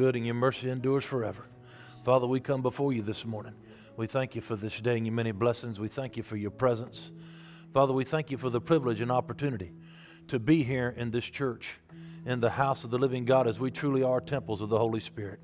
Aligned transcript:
good 0.00 0.14
and 0.14 0.24
your 0.24 0.34
mercy 0.36 0.70
endures 0.70 1.02
forever. 1.02 1.44
Father, 2.04 2.24
we 2.24 2.38
come 2.38 2.62
before 2.62 2.92
you 2.92 3.02
this 3.02 3.24
morning. 3.24 3.54
We 3.96 4.06
thank 4.06 4.36
you 4.36 4.40
for 4.40 4.54
this 4.54 4.80
day 4.80 4.96
and 4.96 5.04
your 5.04 5.12
many 5.12 5.32
blessings. 5.32 5.80
We 5.80 5.88
thank 5.88 6.16
you 6.16 6.22
for 6.22 6.36
your 6.36 6.52
presence. 6.52 7.10
Father, 7.74 7.92
we 7.92 8.04
thank 8.04 8.30
you 8.30 8.38
for 8.38 8.48
the 8.48 8.60
privilege 8.60 9.00
and 9.00 9.10
opportunity 9.10 9.72
to 10.28 10.38
be 10.38 10.62
here 10.62 10.94
in 10.96 11.10
this 11.10 11.24
church, 11.24 11.80
in 12.24 12.38
the 12.38 12.50
house 12.50 12.84
of 12.84 12.90
the 12.90 12.98
living 12.98 13.24
God, 13.24 13.48
as 13.48 13.58
we 13.58 13.72
truly 13.72 14.04
are 14.04 14.20
temples 14.20 14.60
of 14.60 14.68
the 14.68 14.78
Holy 14.78 15.00
Spirit. 15.00 15.40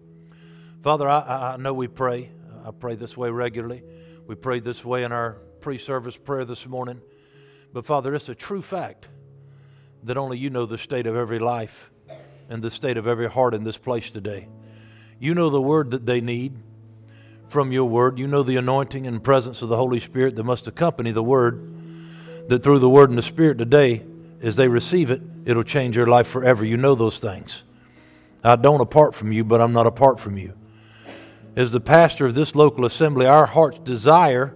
Father, 0.85 1.09
I, 1.09 1.55
I 1.55 1.57
know 1.57 1.75
we 1.75 1.89
pray. 1.89 2.31
I 2.65 2.71
pray 2.71 2.95
this 2.95 3.17
way 3.17 3.31
regularly. 3.31 3.83
We 4.29 4.37
prayed 4.37 4.63
this 4.63 4.85
way 4.85 5.03
in 5.03 5.11
our 5.11 5.33
pre 5.63 5.79
service 5.79 6.17
prayer 6.17 6.45
this 6.45 6.65
morning. 6.65 7.03
But 7.73 7.87
Father, 7.87 8.15
it's 8.15 8.29
a 8.29 8.37
true 8.37 8.63
fact 8.63 9.09
that 10.05 10.17
only 10.17 10.39
you 10.39 10.49
know 10.49 10.65
the 10.65 10.79
state 10.79 11.09
of 11.09 11.17
every 11.17 11.41
life 11.41 11.91
and 12.49 12.63
the 12.63 12.71
state 12.71 12.97
of 12.97 13.07
every 13.07 13.29
heart 13.29 13.55
in 13.55 13.65
this 13.65 13.79
place 13.79 14.11
today. 14.11 14.49
You 15.19 15.35
know 15.35 15.51
the 15.51 15.61
word 15.61 15.91
that 15.93 16.07
they 16.07 16.21
need 16.21 16.55
from 17.49 17.73
your 17.73 17.89
word. 17.89 18.19
You 18.19 18.27
know 18.27 18.43
the 18.43 18.57
anointing 18.57 19.07
and 19.07 19.23
presence 19.23 19.63
of 19.63 19.69
the 19.69 19.77
Holy 19.77 20.01
Spirit 20.01 20.37
that 20.37 20.45
must 20.45 20.67
accompany 20.67 21.13
the 21.13 21.23
word. 21.23 21.71
That 22.49 22.63
through 22.63 22.81
the 22.81 22.91
word 22.91 23.09
and 23.09 23.19
the 23.19 23.23
Spirit 23.23 23.59
today, 23.59 24.03
as 24.43 24.57
they 24.57 24.69
receive 24.69 25.11
it, 25.11 25.23
it'll 25.45 25.63
change 25.63 25.97
their 25.97 26.07
life 26.07 26.27
forever. 26.27 26.65
You 26.65 26.77
know 26.77 26.95
those 26.95 27.19
things. 27.19 27.65
I 28.43 28.57
don't 28.57 28.83
apart 28.83 29.15
from 29.15 29.33
you, 29.33 29.45
but 29.45 29.61
I'm 29.61 29.73
not 29.73 29.87
apart 29.87 30.21
from 30.21 30.37
you. 30.37 30.53
As 31.57 31.73
the 31.73 31.81
pastor 31.81 32.27
of 32.27 32.35
this 32.35 32.55
local 32.55 32.85
assembly, 32.85 33.27
our 33.27 33.47
heart's 33.47 33.79
desire 33.79 34.55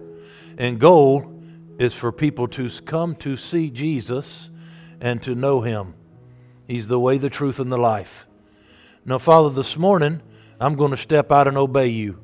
and 0.57 0.79
goal 0.79 1.41
is 1.79 1.93
for 1.93 2.11
people 2.11 2.47
to 2.49 2.69
come 2.81 3.15
to 3.15 3.37
see 3.37 3.69
Jesus 3.69 4.51
and 4.99 5.23
to 5.23 5.33
know 5.33 5.61
him. 5.61 5.93
He's 6.69 6.87
the 6.87 6.99
way, 6.99 7.17
the 7.17 7.31
truth, 7.31 7.59
and 7.59 7.71
the 7.71 7.79
life. 7.79 8.27
Now, 9.03 9.17
Father, 9.17 9.49
this 9.49 9.75
morning, 9.75 10.21
I'm 10.59 10.75
going 10.75 10.91
to 10.91 10.97
step 10.97 11.31
out 11.31 11.47
and 11.47 11.57
obey 11.57 11.87
you. 11.87 12.19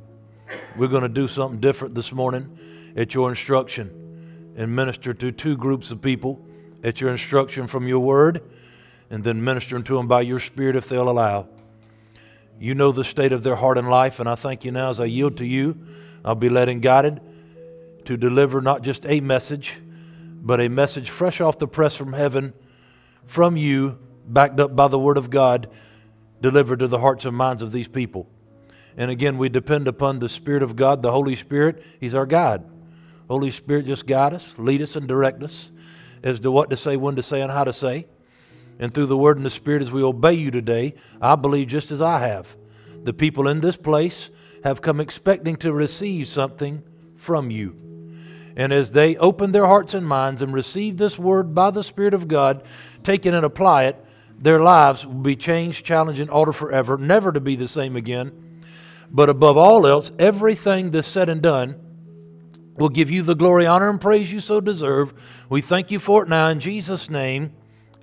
We're 0.77 0.87
going 0.87 1.01
to 1.01 1.09
do 1.09 1.27
something 1.27 1.59
different 1.59 1.95
this 1.95 2.11
morning 2.11 2.93
at 2.95 3.15
your 3.15 3.27
instruction 3.27 4.53
and 4.55 4.75
minister 4.75 5.15
to 5.15 5.31
two 5.31 5.57
groups 5.57 5.89
of 5.89 5.99
people 5.99 6.45
at 6.83 7.01
your 7.01 7.09
instruction 7.09 7.65
from 7.65 7.87
your 7.87 8.01
word 8.01 8.43
and 9.09 9.23
then 9.23 9.43
ministering 9.43 9.83
to 9.85 9.95
them 9.95 10.07
by 10.07 10.21
your 10.21 10.37
spirit 10.37 10.75
if 10.75 10.87
they'll 10.89 11.09
allow. 11.09 11.47
You 12.59 12.75
know 12.75 12.91
the 12.91 13.03
state 13.03 13.31
of 13.31 13.41
their 13.41 13.55
heart 13.55 13.79
and 13.79 13.89
life, 13.89 14.19
and 14.19 14.29
I 14.29 14.35
thank 14.35 14.63
you 14.63 14.71
now 14.71 14.89
as 14.89 14.99
I 14.99 15.05
yield 15.05 15.37
to 15.37 15.45
you. 15.45 15.75
I'll 16.23 16.35
be 16.35 16.49
led 16.49 16.69
and 16.69 16.83
guided 16.83 17.19
to 18.05 18.15
deliver 18.15 18.61
not 18.61 18.83
just 18.83 19.07
a 19.07 19.21
message, 19.21 19.79
but 20.29 20.61
a 20.61 20.69
message 20.69 21.09
fresh 21.09 21.41
off 21.41 21.57
the 21.57 21.67
press 21.67 21.95
from 21.95 22.13
heaven 22.13 22.53
from 23.25 23.57
you 23.57 23.97
backed 24.27 24.59
up 24.59 24.75
by 24.75 24.87
the 24.87 24.99
Word 24.99 25.17
of 25.17 25.29
God, 25.29 25.69
delivered 26.41 26.79
to 26.79 26.87
the 26.87 26.99
hearts 26.99 27.25
and 27.25 27.35
minds 27.35 27.61
of 27.61 27.71
these 27.71 27.87
people. 27.87 28.27
And 28.97 29.11
again, 29.11 29.37
we 29.37 29.49
depend 29.49 29.87
upon 29.87 30.19
the 30.19 30.29
Spirit 30.29 30.63
of 30.63 30.75
God, 30.75 31.01
the 31.01 31.11
Holy 31.11 31.35
Spirit. 31.35 31.83
He's 31.99 32.15
our 32.15 32.25
guide. 32.25 32.63
Holy 33.29 33.51
Spirit, 33.51 33.85
just 33.85 34.05
guide 34.05 34.33
us, 34.33 34.57
lead 34.57 34.81
us, 34.81 34.95
and 34.95 35.07
direct 35.07 35.43
us 35.43 35.71
as 36.23 36.39
to 36.41 36.51
what 36.51 36.69
to 36.69 36.77
say, 36.77 36.95
when 36.95 37.15
to 37.15 37.23
say, 37.23 37.41
and 37.41 37.51
how 37.51 37.63
to 37.63 37.73
say. 37.73 38.07
And 38.79 38.93
through 38.93 39.07
the 39.07 39.17
Word 39.17 39.37
and 39.37 39.45
the 39.45 39.49
Spirit, 39.49 39.81
as 39.81 39.91
we 39.91 40.03
obey 40.03 40.33
you 40.33 40.51
today, 40.51 40.95
I 41.21 41.35
believe 41.35 41.67
just 41.67 41.91
as 41.91 42.01
I 42.01 42.19
have. 42.19 42.55
The 43.03 43.13
people 43.13 43.47
in 43.47 43.61
this 43.61 43.77
place 43.77 44.29
have 44.63 44.81
come 44.81 44.99
expecting 44.99 45.55
to 45.57 45.73
receive 45.73 46.27
something 46.27 46.83
from 47.15 47.51
you. 47.51 47.75
And 48.55 48.71
as 48.71 48.91
they 48.91 49.17
open 49.17 49.51
their 49.51 49.65
hearts 49.65 49.93
and 49.93 50.07
minds 50.07 50.41
and 50.41 50.53
receive 50.53 50.97
this 50.97 51.19
Word 51.19 51.53
by 51.53 51.71
the 51.71 51.83
Spirit 51.83 52.13
of 52.13 52.27
God, 52.27 52.63
take 53.03 53.25
it 53.25 53.33
and 53.33 53.45
apply 53.45 53.85
it, 53.85 54.04
their 54.37 54.59
lives 54.59 55.05
will 55.05 55.13
be 55.13 55.35
changed, 55.35 55.85
challenged, 55.85 56.21
and 56.21 56.29
altered 56.29 56.53
forever, 56.53 56.97
never 56.97 57.31
to 57.31 57.39
be 57.39 57.55
the 57.55 57.67
same 57.67 57.95
again. 57.95 58.31
But 59.11 59.29
above 59.29 59.57
all 59.57 59.87
else, 59.87 60.11
everything 60.19 60.91
that's 60.91 61.07
said 61.07 61.29
and 61.29 61.41
done 61.41 61.75
will 62.75 62.89
give 62.89 63.09
you 63.09 63.21
the 63.21 63.35
glory, 63.35 63.65
honor, 63.65 63.89
and 63.89 64.01
praise 64.01 64.31
you 64.31 64.39
so 64.39 64.59
deserve. 64.59 65.13
We 65.49 65.61
thank 65.61 65.91
you 65.91 65.99
for 65.99 66.23
it 66.23 66.29
now 66.29 66.49
in 66.49 66.59
Jesus' 66.59 67.09
name. 67.09 67.53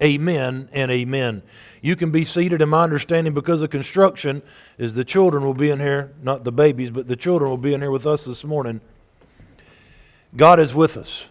Amen 0.03 0.69
and 0.73 0.91
amen. 0.91 1.43
You 1.81 1.95
can 1.95 2.11
be 2.11 2.25
seated, 2.25 2.61
in 2.61 2.71
my 2.71 2.83
understanding 2.83 3.35
because 3.35 3.63
of 3.63 3.71
construction 3.71 4.43
is 4.79 4.95
the 4.95 5.05
children 5.05 5.45
will 5.45 5.55
be 5.55 5.71
in 5.71 5.79
here, 5.79 6.15
not 6.23 6.43
the 6.43 6.51
babies, 6.51 6.91
but 6.91 7.07
the 7.07 7.15
children 7.15 7.51
will 7.51 7.59
be 7.59 7.75
in 7.75 7.83
here 7.83 7.91
with 7.91 8.07
us 8.07 8.25
this 8.25 8.43
morning. 8.43 8.81
God 10.35 10.59
is 10.59 10.75
with 10.75 10.97
us. 10.97 11.27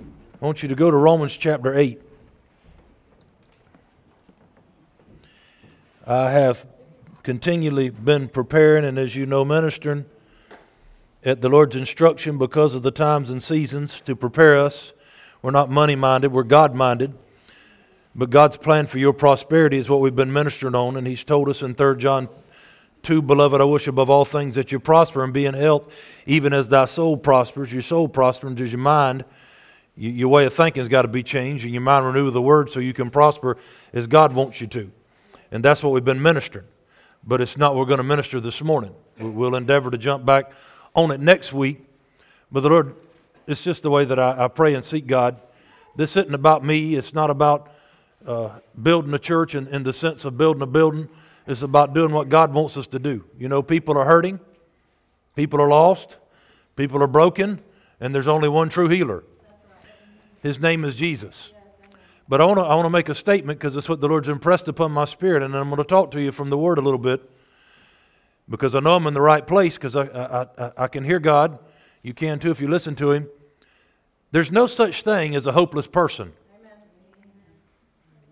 I 0.00 0.44
want 0.44 0.62
you 0.62 0.68
to 0.68 0.76
go 0.76 0.90
to 0.90 0.96
Romans 0.96 1.36
chapter 1.36 1.76
8. 1.76 2.00
I 6.10 6.30
have 6.30 6.66
continually 7.22 7.90
been 7.90 8.30
preparing 8.30 8.82
and, 8.82 8.98
as 8.98 9.14
you 9.14 9.26
know, 9.26 9.44
ministering 9.44 10.06
at 11.22 11.42
the 11.42 11.50
Lord's 11.50 11.76
instruction 11.76 12.38
because 12.38 12.74
of 12.74 12.80
the 12.82 12.90
times 12.90 13.28
and 13.28 13.42
seasons 13.42 14.00
to 14.06 14.16
prepare 14.16 14.58
us. 14.58 14.94
We're 15.42 15.50
not 15.50 15.68
money 15.68 15.96
minded, 15.96 16.32
we're 16.32 16.44
God 16.44 16.74
minded. 16.74 17.12
But 18.14 18.30
God's 18.30 18.56
plan 18.56 18.86
for 18.86 18.96
your 18.96 19.12
prosperity 19.12 19.76
is 19.76 19.90
what 19.90 20.00
we've 20.00 20.16
been 20.16 20.32
ministering 20.32 20.74
on, 20.74 20.96
and 20.96 21.06
He's 21.06 21.24
told 21.24 21.50
us 21.50 21.60
in 21.60 21.74
3 21.74 21.98
John 21.98 22.30
2 23.02 23.20
Beloved, 23.20 23.60
I 23.60 23.64
wish 23.64 23.86
above 23.86 24.08
all 24.08 24.24
things 24.24 24.54
that 24.54 24.72
you 24.72 24.80
prosper 24.80 25.22
and 25.22 25.34
be 25.34 25.44
in 25.44 25.52
health, 25.52 25.92
even 26.24 26.54
as 26.54 26.70
thy 26.70 26.86
soul 26.86 27.18
prospers. 27.18 27.70
Your 27.70 27.82
soul 27.82 28.08
prospers 28.08 28.58
as 28.62 28.72
your 28.72 28.80
mind. 28.80 29.26
Your 29.94 30.30
way 30.30 30.46
of 30.46 30.54
thinking 30.54 30.80
has 30.80 30.88
got 30.88 31.02
to 31.02 31.08
be 31.08 31.22
changed, 31.22 31.64
and 31.64 31.74
your 31.74 31.82
mind 31.82 32.06
renewed 32.06 32.24
with 32.24 32.34
the 32.34 32.40
Word 32.40 32.72
so 32.72 32.80
you 32.80 32.94
can 32.94 33.10
prosper 33.10 33.58
as 33.92 34.06
God 34.06 34.32
wants 34.32 34.62
you 34.62 34.68
to. 34.68 34.90
And 35.50 35.64
that's 35.64 35.82
what 35.82 35.92
we've 35.92 36.04
been 36.04 36.22
ministering. 36.22 36.66
But 37.24 37.40
it's 37.40 37.56
not 37.56 37.74
what 37.74 37.80
we're 37.80 37.86
going 37.86 37.98
to 37.98 38.04
minister 38.04 38.40
this 38.40 38.62
morning. 38.62 38.94
We'll 39.18 39.56
endeavor 39.56 39.90
to 39.90 39.98
jump 39.98 40.24
back 40.24 40.52
on 40.94 41.10
it 41.10 41.20
next 41.20 41.52
week. 41.52 41.84
But 42.50 42.60
the 42.60 42.70
Lord, 42.70 42.94
it's 43.46 43.62
just 43.62 43.82
the 43.82 43.90
way 43.90 44.04
that 44.04 44.18
I, 44.18 44.44
I 44.44 44.48
pray 44.48 44.74
and 44.74 44.84
seek 44.84 45.06
God. 45.06 45.40
This 45.96 46.16
isn't 46.16 46.34
about 46.34 46.64
me. 46.64 46.94
It's 46.94 47.12
not 47.12 47.30
about 47.30 47.72
uh, 48.26 48.50
building 48.80 49.12
a 49.14 49.18
church 49.18 49.54
in, 49.54 49.66
in 49.68 49.82
the 49.82 49.92
sense 49.92 50.24
of 50.24 50.38
building 50.38 50.62
a 50.62 50.66
building. 50.66 51.08
It's 51.46 51.62
about 51.62 51.94
doing 51.94 52.12
what 52.12 52.28
God 52.28 52.52
wants 52.52 52.76
us 52.76 52.86
to 52.88 52.98
do. 52.98 53.24
You 53.38 53.48
know, 53.48 53.62
people 53.62 53.96
are 53.96 54.04
hurting, 54.04 54.38
people 55.34 55.60
are 55.60 55.68
lost, 55.68 56.18
people 56.76 57.02
are 57.02 57.08
broken, 57.08 57.60
and 58.00 58.14
there's 58.14 58.28
only 58.28 58.48
one 58.48 58.68
true 58.68 58.88
healer. 58.88 59.24
His 60.42 60.60
name 60.60 60.84
is 60.84 60.94
Jesus. 60.94 61.52
But 62.28 62.42
I 62.42 62.44
want 62.44 62.58
to 62.58 62.64
I 62.64 62.88
make 62.88 63.08
a 63.08 63.14
statement 63.14 63.58
because 63.58 63.74
it's 63.74 63.88
what 63.88 64.00
the 64.00 64.08
Lord's 64.08 64.28
impressed 64.28 64.68
upon 64.68 64.92
my 64.92 65.06
spirit, 65.06 65.42
and 65.42 65.56
I'm 65.56 65.70
going 65.70 65.78
to 65.78 65.84
talk 65.84 66.10
to 66.10 66.20
you 66.20 66.30
from 66.30 66.50
the 66.50 66.58
Word 66.58 66.78
a 66.78 66.82
little 66.82 66.98
bit 66.98 67.28
because 68.48 68.74
I 68.74 68.80
know 68.80 68.96
I'm 68.96 69.06
in 69.06 69.14
the 69.14 69.20
right 69.22 69.46
place 69.46 69.74
because 69.74 69.96
I, 69.96 70.04
I, 70.04 70.42
I, 70.58 70.72
I 70.76 70.88
can 70.88 71.04
hear 71.04 71.18
God. 71.18 71.58
You 72.02 72.12
can 72.12 72.38
too 72.38 72.50
if 72.50 72.60
you 72.60 72.68
listen 72.68 72.94
to 72.96 73.12
Him. 73.12 73.28
There's 74.30 74.52
no 74.52 74.66
such 74.66 75.02
thing 75.02 75.34
as 75.34 75.46
a 75.46 75.52
hopeless 75.52 75.86
person. 75.86 76.32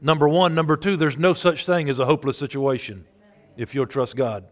Number 0.02 0.28
one. 0.28 0.54
Number 0.54 0.76
two, 0.76 0.96
there's 0.96 1.16
no 1.16 1.32
such 1.32 1.64
thing 1.64 1.88
as 1.88 1.98
a 1.98 2.04
hopeless 2.04 2.36
situation 2.36 3.06
if 3.56 3.74
you'll 3.74 3.86
trust 3.86 4.14
God. 4.14 4.44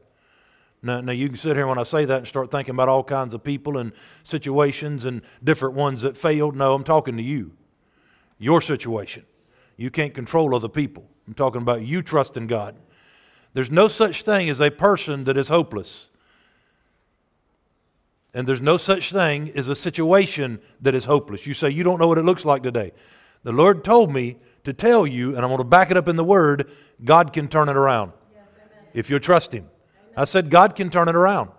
Now, 0.82 1.00
now, 1.00 1.12
you 1.12 1.28
can 1.28 1.36
sit 1.36 1.56
here 1.56 1.66
when 1.66 1.78
I 1.78 1.82
say 1.82 2.04
that 2.04 2.18
and 2.18 2.26
start 2.26 2.50
thinking 2.50 2.74
about 2.74 2.90
all 2.90 3.04
kinds 3.04 3.32
of 3.32 3.42
people 3.42 3.78
and 3.78 3.92
situations 4.22 5.06
and 5.06 5.22
different 5.42 5.74
ones 5.74 6.02
that 6.02 6.16
failed. 6.16 6.56
No, 6.56 6.74
I'm 6.74 6.84
talking 6.84 7.16
to 7.16 7.22
you, 7.22 7.52
your 8.38 8.60
situation. 8.60 9.24
You 9.76 9.90
can't 9.90 10.14
control 10.14 10.54
other 10.54 10.68
people. 10.68 11.08
I'm 11.26 11.34
talking 11.34 11.62
about 11.62 11.82
you 11.82 12.02
trusting 12.02 12.46
God. 12.46 12.76
There's 13.54 13.70
no 13.70 13.88
such 13.88 14.22
thing 14.22 14.50
as 14.50 14.60
a 14.60 14.70
person 14.70 15.24
that 15.24 15.36
is 15.36 15.48
hopeless. 15.48 16.08
And 18.34 18.48
there's 18.48 18.60
no 18.60 18.76
such 18.76 19.12
thing 19.12 19.52
as 19.54 19.68
a 19.68 19.76
situation 19.76 20.58
that 20.80 20.94
is 20.94 21.04
hopeless. 21.04 21.46
You 21.46 21.54
say, 21.54 21.70
You 21.70 21.84
don't 21.84 22.00
know 22.00 22.08
what 22.08 22.18
it 22.18 22.24
looks 22.24 22.44
like 22.44 22.62
today. 22.62 22.92
The 23.44 23.52
Lord 23.52 23.84
told 23.84 24.12
me 24.12 24.36
to 24.64 24.72
tell 24.72 25.06
you, 25.06 25.36
and 25.36 25.38
I'm 25.38 25.48
going 25.48 25.58
to 25.58 25.64
back 25.64 25.90
it 25.90 25.96
up 25.96 26.08
in 26.08 26.16
the 26.16 26.24
Word 26.24 26.70
God 27.04 27.32
can 27.32 27.48
turn 27.48 27.68
it 27.68 27.76
around 27.76 28.12
yes, 28.32 28.42
if 28.92 29.10
you 29.10 29.18
trust 29.18 29.52
Him. 29.52 29.64
Amen. 29.64 30.12
I 30.16 30.24
said, 30.24 30.50
God 30.50 30.74
can 30.74 30.90
turn 30.90 31.08
it 31.08 31.14
around. 31.14 31.50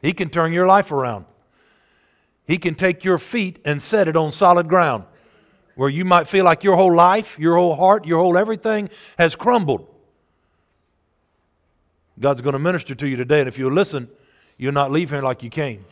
He 0.00 0.12
can 0.12 0.30
turn 0.30 0.52
your 0.52 0.66
life 0.66 0.92
around. 0.92 1.26
He 2.46 2.56
can 2.56 2.74
take 2.74 3.04
your 3.04 3.18
feet 3.18 3.58
and 3.64 3.82
set 3.82 4.08
it 4.08 4.16
on 4.16 4.32
solid 4.32 4.68
ground 4.68 5.04
where 5.78 5.88
you 5.88 6.04
might 6.04 6.26
feel 6.26 6.44
like 6.44 6.64
your 6.64 6.74
whole 6.74 6.92
life, 6.92 7.38
your 7.38 7.54
whole 7.54 7.76
heart, 7.76 8.04
your 8.04 8.18
whole 8.18 8.36
everything 8.36 8.90
has 9.16 9.36
crumbled. 9.36 9.86
God's 12.18 12.40
going 12.40 12.54
to 12.54 12.58
minister 12.58 12.96
to 12.96 13.06
you 13.06 13.14
today, 13.14 13.38
and 13.38 13.48
if 13.48 13.60
you'll 13.60 13.70
listen, 13.70 14.08
you'll 14.56 14.72
not 14.72 14.90
leave 14.90 15.10
here 15.10 15.22
like 15.22 15.44
you 15.44 15.50
came. 15.50 15.84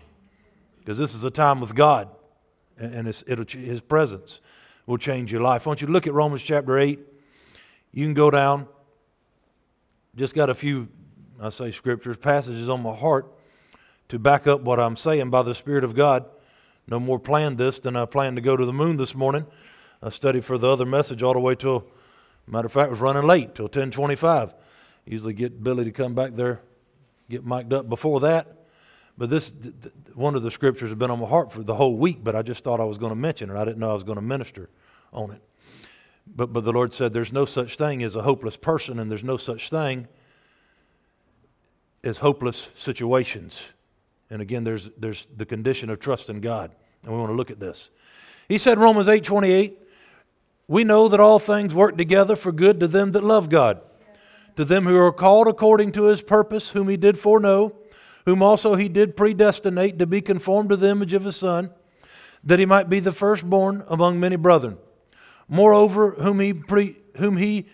Because 0.80 0.98
this 0.98 1.14
is 1.14 1.22
a 1.22 1.30
time 1.30 1.60
with 1.60 1.72
God, 1.76 2.08
and 2.76 3.06
His 3.06 3.80
presence 3.80 4.40
will 4.86 4.98
change 4.98 5.30
your 5.30 5.42
life. 5.42 5.68
I 5.68 5.70
want 5.70 5.80
you 5.80 5.86
to 5.86 5.92
look 5.92 6.08
at 6.08 6.14
Romans 6.14 6.42
chapter 6.42 6.76
8. 6.76 6.98
You 7.92 8.06
can 8.06 8.14
go 8.14 8.28
down. 8.28 8.66
Just 10.16 10.34
got 10.34 10.50
a 10.50 10.54
few, 10.56 10.88
I 11.40 11.50
say 11.50 11.70
scriptures, 11.70 12.16
passages 12.16 12.68
on 12.68 12.82
my 12.82 12.92
heart 12.92 13.32
to 14.08 14.18
back 14.18 14.48
up 14.48 14.62
what 14.62 14.80
I'm 14.80 14.96
saying 14.96 15.30
by 15.30 15.44
the 15.44 15.54
Spirit 15.54 15.84
of 15.84 15.94
God. 15.94 16.24
No 16.88 16.98
more 16.98 17.20
planned 17.20 17.56
this 17.56 17.78
than 17.78 17.94
I 17.94 18.04
planned 18.04 18.34
to 18.34 18.42
go 18.42 18.56
to 18.56 18.66
the 18.66 18.72
moon 18.72 18.96
this 18.96 19.14
morning. 19.14 19.46
I 20.02 20.10
studied 20.10 20.44
for 20.44 20.58
the 20.58 20.69
other 20.69 20.87
message 20.87 21.22
all 21.22 21.32
the 21.32 21.40
way 21.40 21.54
till, 21.54 21.87
matter 22.46 22.66
of 22.66 22.72
fact, 22.72 22.90
was 22.90 23.00
running 23.00 23.25
late 23.25 23.54
till 23.54 23.64
1025. 23.64 24.54
Usually 25.06 25.32
get 25.32 25.62
Billy 25.62 25.84
to 25.84 25.93
come 25.93 26.14
back 26.14 26.34
there, 26.34 26.60
get 27.31 27.44
mic'd 27.44 27.72
up 27.72 27.88
before 27.88 28.20
that. 28.20 28.52
But 29.19 29.31
this, 29.31 29.50
th- 29.50 29.75
th- 29.81 29.94
one 30.14 30.34
of 30.34 30.43
the 30.43 30.50
scriptures 30.50 30.90
has 30.90 30.98
been 30.98 31.10
on 31.10 31.20
my 31.20 31.26
heart 31.26 31.50
for 31.50 31.62
the 31.62 31.75
whole 31.75 31.96
week, 31.96 32.19
but 32.22 32.37
I 32.37 32.43
just 32.43 32.62
thought 32.62 32.81
I 32.81 32.84
was 32.84 32.98
going 32.98 33.10
to 33.10 33.16
mention 33.16 33.50
it. 33.50 33.56
I 33.56 33.64
didn't 33.64 33.78
know 33.78 33.90
I 33.90 33.94
was 33.94 34.02
going 34.02 34.16
to 34.16 34.22
minister 34.22 34.69
on 35.12 35.31
it. 35.31 35.40
But, 36.26 36.52
but 36.52 36.64
the 36.64 36.72
Lord 36.72 36.93
said, 36.93 37.12
There's 37.12 37.32
no 37.32 37.44
such 37.44 37.78
thing 37.78 38.02
as 38.02 38.16
a 38.16 38.22
hopeless 38.22 38.56
person, 38.56 38.98
and 38.98 39.10
there's 39.10 39.25
no 39.25 39.37
such 39.37 39.70
thing 39.70 40.08
as 42.04 42.19
hopeless 42.19 42.69
situations. 42.75 43.64
And 44.28 44.43
again, 44.43 44.64
there's, 44.64 44.90
there's 44.98 45.28
the 45.37 45.46
condition 45.46 45.88
of 45.88 46.00
trust 46.00 46.28
in 46.28 46.40
God. 46.40 46.72
And 47.02 47.12
we 47.12 47.19
want 47.19 47.31
to 47.31 47.37
look 47.37 47.50
at 47.50 47.60
this. 47.60 47.90
He 48.48 48.58
said, 48.58 48.78
Romans 48.78 49.08
8 49.08 49.25
28, 49.25 49.78
we 50.68 50.84
know 50.84 51.08
that 51.08 51.20
all 51.20 51.38
things 51.38 51.74
work 51.74 51.96
together 51.96 52.36
for 52.36 52.52
good 52.52 52.80
to 52.80 52.88
them 52.88 53.12
that 53.12 53.24
love 53.24 53.48
God, 53.48 53.80
to 54.56 54.64
them 54.64 54.86
who 54.86 54.96
are 54.96 55.12
called 55.12 55.48
according 55.48 55.92
to 55.92 56.04
his 56.04 56.22
purpose, 56.22 56.70
whom 56.70 56.88
he 56.88 56.96
did 56.96 57.18
foreknow 57.18 57.72
whom 58.26 58.42
also 58.42 58.74
he 58.74 58.88
did 58.88 59.16
predestinate 59.16 59.98
to 59.98 60.06
be 60.06 60.20
conformed 60.20 60.68
to 60.68 60.76
the 60.76 60.90
image 60.90 61.14
of 61.14 61.24
his 61.24 61.36
Son, 61.36 61.70
that 62.44 62.58
he 62.58 62.66
might 62.66 62.88
be 62.88 63.00
the 63.00 63.12
firstborn 63.12 63.84
among 63.88 64.20
many 64.20 64.36
brethren. 64.36 64.76
Moreover, 65.48 66.10
whom 66.10 66.40
he, 66.40 66.52
pre, 66.52 66.96
whom 67.16 67.36
he 67.36 67.66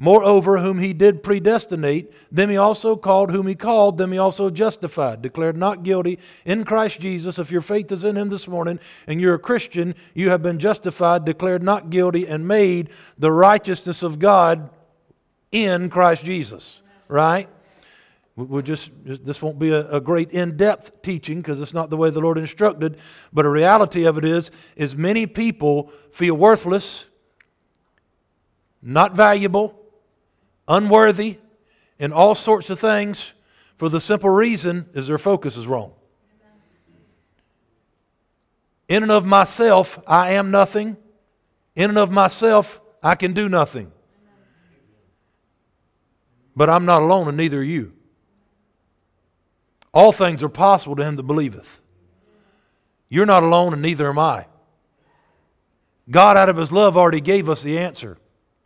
Moreover, 0.00 0.58
whom 0.58 0.78
he 0.78 0.92
did 0.92 1.24
predestinate, 1.24 2.12
them 2.30 2.50
he 2.50 2.56
also 2.56 2.94
called, 2.94 3.32
whom 3.32 3.48
he 3.48 3.56
called, 3.56 3.98
them 3.98 4.12
he 4.12 4.18
also 4.18 4.48
justified, 4.48 5.22
declared 5.22 5.56
not 5.56 5.82
guilty 5.82 6.20
in 6.44 6.64
Christ 6.64 7.00
Jesus. 7.00 7.36
If 7.36 7.50
your 7.50 7.62
faith 7.62 7.90
is 7.90 8.04
in 8.04 8.16
him 8.16 8.28
this 8.28 8.46
morning 8.46 8.78
and 9.08 9.20
you're 9.20 9.34
a 9.34 9.40
Christian, 9.40 9.96
you 10.14 10.30
have 10.30 10.40
been 10.40 10.60
justified, 10.60 11.24
declared 11.24 11.64
not 11.64 11.90
guilty, 11.90 12.28
and 12.28 12.46
made 12.46 12.90
the 13.18 13.32
righteousness 13.32 14.04
of 14.04 14.20
God 14.20 14.70
in 15.50 15.90
Christ 15.90 16.24
Jesus. 16.24 16.80
Right? 17.08 17.48
We'll 18.36 18.62
just, 18.62 18.92
this 19.04 19.42
won't 19.42 19.58
be 19.58 19.72
a 19.72 19.98
great 19.98 20.30
in-depth 20.30 21.02
teaching 21.02 21.38
because 21.38 21.60
it's 21.60 21.74
not 21.74 21.90
the 21.90 21.96
way 21.96 22.10
the 22.10 22.20
Lord 22.20 22.38
instructed. 22.38 22.98
But 23.32 23.46
a 23.46 23.50
reality 23.50 24.04
of 24.04 24.16
it 24.16 24.24
is, 24.24 24.52
is 24.76 24.94
many 24.94 25.26
people 25.26 25.90
feel 26.12 26.36
worthless, 26.36 27.06
not 28.80 29.16
valuable, 29.16 29.74
unworthy, 30.68 31.38
and 31.98 32.12
all 32.12 32.34
sorts 32.34 32.70
of 32.70 32.78
things 32.78 33.32
for 33.76 33.88
the 33.88 34.00
simple 34.00 34.30
reason 34.30 34.86
is 34.94 35.08
their 35.08 35.18
focus 35.18 35.56
is 35.56 35.66
wrong. 35.66 35.92
In 38.88 39.02
and 39.02 39.12
of 39.12 39.24
myself, 39.24 39.98
I 40.06 40.32
am 40.32 40.50
nothing. 40.50 40.96
In 41.74 41.90
and 41.90 41.98
of 41.98 42.10
myself, 42.10 42.80
I 43.02 43.14
can 43.14 43.32
do 43.32 43.48
nothing. 43.48 43.92
But 46.56 46.70
I'm 46.70 46.86
not 46.86 47.02
alone, 47.02 47.28
and 47.28 47.36
neither 47.36 47.60
are 47.60 47.62
you. 47.62 47.92
All 49.92 50.12
things 50.12 50.42
are 50.42 50.48
possible 50.48 50.96
to 50.96 51.04
him 51.04 51.16
that 51.16 51.22
believeth. 51.22 51.80
You're 53.08 53.26
not 53.26 53.42
alone, 53.42 53.72
and 53.72 53.82
neither 53.82 54.08
am 54.08 54.18
I. 54.18 54.46
God, 56.10 56.36
out 56.36 56.48
of 56.48 56.56
his 56.56 56.72
love, 56.72 56.96
already 56.96 57.20
gave 57.20 57.48
us 57.48 57.62
the 57.62 57.78
answer 57.78 58.18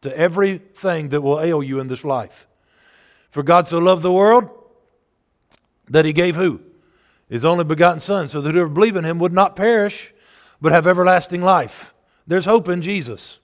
to 0.02 0.16
everything 0.16 1.08
that 1.08 1.20
will 1.20 1.40
ail 1.40 1.62
you 1.62 1.80
in 1.80 1.88
this 1.88 2.04
life. 2.04 2.46
For 3.30 3.42
God 3.42 3.66
so 3.66 3.78
loved 3.78 4.02
the 4.02 4.12
world 4.12 4.50
that 5.88 6.04
he 6.04 6.12
gave 6.12 6.36
who? 6.36 6.60
His 7.28 7.44
only 7.44 7.64
begotten 7.64 8.00
Son, 8.00 8.28
so 8.28 8.40
that 8.40 8.52
whoever 8.52 8.68
believe 8.68 8.96
in 8.96 9.04
him 9.04 9.18
would 9.20 9.32
not 9.32 9.56
perish, 9.56 10.12
but 10.60 10.72
have 10.72 10.86
everlasting 10.86 11.42
life. 11.42 11.94
There's 12.26 12.44
hope 12.44 12.68
in 12.68 12.82
Jesus. 12.82 13.40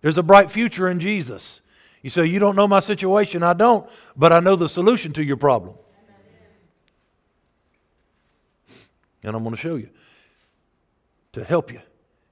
There's 0.00 0.18
a 0.18 0.22
bright 0.22 0.50
future 0.50 0.88
in 0.88 0.98
Jesus. 0.98 1.60
You 2.02 2.10
say, 2.10 2.26
You 2.26 2.40
don't 2.40 2.56
know 2.56 2.66
my 2.66 2.80
situation. 2.80 3.42
I 3.42 3.52
don't, 3.52 3.88
but 4.16 4.32
I 4.32 4.40
know 4.40 4.56
the 4.56 4.68
solution 4.68 5.12
to 5.14 5.22
your 5.22 5.36
problem. 5.36 5.76
And 9.22 9.36
I'm 9.36 9.44
going 9.44 9.54
to 9.54 9.60
show 9.60 9.76
you 9.76 9.88
to 11.32 11.44
help 11.44 11.72
you. 11.72 11.80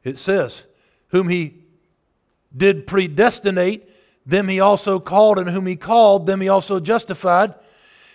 It 0.03 0.19
says, 0.19 0.65
Whom 1.09 1.29
he 1.29 1.55
did 2.57 2.87
predestinate, 2.87 3.89
them 4.27 4.49
he 4.49 4.61
also 4.61 5.01
called, 5.01 5.39
and 5.39 5.49
whom 5.51 5.67
he 5.67 5.77
called, 5.77 6.27
them 6.27 6.41
he 6.41 6.49
also 6.49 6.81
justified, 6.81 7.55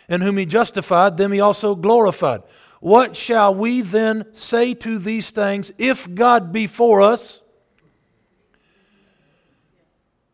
and 0.08 0.22
whom 0.22 0.38
he 0.38 0.46
justified, 0.46 1.18
them 1.18 1.32
he 1.32 1.40
also 1.40 1.76
glorified. 1.76 2.44
What 2.80 3.18
shall 3.18 3.56
we 3.56 3.82
then 3.82 4.26
say 4.34 4.74
to 4.76 5.00
these 5.00 5.32
things? 5.32 5.72
If 5.78 6.14
God 6.14 6.52
be 6.52 6.68
for 6.68 7.02
us, 7.02 7.42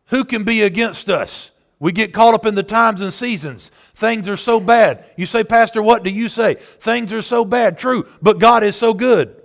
who 0.06 0.24
can 0.24 0.44
be 0.44 0.62
against 0.62 1.08
us? 1.08 1.52
We 1.78 1.90
get 1.90 2.12
caught 2.12 2.34
up 2.34 2.46
in 2.46 2.54
the 2.54 2.62
times 2.62 3.00
and 3.00 3.12
seasons. 3.12 3.72
Things 3.94 4.28
are 4.28 4.36
so 4.36 4.60
bad. 4.60 5.04
You 5.16 5.26
say, 5.26 5.42
Pastor, 5.42 5.82
what 5.82 6.04
do 6.04 6.10
you 6.10 6.28
say? 6.28 6.54
Things 6.54 7.12
are 7.12 7.22
so 7.22 7.44
bad. 7.44 7.76
True, 7.76 8.06
but 8.20 8.38
God 8.38 8.62
is 8.62 8.76
so 8.76 8.94
good. 8.94 9.41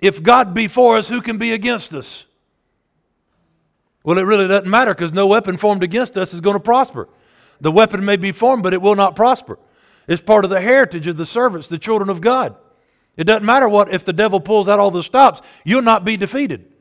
If 0.00 0.22
God 0.22 0.54
be 0.54 0.66
for 0.66 0.96
us, 0.96 1.08
who 1.08 1.20
can 1.20 1.38
be 1.38 1.52
against 1.52 1.92
us? 1.92 2.26
Well, 4.02 4.18
it 4.18 4.22
really 4.22 4.48
doesn't 4.48 4.68
matter 4.68 4.94
because 4.94 5.12
no 5.12 5.26
weapon 5.26 5.56
formed 5.56 5.82
against 5.82 6.16
us 6.16 6.32
is 6.32 6.40
going 6.40 6.54
to 6.54 6.60
prosper. 6.60 7.08
The 7.60 7.70
weapon 7.70 8.04
may 8.04 8.16
be 8.16 8.32
formed, 8.32 8.62
but 8.62 8.72
it 8.72 8.80
will 8.80 8.96
not 8.96 9.14
prosper. 9.14 9.58
It's 10.08 10.22
part 10.22 10.44
of 10.44 10.50
the 10.50 10.60
heritage 10.60 11.06
of 11.06 11.16
the 11.16 11.26
servants, 11.26 11.68
the 11.68 11.78
children 11.78 12.08
of 12.08 12.20
God. 12.20 12.56
It 13.16 13.24
doesn't 13.24 13.44
matter 13.44 13.68
what, 13.68 13.92
if 13.92 14.04
the 14.04 14.14
devil 14.14 14.40
pulls 14.40 14.68
out 14.68 14.78
all 14.78 14.90
the 14.90 15.02
stops, 15.02 15.42
you'll 15.64 15.82
not 15.82 16.04
be 16.04 16.16
defeated. 16.16 16.72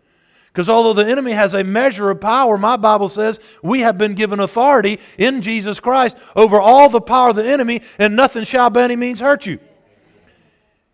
Because 0.47 0.69
although 0.69 0.93
the 0.93 1.09
enemy 1.09 1.33
has 1.33 1.53
a 1.53 1.63
measure 1.63 2.09
of 2.09 2.21
power, 2.21 2.57
my 2.57 2.77
Bible 2.77 3.09
says 3.09 3.39
we 3.61 3.81
have 3.81 3.97
been 3.97 4.13
given 4.15 4.39
authority 4.39 4.99
in 5.17 5.41
Jesus 5.41 5.79
Christ 5.79 6.17
over 6.35 6.59
all 6.59 6.89
the 6.89 7.01
power 7.01 7.29
of 7.29 7.35
the 7.35 7.45
enemy, 7.45 7.81
and 7.97 8.15
nothing 8.15 8.45
shall 8.45 8.69
by 8.69 8.83
any 8.83 8.95
means 8.95 9.19
hurt 9.19 9.45
you. 9.45 9.59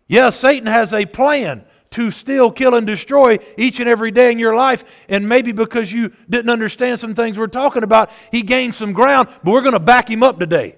Yes, 0.08 0.36
Satan 0.36 0.66
has 0.66 0.92
a 0.92 1.06
plan 1.06 1.64
to 1.96 2.10
steal, 2.10 2.52
kill, 2.52 2.74
and 2.74 2.86
destroy 2.86 3.38
each 3.56 3.80
and 3.80 3.88
every 3.88 4.10
day 4.10 4.30
in 4.30 4.38
your 4.38 4.54
life. 4.54 4.84
And 5.08 5.26
maybe 5.26 5.52
because 5.52 5.90
you 5.90 6.12
didn't 6.28 6.50
understand 6.50 6.98
some 6.98 7.14
things 7.14 7.38
we're 7.38 7.46
talking 7.46 7.82
about, 7.82 8.10
he 8.30 8.42
gained 8.42 8.74
some 8.74 8.92
ground, 8.92 9.28
but 9.42 9.50
we're 9.50 9.62
going 9.62 9.72
to 9.72 9.80
back 9.80 10.10
him 10.10 10.22
up 10.22 10.38
today. 10.38 10.76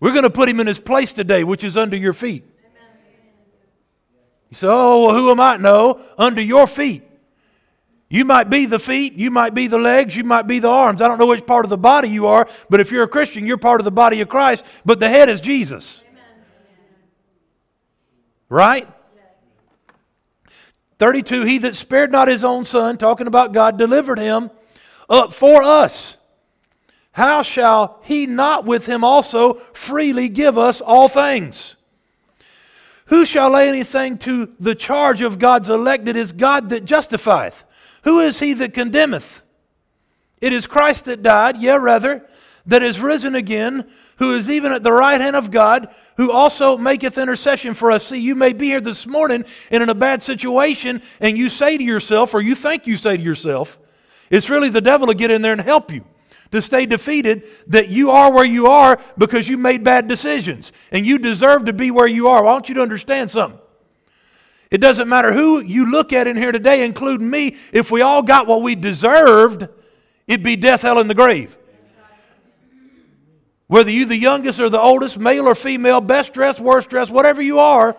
We're 0.00 0.10
going 0.10 0.24
to 0.24 0.30
put 0.30 0.48
him 0.48 0.58
in 0.58 0.66
his 0.66 0.80
place 0.80 1.12
today, 1.12 1.44
which 1.44 1.62
is 1.62 1.76
under 1.76 1.96
your 1.96 2.12
feet. 2.12 2.44
You 4.50 4.56
say, 4.56 4.66
Oh, 4.68 5.06
well, 5.06 5.14
who 5.14 5.30
am 5.30 5.38
I? 5.38 5.58
No, 5.58 6.00
under 6.18 6.42
your 6.42 6.66
feet. 6.66 7.04
You 8.10 8.24
might 8.24 8.50
be 8.50 8.66
the 8.66 8.80
feet, 8.80 9.12
you 9.12 9.30
might 9.30 9.54
be 9.54 9.68
the 9.68 9.78
legs, 9.78 10.16
you 10.16 10.24
might 10.24 10.48
be 10.48 10.58
the 10.58 10.68
arms. 10.68 11.00
I 11.00 11.06
don't 11.06 11.18
know 11.18 11.26
which 11.26 11.46
part 11.46 11.64
of 11.64 11.70
the 11.70 11.78
body 11.78 12.08
you 12.08 12.26
are, 12.26 12.48
but 12.68 12.80
if 12.80 12.90
you're 12.90 13.04
a 13.04 13.08
Christian, 13.08 13.46
you're 13.46 13.58
part 13.58 13.80
of 13.80 13.84
the 13.84 13.92
body 13.92 14.22
of 14.22 14.28
Christ, 14.28 14.64
but 14.84 14.98
the 14.98 15.08
head 15.08 15.28
is 15.28 15.40
Jesus. 15.40 16.02
Right? 18.48 18.88
32 20.98 21.42
He 21.44 21.58
that 21.58 21.76
spared 21.76 22.12
not 22.12 22.28
his 22.28 22.44
own 22.44 22.64
son, 22.64 22.98
talking 22.98 23.26
about 23.26 23.52
God, 23.52 23.78
delivered 23.78 24.18
him 24.18 24.50
up 25.08 25.32
for 25.32 25.62
us. 25.62 26.16
How 27.12 27.42
shall 27.42 27.98
he 28.04 28.26
not 28.26 28.64
with 28.64 28.86
him 28.86 29.02
also 29.02 29.54
freely 29.54 30.28
give 30.28 30.56
us 30.56 30.80
all 30.80 31.08
things? 31.08 31.76
Who 33.06 33.24
shall 33.24 33.50
lay 33.50 33.68
anything 33.68 34.18
to 34.18 34.54
the 34.60 34.74
charge 34.74 35.22
of 35.22 35.38
God's 35.38 35.68
elect? 35.68 36.06
It 36.06 36.16
is 36.16 36.32
God 36.32 36.68
that 36.68 36.84
justifieth. 36.84 37.64
Who 38.04 38.20
is 38.20 38.38
he 38.38 38.52
that 38.54 38.74
condemneth? 38.74 39.42
It 40.40 40.52
is 40.52 40.66
Christ 40.66 41.06
that 41.06 41.22
died, 41.22 41.56
yea, 41.56 41.78
rather, 41.78 42.28
that 42.66 42.82
is 42.82 43.00
risen 43.00 43.34
again, 43.34 43.90
who 44.18 44.34
is 44.34 44.50
even 44.50 44.72
at 44.72 44.82
the 44.82 44.92
right 44.92 45.20
hand 45.20 45.36
of 45.36 45.50
God, 45.50 45.94
who 46.16 46.30
also 46.30 46.76
maketh 46.76 47.18
intercession 47.18 47.74
for 47.74 47.90
us. 47.90 48.08
See, 48.08 48.18
you 48.18 48.34
may 48.34 48.52
be 48.52 48.66
here 48.66 48.80
this 48.80 49.06
morning 49.06 49.44
and 49.70 49.82
in 49.82 49.88
a 49.88 49.94
bad 49.94 50.22
situation, 50.22 51.02
and 51.20 51.38
you 51.38 51.48
say 51.48 51.78
to 51.78 51.84
yourself, 51.84 52.34
or 52.34 52.40
you 52.40 52.54
think 52.54 52.86
you 52.86 52.96
say 52.96 53.16
to 53.16 53.22
yourself, 53.22 53.78
it's 54.30 54.50
really 54.50 54.68
the 54.68 54.80
devil 54.80 55.06
to 55.06 55.14
get 55.14 55.30
in 55.30 55.42
there 55.42 55.52
and 55.52 55.60
help 55.60 55.92
you 55.92 56.04
to 56.50 56.62
stay 56.62 56.86
defeated 56.86 57.46
that 57.66 57.88
you 57.88 58.10
are 58.10 58.32
where 58.32 58.44
you 58.44 58.66
are 58.66 58.98
because 59.18 59.48
you 59.48 59.58
made 59.58 59.84
bad 59.84 60.08
decisions 60.08 60.72
and 60.90 61.04
you 61.04 61.18
deserve 61.18 61.66
to 61.66 61.72
be 61.72 61.90
where 61.90 62.06
you 62.06 62.28
are. 62.28 62.40
I 62.40 62.52
want 62.52 62.68
you 62.68 62.74
to 62.76 62.82
understand 62.82 63.30
something. 63.30 63.60
It 64.70 64.78
doesn't 64.78 65.08
matter 65.08 65.32
who 65.32 65.60
you 65.60 65.90
look 65.90 66.12
at 66.12 66.26
in 66.26 66.36
here 66.36 66.52
today, 66.52 66.84
including 66.84 67.28
me, 67.28 67.56
if 67.72 67.90
we 67.90 68.02
all 68.02 68.22
got 68.22 68.46
what 68.46 68.62
we 68.62 68.74
deserved, 68.74 69.66
it'd 70.26 70.44
be 70.44 70.56
death, 70.56 70.82
hell, 70.82 70.98
and 70.98 71.08
the 71.08 71.14
grave. 71.14 71.57
Whether 73.68 73.90
you're 73.90 74.06
the 74.06 74.16
youngest 74.16 74.60
or 74.60 74.68
the 74.68 74.80
oldest, 74.80 75.18
male 75.18 75.46
or 75.46 75.54
female, 75.54 76.00
best 76.00 76.32
dressed, 76.32 76.60
worst 76.60 76.90
dressed, 76.90 77.10
whatever 77.10 77.40
you 77.40 77.58
are, 77.58 77.96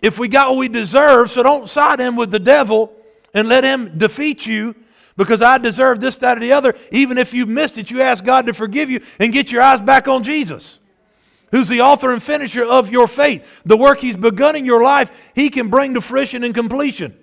if 0.00 0.18
we 0.18 0.28
got 0.28 0.50
what 0.50 0.58
we 0.58 0.68
deserve, 0.68 1.30
so 1.30 1.42
don't 1.42 1.68
side 1.68 2.00
him 2.00 2.16
with 2.16 2.30
the 2.30 2.38
devil 2.38 2.92
and 3.34 3.48
let 3.48 3.64
him 3.64 3.98
defeat 3.98 4.46
you 4.46 4.74
because 5.16 5.42
I 5.42 5.58
deserve 5.58 6.00
this, 6.00 6.16
that, 6.16 6.38
or 6.38 6.40
the 6.40 6.52
other. 6.52 6.74
Even 6.90 7.18
if 7.18 7.34
you 7.34 7.44
missed 7.44 7.76
it, 7.76 7.90
you 7.90 8.00
ask 8.00 8.24
God 8.24 8.46
to 8.46 8.54
forgive 8.54 8.88
you 8.88 9.02
and 9.18 9.32
get 9.32 9.52
your 9.52 9.60
eyes 9.62 9.80
back 9.80 10.08
on 10.08 10.22
Jesus 10.22 10.80
who's 11.50 11.68
the 11.68 11.80
author 11.80 12.12
and 12.12 12.22
finisher 12.22 12.64
of 12.64 12.90
your 12.90 13.08
faith. 13.08 13.62
The 13.64 13.76
work 13.76 14.00
he's 14.00 14.16
begun 14.16 14.56
in 14.56 14.64
your 14.64 14.82
life, 14.82 15.32
he 15.34 15.50
can 15.50 15.68
bring 15.68 15.94
to 15.94 16.00
fruition 16.00 16.44
and 16.44 16.54
completion. 16.54 17.16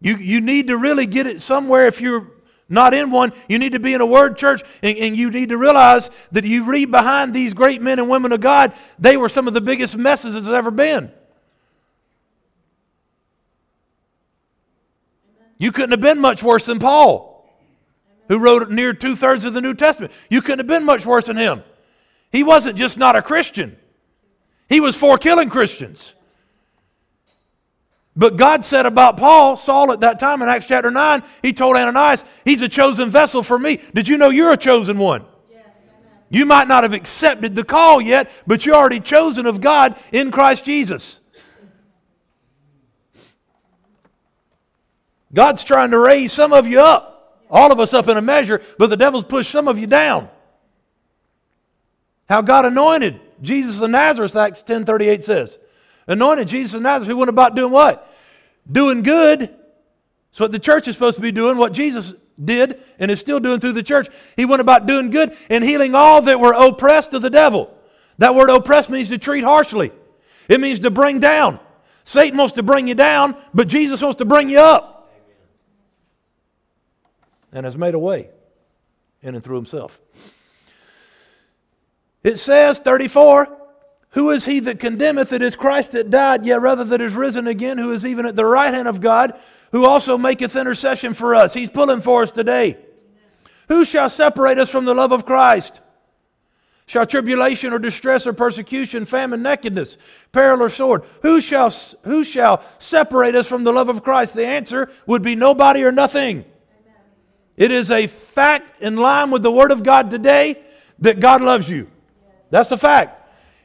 You, 0.00 0.16
you 0.16 0.40
need 0.40 0.68
to 0.68 0.76
really 0.76 1.06
get 1.06 1.26
it 1.26 1.42
somewhere 1.42 1.86
if 1.86 2.00
you're 2.00 2.30
not 2.68 2.92
in 2.92 3.10
one. 3.10 3.32
You 3.48 3.58
need 3.58 3.72
to 3.72 3.80
be 3.80 3.94
in 3.94 4.00
a 4.00 4.06
word 4.06 4.36
church, 4.36 4.62
and, 4.82 4.96
and, 4.98 5.16
you 5.16 5.30
need 5.30 5.48
to 5.48 5.56
realize 5.56 6.10
that 6.32 6.44
you 6.44 6.64
read 6.64 6.90
behind 6.90 7.34
these 7.34 7.54
great 7.54 7.80
men 7.80 7.98
and 7.98 8.08
women 8.08 8.32
of 8.32 8.40
God, 8.40 8.74
they 8.98 9.16
were 9.16 9.28
some 9.28 9.48
of 9.48 9.54
the 9.54 9.60
biggest 9.60 9.96
messes 9.96 10.34
there's 10.34 10.48
ever 10.48 10.70
been. 10.70 11.10
You 15.56 15.72
couldn't 15.72 15.90
have 15.90 16.00
been 16.00 16.20
much 16.20 16.42
worse 16.42 16.66
than 16.66 16.78
Paul, 16.78 17.50
who 18.28 18.38
wrote 18.38 18.70
near 18.70 18.92
two 18.92 19.16
thirds 19.16 19.44
of 19.44 19.54
the 19.54 19.60
New 19.60 19.74
Testament. 19.74 20.12
You 20.30 20.40
couldn't 20.42 20.60
have 20.60 20.66
been 20.66 20.84
much 20.84 21.04
worse 21.04 21.26
than 21.26 21.36
him. 21.36 21.62
He 22.30 22.44
wasn't 22.44 22.76
just 22.76 22.98
not 22.98 23.16
a 23.16 23.22
Christian, 23.22 23.76
he 24.68 24.80
was 24.80 24.94
for 24.94 25.18
killing 25.18 25.48
Christians. 25.48 26.14
But 28.18 28.36
God 28.36 28.64
said 28.64 28.84
about 28.84 29.16
Paul, 29.16 29.54
Saul 29.54 29.92
at 29.92 30.00
that 30.00 30.18
time 30.18 30.42
in 30.42 30.48
Acts 30.48 30.66
chapter 30.66 30.90
9, 30.90 31.22
he 31.40 31.52
told 31.52 31.76
Ananias, 31.76 32.24
He's 32.44 32.60
a 32.60 32.68
chosen 32.68 33.10
vessel 33.10 33.44
for 33.44 33.56
me. 33.56 33.78
Did 33.94 34.08
you 34.08 34.18
know 34.18 34.30
you're 34.30 34.50
a 34.50 34.56
chosen 34.56 34.98
one? 34.98 35.24
Yes, 35.48 35.64
you 36.28 36.44
might 36.44 36.66
not 36.66 36.82
have 36.82 36.94
accepted 36.94 37.54
the 37.54 37.62
call 37.62 38.00
yet, 38.00 38.28
but 38.44 38.66
you're 38.66 38.74
already 38.74 38.98
chosen 38.98 39.46
of 39.46 39.60
God 39.60 39.96
in 40.10 40.32
Christ 40.32 40.64
Jesus. 40.64 41.20
God's 45.32 45.62
trying 45.62 45.92
to 45.92 45.98
raise 46.00 46.32
some 46.32 46.52
of 46.52 46.66
you 46.66 46.80
up, 46.80 47.44
all 47.48 47.70
of 47.70 47.78
us 47.78 47.94
up 47.94 48.08
in 48.08 48.16
a 48.16 48.22
measure, 48.22 48.60
but 48.78 48.90
the 48.90 48.96
devil's 48.96 49.22
pushed 49.22 49.52
some 49.52 49.68
of 49.68 49.78
you 49.78 49.86
down. 49.86 50.28
How 52.28 52.42
God 52.42 52.66
anointed 52.66 53.20
Jesus 53.42 53.80
of 53.80 53.90
Nazareth, 53.90 54.34
Acts 54.34 54.64
10:38 54.64 55.22
says. 55.22 55.60
Anointed 56.08 56.48
Jesus 56.48 56.74
of 56.74 56.82
Nazareth, 56.82 57.08
who 57.08 57.16
went 57.16 57.28
about 57.28 57.54
doing 57.54 57.70
what? 57.70 58.12
Doing 58.70 59.02
good. 59.02 59.40
That's 59.40 60.40
what 60.40 60.52
the 60.52 60.58
church 60.58 60.88
is 60.88 60.94
supposed 60.94 61.16
to 61.16 61.22
be 61.22 61.32
doing, 61.32 61.56
what 61.56 61.72
Jesus 61.72 62.14
did 62.42 62.82
and 62.98 63.10
is 63.10 63.20
still 63.20 63.40
doing 63.40 63.60
through 63.60 63.72
the 63.72 63.82
church. 63.82 64.08
He 64.36 64.44
went 64.44 64.60
about 64.60 64.86
doing 64.86 65.10
good 65.10 65.36
and 65.50 65.62
healing 65.62 65.94
all 65.94 66.22
that 66.22 66.40
were 66.40 66.52
oppressed 66.52 67.14
of 67.14 67.22
the 67.22 67.30
devil. 67.30 67.74
That 68.18 68.34
word 68.34 68.50
oppressed 68.50 68.90
means 68.90 69.08
to 69.10 69.18
treat 69.18 69.44
harshly. 69.44 69.92
It 70.48 70.60
means 70.60 70.80
to 70.80 70.90
bring 70.90 71.20
down. 71.20 71.60
Satan 72.04 72.38
wants 72.38 72.54
to 72.54 72.62
bring 72.62 72.88
you 72.88 72.94
down, 72.94 73.36
but 73.52 73.68
Jesus 73.68 74.00
wants 74.00 74.16
to 74.16 74.24
bring 74.24 74.48
you 74.48 74.60
up 74.60 75.12
and 77.52 77.64
has 77.64 77.76
made 77.76 77.94
a 77.94 77.98
way 77.98 78.30
in 79.22 79.34
and 79.34 79.44
through 79.44 79.56
himself. 79.56 80.00
It 82.22 82.38
says, 82.38 82.80
34, 82.80 83.57
Who 84.18 84.32
is 84.32 84.44
he 84.44 84.58
that 84.58 84.80
condemneth? 84.80 85.32
It 85.32 85.42
is 85.42 85.54
Christ 85.54 85.92
that 85.92 86.10
died, 86.10 86.44
yet 86.44 86.60
rather 86.60 86.82
that 86.82 87.00
is 87.00 87.12
risen 87.12 87.46
again, 87.46 87.78
who 87.78 87.92
is 87.92 88.04
even 88.04 88.26
at 88.26 88.34
the 88.34 88.44
right 88.44 88.74
hand 88.74 88.88
of 88.88 89.00
God, 89.00 89.38
who 89.70 89.84
also 89.84 90.18
maketh 90.18 90.56
intercession 90.56 91.14
for 91.14 91.36
us. 91.36 91.54
He's 91.54 91.70
pulling 91.70 92.00
for 92.00 92.24
us 92.24 92.32
today. 92.32 92.78
Who 93.68 93.84
shall 93.84 94.08
separate 94.08 94.58
us 94.58 94.70
from 94.70 94.86
the 94.86 94.94
love 94.94 95.12
of 95.12 95.24
Christ? 95.24 95.80
Shall 96.86 97.06
tribulation 97.06 97.72
or 97.72 97.78
distress 97.78 98.26
or 98.26 98.32
persecution, 98.32 99.04
famine, 99.04 99.40
nakedness, 99.40 99.96
peril 100.32 100.64
or 100.64 100.68
sword? 100.68 101.04
Who 101.22 101.40
shall, 101.40 101.70
who 102.02 102.24
shall 102.24 102.64
separate 102.80 103.36
us 103.36 103.46
from 103.46 103.62
the 103.62 103.72
love 103.72 103.88
of 103.88 104.02
Christ? 104.02 104.34
The 104.34 104.46
answer 104.46 104.90
would 105.06 105.22
be 105.22 105.36
nobody 105.36 105.84
or 105.84 105.92
nothing. 105.92 106.44
It 107.56 107.70
is 107.70 107.92
a 107.92 108.08
fact 108.08 108.82
in 108.82 108.96
line 108.96 109.30
with 109.30 109.44
the 109.44 109.52
Word 109.52 109.70
of 109.70 109.84
God 109.84 110.10
today 110.10 110.60
that 110.98 111.20
God 111.20 111.40
loves 111.40 111.70
you. 111.70 111.88
That's 112.50 112.72
a 112.72 112.76
fact. 112.76 113.17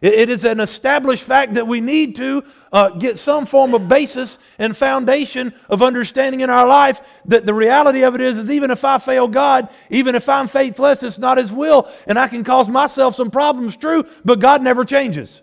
It 0.03 0.27
is 0.27 0.43
an 0.43 0.59
established 0.59 1.23
fact 1.23 1.53
that 1.53 1.65
we 1.65 1.79
need 1.79 2.17
to 2.17 2.43
uh, 2.73 2.89
get 2.89 3.17
some 3.17 3.45
form 3.45 3.73
of 3.73 3.87
basis 3.87 4.37
and 4.59 4.75
foundation 4.75 5.53
of 5.69 5.81
understanding 5.81 6.41
in 6.41 6.49
our 6.49 6.67
life 6.67 6.99
that 7.23 7.45
the 7.45 7.53
reality 7.53 8.03
of 8.03 8.13
it 8.13 8.19
is, 8.19 8.37
is 8.37 8.49
even 8.49 8.69
if 8.69 8.83
I 8.83 8.97
fail 8.97 9.29
God, 9.29 9.69
even 9.89 10.13
if 10.13 10.27
I'm 10.27 10.49
faithless, 10.49 11.03
it's 11.03 11.19
not 11.19 11.37
His 11.37 11.53
will, 11.53 11.89
and 12.05 12.19
I 12.19 12.27
can 12.27 12.43
cause 12.43 12.67
myself 12.67 13.15
some 13.15 13.31
problems, 13.31 13.77
true, 13.77 14.03
but 14.25 14.41
God 14.41 14.61
never 14.61 14.83
changes. 14.83 15.41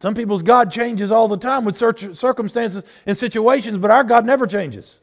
Some 0.00 0.14
people's 0.14 0.42
God 0.42 0.70
changes 0.70 1.12
all 1.12 1.28
the 1.28 1.36
time 1.36 1.66
with 1.66 1.76
circumstances 1.76 2.82
and 3.04 3.16
situations, 3.16 3.76
but 3.76 3.90
our 3.90 4.04
God 4.04 4.24
never 4.24 4.46
changes. 4.46 5.00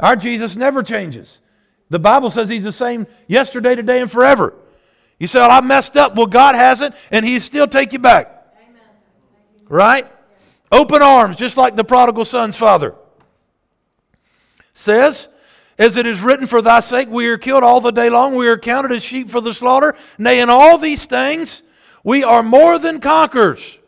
Our 0.00 0.16
Jesus 0.16 0.56
never 0.56 0.82
changes. 0.82 1.42
The 1.90 1.98
Bible 1.98 2.30
says 2.30 2.48
He's 2.48 2.64
the 2.64 2.72
same 2.72 3.06
yesterday, 3.28 3.74
today, 3.74 4.00
and 4.00 4.10
forever. 4.10 4.54
You 5.18 5.26
say, 5.26 5.40
Well, 5.40 5.50
I 5.50 5.60
messed 5.60 5.96
up. 5.96 6.14
Well, 6.14 6.26
God 6.26 6.54
hasn't, 6.54 6.94
and 7.10 7.24
He 7.24 7.38
still 7.38 7.66
take 7.66 7.92
you 7.92 7.98
back. 7.98 8.46
Amen. 8.68 8.80
Right? 9.68 10.10
Open 10.72 11.02
arms, 11.02 11.36
just 11.36 11.56
like 11.56 11.76
the 11.76 11.84
prodigal 11.84 12.24
son's 12.24 12.56
father. 12.56 12.94
Says, 14.74 15.28
as 15.78 15.96
it 15.96 16.06
is 16.06 16.20
written, 16.20 16.46
For 16.46 16.62
thy 16.62 16.80
sake 16.80 17.08
we 17.08 17.26
are 17.28 17.38
killed 17.38 17.62
all 17.62 17.80
the 17.80 17.90
day 17.90 18.10
long, 18.10 18.34
we 18.34 18.48
are 18.48 18.58
counted 18.58 18.92
as 18.92 19.02
sheep 19.02 19.30
for 19.30 19.40
the 19.40 19.52
slaughter. 19.52 19.94
Nay, 20.18 20.40
in 20.40 20.50
all 20.50 20.78
these 20.78 21.06
things 21.06 21.62
we 22.04 22.22
are 22.22 22.42
more 22.42 22.78
than 22.78 23.00
conquerors 23.00 23.78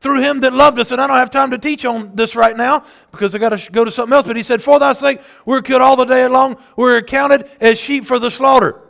through 0.00 0.20
him 0.20 0.40
that 0.40 0.52
loved 0.52 0.78
us. 0.78 0.90
And 0.90 1.00
I 1.00 1.06
don't 1.06 1.16
have 1.16 1.30
time 1.30 1.50
to 1.52 1.58
teach 1.58 1.84
on 1.84 2.16
this 2.16 2.34
right 2.34 2.56
now 2.56 2.84
because 3.12 3.34
I 3.34 3.38
got 3.38 3.50
to 3.50 3.70
go 3.70 3.84
to 3.84 3.90
something 3.90 4.14
else. 4.14 4.26
But 4.26 4.36
he 4.36 4.42
said, 4.42 4.62
For 4.62 4.78
thy 4.78 4.94
sake, 4.94 5.20
we're 5.44 5.62
killed 5.62 5.82
all 5.82 5.96
the 5.96 6.06
day 6.06 6.26
long. 6.26 6.56
We're 6.76 6.96
accounted 6.96 7.48
as 7.60 7.78
sheep 7.78 8.04
for 8.04 8.18
the 8.18 8.30
slaughter. 8.30 8.80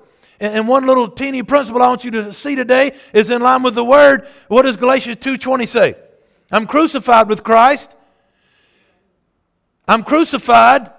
And 0.44 0.68
one 0.68 0.86
little 0.86 1.08
teeny 1.08 1.42
principle 1.42 1.82
I 1.82 1.88
want 1.88 2.04
you 2.04 2.10
to 2.12 2.32
see 2.32 2.54
today 2.54 2.94
is 3.14 3.30
in 3.30 3.40
line 3.40 3.62
with 3.62 3.74
the 3.74 3.84
word. 3.84 4.28
What 4.48 4.62
does 4.62 4.76
Galatians 4.76 5.16
2.20 5.16 5.66
say? 5.66 5.96
I'm 6.50 6.66
crucified 6.66 7.28
with 7.28 7.42
Christ. 7.42 7.94
I'm 9.88 10.02
crucified, 10.02 10.90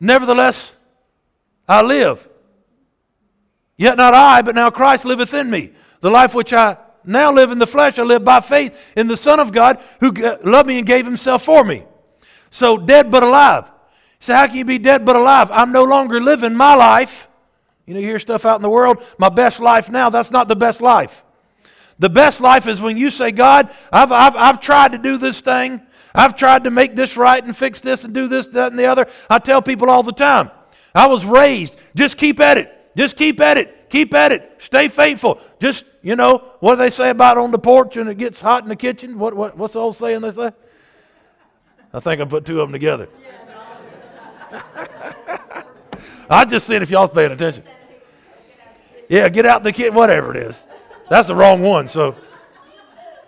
nevertheless 0.00 0.72
I 1.68 1.82
live. 1.82 2.28
Yet 3.76 3.96
not 3.96 4.12
I, 4.12 4.42
but 4.42 4.54
now 4.54 4.70
Christ 4.70 5.04
liveth 5.04 5.34
in 5.34 5.48
me. 5.48 5.70
The 6.00 6.10
life 6.10 6.34
which 6.34 6.52
I 6.52 6.76
now 7.04 7.32
live 7.32 7.50
in 7.50 7.58
the 7.58 7.66
flesh, 7.66 7.98
I 7.98 8.02
live 8.02 8.24
by 8.24 8.40
faith 8.40 8.76
in 8.96 9.06
the 9.06 9.16
Son 9.16 9.40
of 9.40 9.52
God 9.52 9.80
who 10.00 10.10
loved 10.44 10.68
me 10.68 10.78
and 10.78 10.86
gave 10.86 11.06
himself 11.06 11.44
for 11.44 11.64
me. 11.64 11.84
So, 12.50 12.76
dead 12.76 13.10
but 13.10 13.22
alive. 13.22 13.70
So, 14.18 14.34
how 14.34 14.48
can 14.48 14.56
you 14.56 14.64
be 14.64 14.78
dead 14.78 15.04
but 15.04 15.16
alive? 15.16 15.50
I'm 15.52 15.72
no 15.72 15.84
longer 15.84 16.20
living 16.20 16.54
my 16.54 16.74
life. 16.74 17.28
You 17.86 17.94
know, 17.94 18.00
you 18.00 18.06
hear 18.06 18.18
stuff 18.18 18.44
out 18.44 18.56
in 18.56 18.62
the 18.62 18.70
world, 18.70 19.02
my 19.18 19.28
best 19.28 19.60
life 19.60 19.90
now. 19.90 20.10
That's 20.10 20.30
not 20.30 20.48
the 20.48 20.56
best 20.56 20.80
life. 20.80 21.24
The 21.98 22.08
best 22.08 22.40
life 22.40 22.66
is 22.66 22.80
when 22.80 22.96
you 22.96 23.10
say, 23.10 23.30
God, 23.30 23.74
I've, 23.92 24.10
I've, 24.10 24.36
I've 24.36 24.60
tried 24.60 24.92
to 24.92 24.98
do 24.98 25.18
this 25.18 25.40
thing. 25.40 25.82
I've 26.14 26.34
tried 26.34 26.64
to 26.64 26.70
make 26.70 26.96
this 26.96 27.16
right 27.16 27.42
and 27.42 27.56
fix 27.56 27.80
this 27.80 28.04
and 28.04 28.14
do 28.14 28.26
this, 28.26 28.48
that, 28.48 28.70
and 28.72 28.78
the 28.78 28.86
other. 28.86 29.06
I 29.28 29.38
tell 29.38 29.60
people 29.62 29.90
all 29.90 30.02
the 30.02 30.12
time, 30.12 30.50
I 30.94 31.08
was 31.08 31.24
raised, 31.24 31.76
just 31.94 32.16
keep 32.16 32.40
at 32.40 32.58
it. 32.58 32.76
Just 32.96 33.16
keep 33.16 33.40
at 33.40 33.58
it. 33.58 33.90
Keep 33.90 34.14
at 34.14 34.32
it. 34.32 34.50
Stay 34.58 34.88
faithful. 34.88 35.40
Just, 35.60 35.84
you 36.02 36.16
know, 36.16 36.52
what 36.60 36.76
do 36.76 36.78
they 36.78 36.90
say 36.90 37.10
about 37.10 37.38
on 37.38 37.50
the 37.50 37.58
porch 37.58 37.96
when 37.96 38.08
it 38.08 38.18
gets 38.18 38.40
hot 38.40 38.62
in 38.62 38.68
the 38.68 38.76
kitchen? 38.76 39.18
What, 39.18 39.34
what, 39.34 39.56
what's 39.56 39.74
the 39.74 39.80
old 39.80 39.96
saying 39.96 40.20
they 40.22 40.30
say? 40.30 40.52
I 41.92 42.00
think 42.00 42.20
I 42.20 42.24
put 42.24 42.44
two 42.44 42.60
of 42.60 42.68
them 42.68 42.72
together. 42.72 43.08
I 46.30 46.44
just 46.44 46.66
seeing 46.66 46.80
if 46.80 46.90
y'all's 46.90 47.10
paying 47.10 47.32
attention. 47.32 47.64
Yeah, 49.08 49.28
get 49.28 49.44
out 49.44 49.64
the 49.64 49.72
kitchen, 49.72 49.94
whatever 49.94 50.30
it 50.30 50.36
is. 50.36 50.66
That's 51.08 51.26
the 51.26 51.34
wrong 51.34 51.60
one, 51.60 51.88
so 51.88 52.14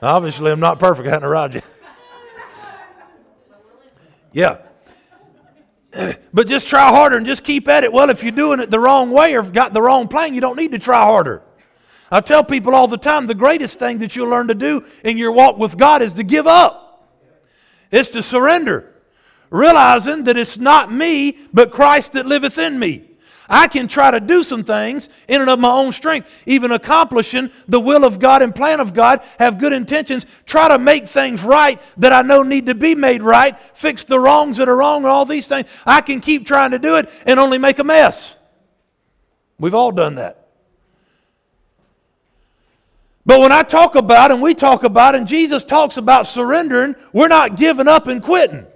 obviously 0.01 0.53
I'm 0.53 0.61
not 0.61 0.79
perfect. 0.79 1.09
I 1.09 1.11
hadn't 1.11 1.29
arrived 1.29 1.55
yet. 1.55 1.65
Yeah. 4.33 4.59
but 6.33 6.47
just 6.47 6.69
try 6.69 6.89
harder 6.91 7.17
and 7.17 7.27
just 7.27 7.43
keep 7.43 7.69
at 7.69 7.83
it. 7.83 7.93
Well, 7.93 8.09
if 8.09 8.23
you're 8.23 8.33
doing 8.33 8.61
it 8.61 8.71
the 8.71 8.79
wrong 8.79 9.11
way 9.11 9.35
or 9.35 9.43
got 9.43 9.75
the 9.75 9.83
wrong 9.83 10.07
plan, 10.09 10.35
you 10.35 10.41
don't 10.41 10.57
need 10.57 10.71
to 10.73 10.79
try 10.79 11.03
harder. 11.03 11.43
I 12.11 12.21
tell 12.21 12.45
people 12.45 12.75
all 12.75 12.89
the 12.89 12.99
time 12.99 13.27
the 13.27 13.35
greatest 13.35 13.79
thing 13.79 13.99
that 13.99 14.15
you'll 14.15 14.29
learn 14.29 14.49
to 14.49 14.55
do 14.55 14.85
in 15.03 15.19
your 15.19 15.33
walk 15.33 15.59
with 15.59 15.77
God 15.77 16.03
is 16.03 16.13
to 16.15 16.23
give 16.23 16.47
up, 16.47 17.11
it's 17.91 18.11
to 18.11 18.23
surrender, 18.23 18.92
realizing 19.53 20.25
that 20.25 20.37
it's 20.37 20.59
not 20.59 20.93
me, 20.93 21.39
but 21.53 21.71
Christ 21.71 22.13
that 22.13 22.27
liveth 22.27 22.59
in 22.59 22.79
me. 22.79 23.09
I 23.49 23.69
can 23.69 23.87
try 23.87 24.11
to 24.11 24.19
do 24.19 24.45
some 24.45 24.65
things 24.65 25.11
in 25.29 25.43
and 25.43 25.51
of 25.51 25.59
my 25.59 25.71
own 25.71 25.93
strength, 25.93 26.31
even 26.47 26.73
accomplishing 26.73 27.51
the 27.69 27.81
will 27.81 28.05
of 28.05 28.19
God 28.19 28.41
and 28.41 28.55
plan 28.55 28.81
of 28.81 28.95
God, 28.95 29.23
have 29.39 29.59
good 29.59 29.75
intentions, 29.75 30.25
try 30.47 30.69
to 30.69 30.79
make 30.79 31.07
things 31.07 31.45
right 31.45 31.81
that 31.99 32.15
I 32.15 32.23
know 32.23 32.43
need 32.43 32.67
to 32.67 32.75
be 32.75 32.95
made 32.95 33.21
right, 33.21 33.59
fix 33.75 34.05
the 34.05 34.19
wrongs 34.19 34.57
that 34.57 34.71
are 34.71 34.77
wrong, 34.77 35.03
and 35.03 35.07
all 35.07 35.27
these 35.27 35.47
things. 35.47 35.69
I 35.85 36.01
can 36.01 36.23
keep 36.23 36.47
trying 36.47 36.71
to 36.71 36.79
do 36.79 36.97
it 36.97 37.11
and 37.27 37.39
only 37.39 37.59
make 37.59 37.79
a 37.79 37.85
mess. 37.85 38.35
We've 39.59 39.75
all 39.75 39.93
done 39.93 40.15
that. 40.15 40.49
But 43.27 43.41
when 43.41 43.53
I 43.53 43.63
talk 43.63 43.97
about 43.97 44.31
and 44.31 44.41
we 44.41 44.55
talk 44.55 44.83
about 44.83 45.15
and 45.15 45.27
Jesus 45.27 45.63
talks 45.63 45.99
about 45.99 46.27
surrendering, 46.27 46.97
we're 47.13 47.29
not 47.29 47.57
giving 47.57 47.87
up 47.87 48.09
and 48.09 48.23
quitting. 48.23 48.67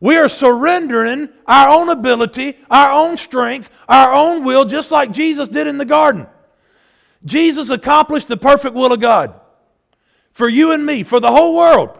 We 0.00 0.16
are 0.16 0.28
surrendering 0.28 1.28
our 1.46 1.68
own 1.68 1.88
ability, 1.88 2.56
our 2.70 2.90
own 2.90 3.16
strength, 3.16 3.70
our 3.88 4.12
own 4.12 4.44
will, 4.44 4.64
just 4.64 4.90
like 4.90 5.10
Jesus 5.10 5.48
did 5.48 5.66
in 5.66 5.78
the 5.78 5.84
garden. 5.84 6.26
Jesus 7.24 7.70
accomplished 7.70 8.28
the 8.28 8.36
perfect 8.36 8.74
will 8.74 8.92
of 8.92 9.00
God 9.00 9.34
for 10.32 10.48
you 10.48 10.70
and 10.70 10.86
me, 10.86 11.02
for 11.02 11.18
the 11.18 11.30
whole 11.30 11.56
world. 11.56 11.98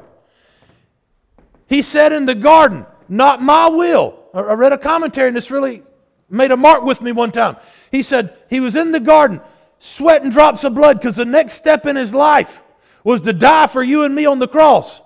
he 1.67 1.83
said 1.83 2.13
in 2.13 2.25
the 2.25 2.37
garden, 2.37 2.87
Not 3.09 3.43
my 3.43 3.69
will. 3.69 4.17
I 4.33 4.53
read 4.53 4.73
a 4.73 4.79
commentary 4.79 5.29
and 5.29 5.37
this 5.37 5.51
really 5.51 5.83
made 6.31 6.53
a 6.53 6.57
mark 6.57 6.85
with 6.85 7.01
me 7.01 7.11
one 7.11 7.33
time. 7.33 7.57
He 7.91 8.03
said 8.03 8.37
he 8.49 8.61
was 8.61 8.77
in 8.77 8.93
the 8.93 9.01
garden, 9.01 9.41
sweating 9.81 10.31
drops 10.31 10.63
of 10.63 10.75
blood 10.75 10.99
because 10.99 11.17
the 11.17 11.25
next 11.25 11.55
step 11.55 11.87
in 11.87 11.97
his 11.97 12.15
life 12.15 12.63
was 13.03 13.23
to 13.23 13.33
die 13.33 13.67
for 13.67 13.83
you 13.83 14.05
and 14.05 14.15
me 14.15 14.27
on 14.27 14.39
the 14.39 14.47
cross. 14.47 15.03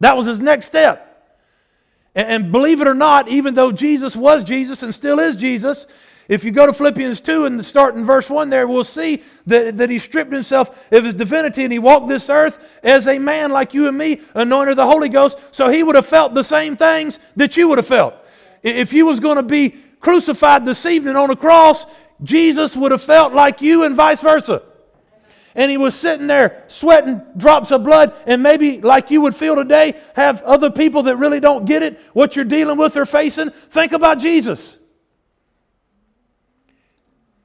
That 0.00 0.16
was 0.16 0.26
his 0.26 0.40
next 0.40 0.66
step. 0.66 1.07
And, 2.18 2.50
believe 2.50 2.80
it 2.80 2.88
or 2.88 2.96
not, 2.96 3.28
even 3.28 3.54
though 3.54 3.70
Jesus 3.70 4.16
was 4.16 4.42
Jesus 4.42 4.82
and 4.82 4.92
still 4.92 5.20
is 5.20 5.36
Jesus, 5.36 5.86
if 6.26 6.42
you 6.42 6.50
go 6.50 6.66
to 6.66 6.72
Philippians 6.72 7.20
2 7.20 7.44
and 7.44 7.64
start 7.64 7.94
in 7.94 8.04
verse 8.04 8.28
1 8.28 8.50
there, 8.50 8.66
we'll 8.66 8.82
see 8.82 9.22
that, 9.46 9.76
that 9.76 9.88
he 9.88 10.00
stripped 10.00 10.32
himself 10.32 10.92
of 10.92 11.04
his 11.04 11.14
divinity 11.14 11.62
and 11.62 11.72
he 11.72 11.78
walked 11.78 12.08
this 12.08 12.28
earth 12.28 12.58
as 12.82 13.06
a 13.06 13.20
man 13.20 13.52
like 13.52 13.72
you 13.72 13.86
and 13.86 13.96
me, 13.96 14.20
anointed 14.34 14.76
the 14.76 14.84
Holy 14.84 15.08
Ghost. 15.08 15.38
So 15.52 15.68
he 15.68 15.84
would 15.84 15.94
have 15.94 16.06
felt 16.06 16.34
the 16.34 16.42
same 16.42 16.76
things 16.76 17.20
that 17.36 17.56
you 17.56 17.68
would 17.68 17.78
have 17.78 17.86
felt. 17.86 18.14
If 18.64 18.92
you 18.92 19.06
was 19.06 19.20
going 19.20 19.36
to 19.36 19.44
be 19.44 19.76
crucified 20.00 20.64
this 20.64 20.86
evening 20.86 21.14
on 21.14 21.30
a 21.30 21.36
cross, 21.36 21.86
Jesus 22.24 22.76
would 22.76 22.90
have 22.90 23.02
felt 23.02 23.32
like 23.32 23.62
you 23.62 23.84
and 23.84 23.94
vice 23.94 24.20
versa. 24.20 24.62
And 25.54 25.70
he 25.70 25.76
was 25.76 25.94
sitting 25.94 26.26
there 26.26 26.64
sweating 26.68 27.20
drops 27.36 27.70
of 27.70 27.82
blood, 27.82 28.14
and 28.26 28.42
maybe 28.42 28.80
like 28.80 29.10
you 29.10 29.20
would 29.22 29.34
feel 29.34 29.56
today, 29.56 29.94
have 30.14 30.42
other 30.42 30.70
people 30.70 31.04
that 31.04 31.16
really 31.16 31.40
don't 31.40 31.64
get 31.64 31.82
it, 31.82 31.98
what 32.12 32.36
you're 32.36 32.44
dealing 32.44 32.78
with 32.78 32.96
or 32.96 33.06
facing. 33.06 33.50
Think 33.50 33.92
about 33.92 34.18
Jesus. 34.18 34.78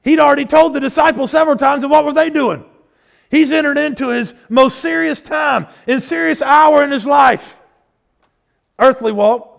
He'd 0.02 0.20
already 0.20 0.44
told 0.44 0.74
the 0.74 0.80
disciples 0.80 1.30
several 1.30 1.56
times, 1.56 1.82
and 1.82 1.90
what 1.90 2.04
were 2.04 2.12
they 2.12 2.28
doing? 2.28 2.64
He's 3.30 3.50
entered 3.50 3.78
into 3.78 4.10
his 4.10 4.34
most 4.48 4.80
serious 4.80 5.20
time 5.20 5.66
and 5.86 6.02
serious 6.02 6.42
hour 6.42 6.84
in 6.84 6.90
his 6.90 7.06
life, 7.06 7.58
earthly 8.78 9.12
walk. 9.12 9.50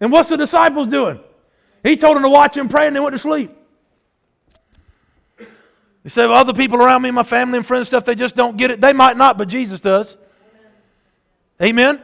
And 0.00 0.10
what's 0.10 0.30
the 0.30 0.36
disciples 0.36 0.86
doing? 0.86 1.20
He 1.82 1.96
told 1.96 2.16
them 2.16 2.22
to 2.22 2.30
watch 2.30 2.56
and 2.56 2.70
pray, 2.70 2.86
and 2.86 2.96
they 2.96 3.00
went 3.00 3.14
to 3.14 3.18
sleep. 3.18 3.54
You 6.08 6.10
say, 6.10 6.26
well, 6.26 6.38
other 6.38 6.54
people 6.54 6.78
around 6.78 7.02
me, 7.02 7.10
my 7.10 7.22
family 7.22 7.58
and 7.58 7.66
friends, 7.66 7.88
stuff, 7.88 8.02
they 8.02 8.14
just 8.14 8.34
don't 8.34 8.56
get 8.56 8.70
it. 8.70 8.80
They 8.80 8.94
might 8.94 9.18
not, 9.18 9.36
but 9.36 9.46
Jesus 9.46 9.78
does. 9.78 10.16
Amen? 11.62 12.00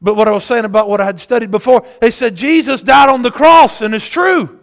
But 0.00 0.14
what 0.14 0.28
I 0.28 0.30
was 0.30 0.44
saying 0.44 0.64
about 0.64 0.88
what 0.88 1.00
I 1.00 1.04
had 1.04 1.18
studied 1.18 1.50
before, 1.50 1.84
they 2.00 2.12
said 2.12 2.36
Jesus 2.36 2.80
died 2.80 3.08
on 3.08 3.22
the 3.22 3.32
cross, 3.32 3.80
and 3.80 3.92
it's 3.96 4.06
true. 4.08 4.60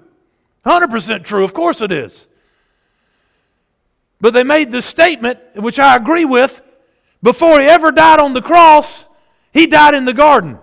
100% 0.65 1.25
true. 1.25 1.43
Of 1.43 1.53
course 1.53 1.81
it 1.81 1.91
is. 1.91 2.29
But 4.21 4.31
they 4.31 4.45
made 4.45 4.71
the 4.71 4.81
statement, 4.81 5.39
which 5.55 5.77
I 5.77 5.97
agree 5.97 6.23
with, 6.23 6.61
before 7.21 7.59
he 7.59 7.67
ever 7.67 7.91
died 7.91 8.21
on 8.21 8.31
the 8.31 8.41
cross, 8.41 9.07
he 9.51 9.67
died 9.67 9.93
in 9.93 10.05
the 10.05 10.13
garden 10.13 10.57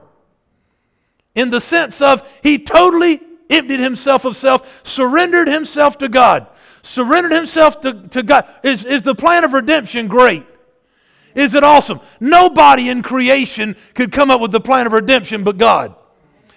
in 1.35 1.51
the 1.51 1.61
sense 1.61 2.01
of 2.01 2.27
he 2.43 2.59
totally 2.59 3.21
emptied 3.51 3.81
himself 3.81 4.25
of 4.25 4.39
self, 4.39 4.81
surrendered 4.87 5.49
himself 5.49 5.99
to 5.99 6.09
God. 6.09 6.47
Surrendered 6.87 7.33
himself 7.33 7.81
to, 7.81 8.07
to 8.09 8.23
God. 8.23 8.49
Is, 8.63 8.85
is 8.85 9.03
the 9.03 9.15
plan 9.15 9.43
of 9.43 9.53
redemption 9.53 10.07
great? 10.07 10.47
Is 11.35 11.55
it 11.55 11.65
awesome? 11.65 12.01
Nobody 12.21 12.89
in 12.89 13.03
creation 13.03 13.75
could 13.95 14.13
come 14.13 14.31
up 14.31 14.41
with 14.41 14.53
the 14.53 14.61
plan 14.61 14.87
of 14.87 14.93
redemption 14.93 15.43
but 15.43 15.59
God. 15.59 15.97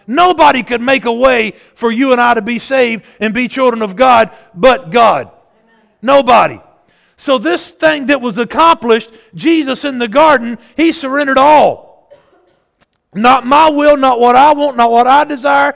Nobody 0.05 0.61
could 0.61 0.81
make 0.81 1.05
a 1.05 1.13
way 1.13 1.51
for 1.73 1.91
you 1.91 2.11
and 2.11 2.21
I 2.21 2.35
to 2.35 2.43
be 2.43 2.59
saved 2.59 3.05
and 3.19 3.33
be 3.33 3.47
children 3.47 3.81
of 3.81 3.95
God 3.95 4.29
but 4.53 4.91
God. 4.91 5.31
Nobody. 5.99 6.61
So, 7.17 7.39
this 7.39 7.71
thing 7.71 8.05
that 8.05 8.21
was 8.21 8.37
accomplished, 8.37 9.11
Jesus 9.33 9.83
in 9.83 9.97
the 9.97 10.07
garden, 10.07 10.59
he 10.77 10.91
surrendered 10.91 11.39
all. 11.39 12.11
Not 13.15 13.47
my 13.47 13.69
will, 13.69 13.97
not 13.97 14.19
what 14.19 14.35
I 14.35 14.53
want, 14.53 14.77
not 14.77 14.91
what 14.91 15.07
I 15.07 15.23
desire. 15.23 15.75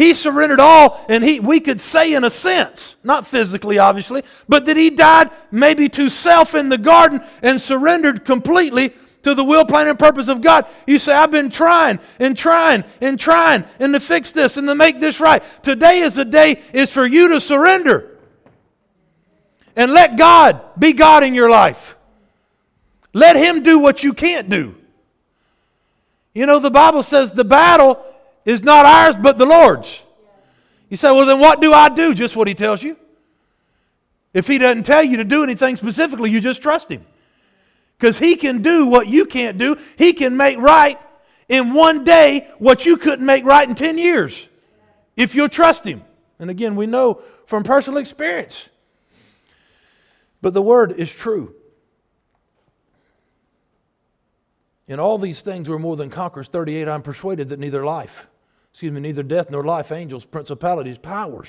He 0.00 0.14
surrendered 0.14 0.60
all, 0.60 1.04
and 1.10 1.22
he, 1.22 1.40
we 1.40 1.60
could 1.60 1.78
say, 1.78 2.14
in 2.14 2.24
a 2.24 2.30
sense, 2.30 2.96
not 3.04 3.26
physically, 3.26 3.78
obviously, 3.78 4.22
but 4.48 4.64
that 4.64 4.78
he 4.78 4.88
died 4.88 5.30
maybe 5.50 5.90
to 5.90 6.08
self 6.08 6.54
in 6.54 6.70
the 6.70 6.78
garden 6.78 7.20
and 7.42 7.60
surrendered 7.60 8.24
completely 8.24 8.94
to 9.24 9.34
the 9.34 9.44
will, 9.44 9.66
plan, 9.66 9.88
and 9.88 9.98
purpose 9.98 10.28
of 10.28 10.40
God. 10.40 10.64
You 10.86 10.98
say, 10.98 11.12
I've 11.12 11.30
been 11.30 11.50
trying 11.50 11.98
and 12.18 12.34
trying 12.34 12.84
and 13.02 13.20
trying 13.20 13.66
and 13.78 13.92
to 13.92 14.00
fix 14.00 14.32
this 14.32 14.56
and 14.56 14.66
to 14.68 14.74
make 14.74 15.00
this 15.00 15.20
right. 15.20 15.42
Today 15.62 15.98
is 15.98 16.14
the 16.14 16.24
day 16.24 16.62
is 16.72 16.90
for 16.90 17.04
you 17.04 17.28
to 17.28 17.38
surrender 17.38 18.16
and 19.76 19.92
let 19.92 20.16
God 20.16 20.62
be 20.78 20.94
God 20.94 21.24
in 21.24 21.34
your 21.34 21.50
life. 21.50 21.94
Let 23.12 23.36
Him 23.36 23.62
do 23.62 23.78
what 23.78 24.02
you 24.02 24.14
can't 24.14 24.48
do. 24.48 24.76
You 26.32 26.46
know, 26.46 26.58
the 26.58 26.70
Bible 26.70 27.02
says 27.02 27.32
the 27.32 27.44
battle 27.44 28.02
is 28.50 28.62
not 28.62 28.84
ours, 28.84 29.16
but 29.16 29.38
the 29.38 29.46
Lord's. 29.46 30.04
You 30.88 30.96
say, 30.96 31.10
well, 31.10 31.26
then 31.26 31.38
what 31.38 31.60
do 31.60 31.72
I 31.72 31.88
do? 31.88 32.14
Just 32.14 32.36
what 32.36 32.48
He 32.48 32.54
tells 32.54 32.82
you. 32.82 32.96
If 34.34 34.46
He 34.46 34.58
doesn't 34.58 34.84
tell 34.84 35.02
you 35.02 35.18
to 35.18 35.24
do 35.24 35.42
anything 35.42 35.76
specifically, 35.76 36.30
you 36.30 36.40
just 36.40 36.60
trust 36.60 36.90
Him. 36.90 37.06
Because 37.98 38.18
He 38.18 38.36
can 38.36 38.60
do 38.62 38.86
what 38.86 39.06
you 39.06 39.24
can't 39.24 39.56
do. 39.56 39.76
He 39.96 40.12
can 40.12 40.36
make 40.36 40.58
right 40.58 40.98
in 41.48 41.74
one 41.74 42.04
day 42.04 42.48
what 42.58 42.84
you 42.86 42.96
couldn't 42.96 43.24
make 43.24 43.44
right 43.44 43.68
in 43.68 43.74
10 43.74 43.98
years 43.98 44.48
if 45.16 45.34
you'll 45.34 45.48
trust 45.48 45.84
Him. 45.84 46.02
And 46.38 46.50
again, 46.50 46.76
we 46.76 46.86
know 46.86 47.22
from 47.46 47.62
personal 47.62 47.98
experience. 47.98 48.68
But 50.42 50.54
the 50.54 50.62
Word 50.62 50.92
is 50.92 51.12
true. 51.12 51.54
In 54.88 54.98
all 54.98 55.18
these 55.18 55.42
things 55.42 55.68
we're 55.68 55.78
more 55.78 55.96
than 55.96 56.10
conquerors. 56.10 56.48
38, 56.48 56.88
I'm 56.88 57.02
persuaded 57.02 57.50
that 57.50 57.60
neither 57.60 57.84
life, 57.84 58.26
excuse 58.72 58.92
me, 58.92 59.00
neither 59.00 59.22
death 59.22 59.50
nor 59.50 59.64
life, 59.64 59.92
angels, 59.92 60.24
principalities, 60.24 60.98
powers, 60.98 61.48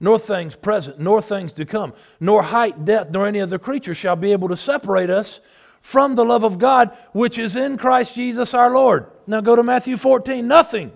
nor 0.00 0.18
things 0.18 0.56
present, 0.56 0.98
nor 0.98 1.22
things 1.22 1.52
to 1.54 1.64
come, 1.64 1.92
nor 2.18 2.42
height, 2.42 2.84
depth, 2.84 3.10
nor 3.10 3.26
any 3.26 3.40
other 3.40 3.58
creature 3.58 3.94
shall 3.94 4.16
be 4.16 4.32
able 4.32 4.48
to 4.48 4.56
separate 4.56 5.10
us 5.10 5.40
from 5.80 6.14
the 6.14 6.24
love 6.24 6.44
of 6.44 6.58
God 6.58 6.96
which 7.12 7.38
is 7.38 7.56
in 7.56 7.76
Christ 7.76 8.14
Jesus 8.14 8.54
our 8.54 8.72
Lord. 8.72 9.06
Now 9.26 9.40
go 9.40 9.56
to 9.56 9.62
Matthew 9.62 9.96
14. 9.96 10.46
Nothing 10.46 10.92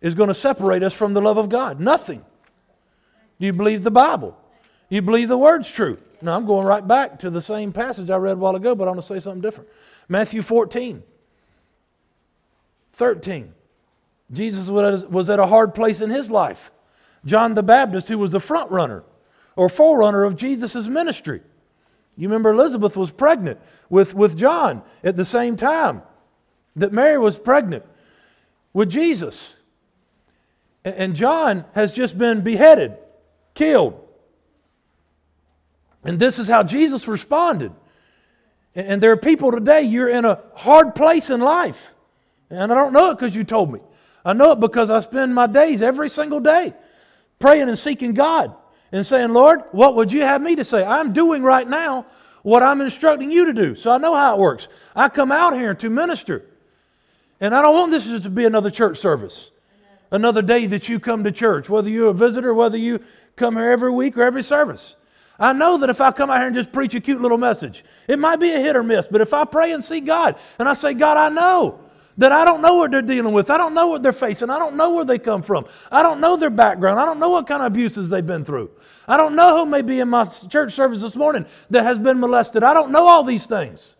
is 0.00 0.14
going 0.14 0.28
to 0.28 0.34
separate 0.34 0.82
us 0.82 0.92
from 0.92 1.14
the 1.14 1.20
love 1.20 1.38
of 1.38 1.48
God. 1.48 1.80
Nothing. 1.80 2.24
You 3.38 3.52
believe 3.52 3.84
the 3.84 3.90
Bible? 3.90 4.36
You 4.88 5.02
believe 5.02 5.28
the 5.28 5.38
word's 5.38 5.70
true? 5.70 5.98
Now 6.22 6.34
I'm 6.34 6.46
going 6.46 6.66
right 6.66 6.86
back 6.86 7.20
to 7.20 7.30
the 7.30 7.42
same 7.42 7.72
passage 7.72 8.10
I 8.10 8.16
read 8.16 8.32
a 8.32 8.36
while 8.36 8.56
ago, 8.56 8.74
but 8.74 8.88
I 8.88 8.90
want 8.90 9.00
to 9.00 9.06
say 9.06 9.20
something 9.20 9.40
different. 9.40 9.68
Matthew 10.08 10.42
14, 10.42 11.02
13. 12.92 13.54
Jesus 14.30 14.68
was 14.68 15.30
at 15.30 15.38
a 15.38 15.46
hard 15.46 15.74
place 15.74 16.00
in 16.00 16.10
his 16.10 16.30
life. 16.30 16.70
John 17.24 17.54
the 17.54 17.62
Baptist, 17.62 18.08
who 18.08 18.18
was 18.18 18.32
the 18.32 18.40
front 18.40 18.70
runner 18.70 19.04
or 19.56 19.68
forerunner 19.68 20.24
of 20.24 20.36
Jesus' 20.36 20.86
ministry. 20.86 21.40
You 22.16 22.28
remember 22.28 22.52
Elizabeth 22.52 22.96
was 22.96 23.10
pregnant 23.10 23.60
with, 23.88 24.14
with 24.14 24.36
John 24.36 24.82
at 25.02 25.16
the 25.16 25.24
same 25.24 25.56
time 25.56 26.02
that 26.76 26.92
Mary 26.92 27.18
was 27.18 27.38
pregnant 27.38 27.84
with 28.72 28.90
Jesus. 28.90 29.56
And 30.84 31.14
John 31.14 31.64
has 31.74 31.92
just 31.92 32.16
been 32.18 32.42
beheaded, 32.42 32.96
killed. 33.54 34.04
And 36.04 36.18
this 36.18 36.38
is 36.38 36.46
how 36.46 36.62
Jesus 36.62 37.08
responded. 37.08 37.72
And 38.74 39.02
there 39.02 39.12
are 39.12 39.16
people 39.16 39.50
today, 39.50 39.82
you're 39.82 40.08
in 40.08 40.24
a 40.24 40.40
hard 40.54 40.94
place 40.94 41.30
in 41.30 41.40
life. 41.40 41.92
And 42.50 42.72
I 42.72 42.74
don't 42.74 42.92
know 42.92 43.10
it 43.10 43.18
because 43.18 43.34
you 43.34 43.44
told 43.44 43.72
me. 43.72 43.80
I 44.24 44.32
know 44.32 44.52
it 44.52 44.60
because 44.60 44.90
I 44.90 45.00
spend 45.00 45.34
my 45.34 45.46
days 45.46 45.82
every 45.82 46.08
single 46.10 46.40
day 46.40 46.74
praying 47.38 47.68
and 47.68 47.78
seeking 47.78 48.14
God 48.14 48.54
and 48.92 49.06
saying, 49.06 49.32
Lord, 49.32 49.62
what 49.72 49.96
would 49.96 50.12
you 50.12 50.22
have 50.22 50.42
me 50.42 50.56
to 50.56 50.64
say? 50.64 50.84
I'm 50.84 51.12
doing 51.12 51.42
right 51.42 51.68
now 51.68 52.06
what 52.42 52.62
I'm 52.62 52.80
instructing 52.80 53.30
you 53.30 53.46
to 53.46 53.52
do. 53.52 53.74
So 53.74 53.90
I 53.90 53.98
know 53.98 54.14
how 54.14 54.36
it 54.36 54.40
works. 54.40 54.68
I 54.94 55.08
come 55.08 55.32
out 55.32 55.54
here 55.54 55.74
to 55.74 55.90
minister. 55.90 56.44
And 57.40 57.54
I 57.54 57.62
don't 57.62 57.74
want 57.74 57.92
this 57.92 58.22
to 58.22 58.30
be 58.30 58.44
another 58.44 58.70
church 58.70 58.98
service, 58.98 59.50
another 60.10 60.42
day 60.42 60.66
that 60.66 60.88
you 60.88 60.98
come 60.98 61.24
to 61.24 61.30
church, 61.30 61.68
whether 61.68 61.88
you're 61.88 62.10
a 62.10 62.14
visitor, 62.14 62.52
whether 62.52 62.76
you 62.76 63.00
come 63.36 63.54
here 63.54 63.70
every 63.70 63.92
week 63.92 64.16
or 64.16 64.22
every 64.22 64.42
service. 64.42 64.96
I 65.38 65.52
know 65.52 65.78
that 65.78 65.90
if 65.90 66.00
I 66.00 66.10
come 66.10 66.30
out 66.30 66.38
here 66.38 66.48
and 66.48 66.56
just 66.56 66.72
preach 66.72 66.94
a 66.94 67.00
cute 67.00 67.22
little 67.22 67.38
message, 67.38 67.84
it 68.08 68.18
might 68.18 68.40
be 68.40 68.50
a 68.50 68.58
hit 68.58 68.74
or 68.74 68.82
miss, 68.82 69.06
but 69.06 69.20
if 69.20 69.32
I 69.32 69.44
pray 69.44 69.70
and 69.72 69.84
see 69.84 70.00
God 70.00 70.36
and 70.58 70.68
I 70.68 70.72
say, 70.72 70.94
God, 70.94 71.16
I 71.16 71.28
know 71.28 71.78
that 72.18 72.32
I 72.32 72.44
don't 72.44 72.60
know 72.60 72.74
what 72.74 72.90
they're 72.90 73.00
dealing 73.00 73.32
with, 73.32 73.48
I 73.48 73.56
don't 73.56 73.74
know 73.74 73.88
what 73.88 74.02
they're 74.02 74.12
facing, 74.12 74.50
I 74.50 74.58
don't 74.58 74.76
know 74.76 74.90
where 74.90 75.04
they 75.04 75.18
come 75.18 75.42
from, 75.42 75.66
I 75.90 76.02
don't 76.02 76.20
know 76.20 76.36
their 76.36 76.50
background, 76.50 77.00
I 77.00 77.06
don't 77.06 77.18
know 77.18 77.30
what 77.30 77.46
kind 77.46 77.62
of 77.62 77.68
abuses 77.68 78.10
they've 78.10 78.26
been 78.26 78.44
through, 78.44 78.70
I 79.06 79.16
don't 79.16 79.34
know 79.34 79.58
who 79.58 79.66
may 79.66 79.82
be 79.82 80.00
in 80.00 80.08
my 80.08 80.24
church 80.24 80.74
service 80.74 81.00
this 81.00 81.16
morning 81.16 81.46
that 81.70 81.84
has 81.84 81.98
been 81.98 82.20
molested, 82.20 82.62
I 82.62 82.74
don't 82.74 82.90
know 82.90 83.06
all 83.06 83.24
these 83.24 83.46
things. 83.46 83.94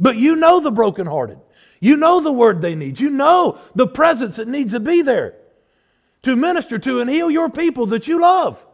But 0.00 0.16
you 0.16 0.36
know 0.36 0.60
the 0.60 0.72
brokenhearted. 0.72 1.38
You 1.80 1.96
know 1.96 2.20
the 2.20 2.32
word 2.32 2.60
they 2.60 2.74
need. 2.74 2.98
You 2.98 3.10
know 3.10 3.58
the 3.74 3.86
presence 3.86 4.36
that 4.36 4.48
needs 4.48 4.72
to 4.72 4.80
be 4.80 5.02
there 5.02 5.36
to 6.22 6.34
minister 6.34 6.78
to 6.78 7.00
and 7.00 7.08
heal 7.08 7.30
your 7.30 7.50
people 7.50 7.86
that 7.86 8.08
you 8.08 8.20
love. 8.20 8.64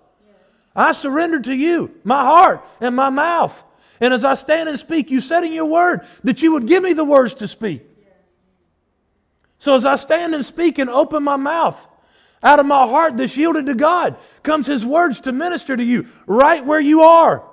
I 0.74 0.92
surrender 0.92 1.40
to 1.40 1.54
you 1.54 1.94
my 2.04 2.22
heart 2.22 2.64
and 2.80 2.94
my 2.94 3.10
mouth. 3.10 3.62
And 4.00 4.14
as 4.14 4.24
I 4.24 4.34
stand 4.34 4.68
and 4.68 4.78
speak, 4.78 5.10
you 5.10 5.20
said 5.20 5.44
in 5.44 5.52
your 5.52 5.66
word 5.66 6.06
that 6.24 6.40
you 6.40 6.52
would 6.52 6.66
give 6.66 6.82
me 6.82 6.92
the 6.92 7.04
words 7.04 7.34
to 7.34 7.48
speak. 7.48 7.82
So 9.60 9.76
as 9.76 9.84
I 9.84 9.96
stand 9.96 10.34
and 10.34 10.44
speak 10.44 10.78
and 10.78 10.88
open 10.88 11.22
my 11.22 11.36
mouth, 11.36 11.86
out 12.42 12.58
of 12.58 12.66
my 12.66 12.86
heart 12.86 13.18
that's 13.18 13.36
yielded 13.36 13.66
to 13.66 13.74
God 13.74 14.16
comes 14.42 14.66
His 14.66 14.86
words 14.86 15.20
to 15.20 15.32
minister 15.32 15.76
to 15.76 15.84
you 15.84 16.08
right 16.26 16.64
where 16.64 16.80
you 16.80 17.02
are. 17.02 17.44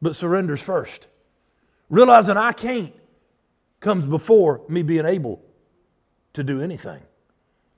But 0.00 0.14
surrenders 0.14 0.62
first. 0.62 1.08
Realizing 1.90 2.36
I 2.36 2.52
can't 2.52 2.94
comes 3.80 4.04
before 4.04 4.62
me 4.68 4.82
being 4.82 5.06
able 5.06 5.42
to 6.34 6.44
do 6.44 6.62
anything. 6.62 7.02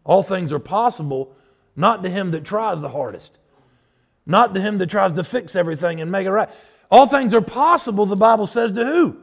All 0.05 0.23
things 0.23 0.53
are 0.53 0.59
possible, 0.59 1.35
not 1.77 2.03
to 2.03 2.11
him 2.11 2.31
that 2.33 2.45
tries 2.45 2.81
the 2.81 2.89
hardest, 2.91 3.39
not 4.27 4.55
to 4.55 4.61
him 4.61 4.79
that 4.79 4.91
tries 4.91 5.13
to 5.15 5.25
fix 5.25 5.57
everything 5.57 6.01
and 6.01 6.13
make 6.13 6.27
it 6.27 6.31
right. 6.31 6.51
All 6.91 7.07
things 7.07 7.33
are 7.33 7.41
possible, 7.41 8.05
the 8.05 8.17
Bible 8.17 8.47
says, 8.47 8.73
to 8.73 8.85
who? 8.85 9.17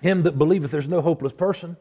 Him 0.00 0.22
that 0.24 0.38
believeth 0.38 0.70
there's 0.70 0.88
no 0.88 1.00
hopeless 1.00 1.32
person 1.32 1.76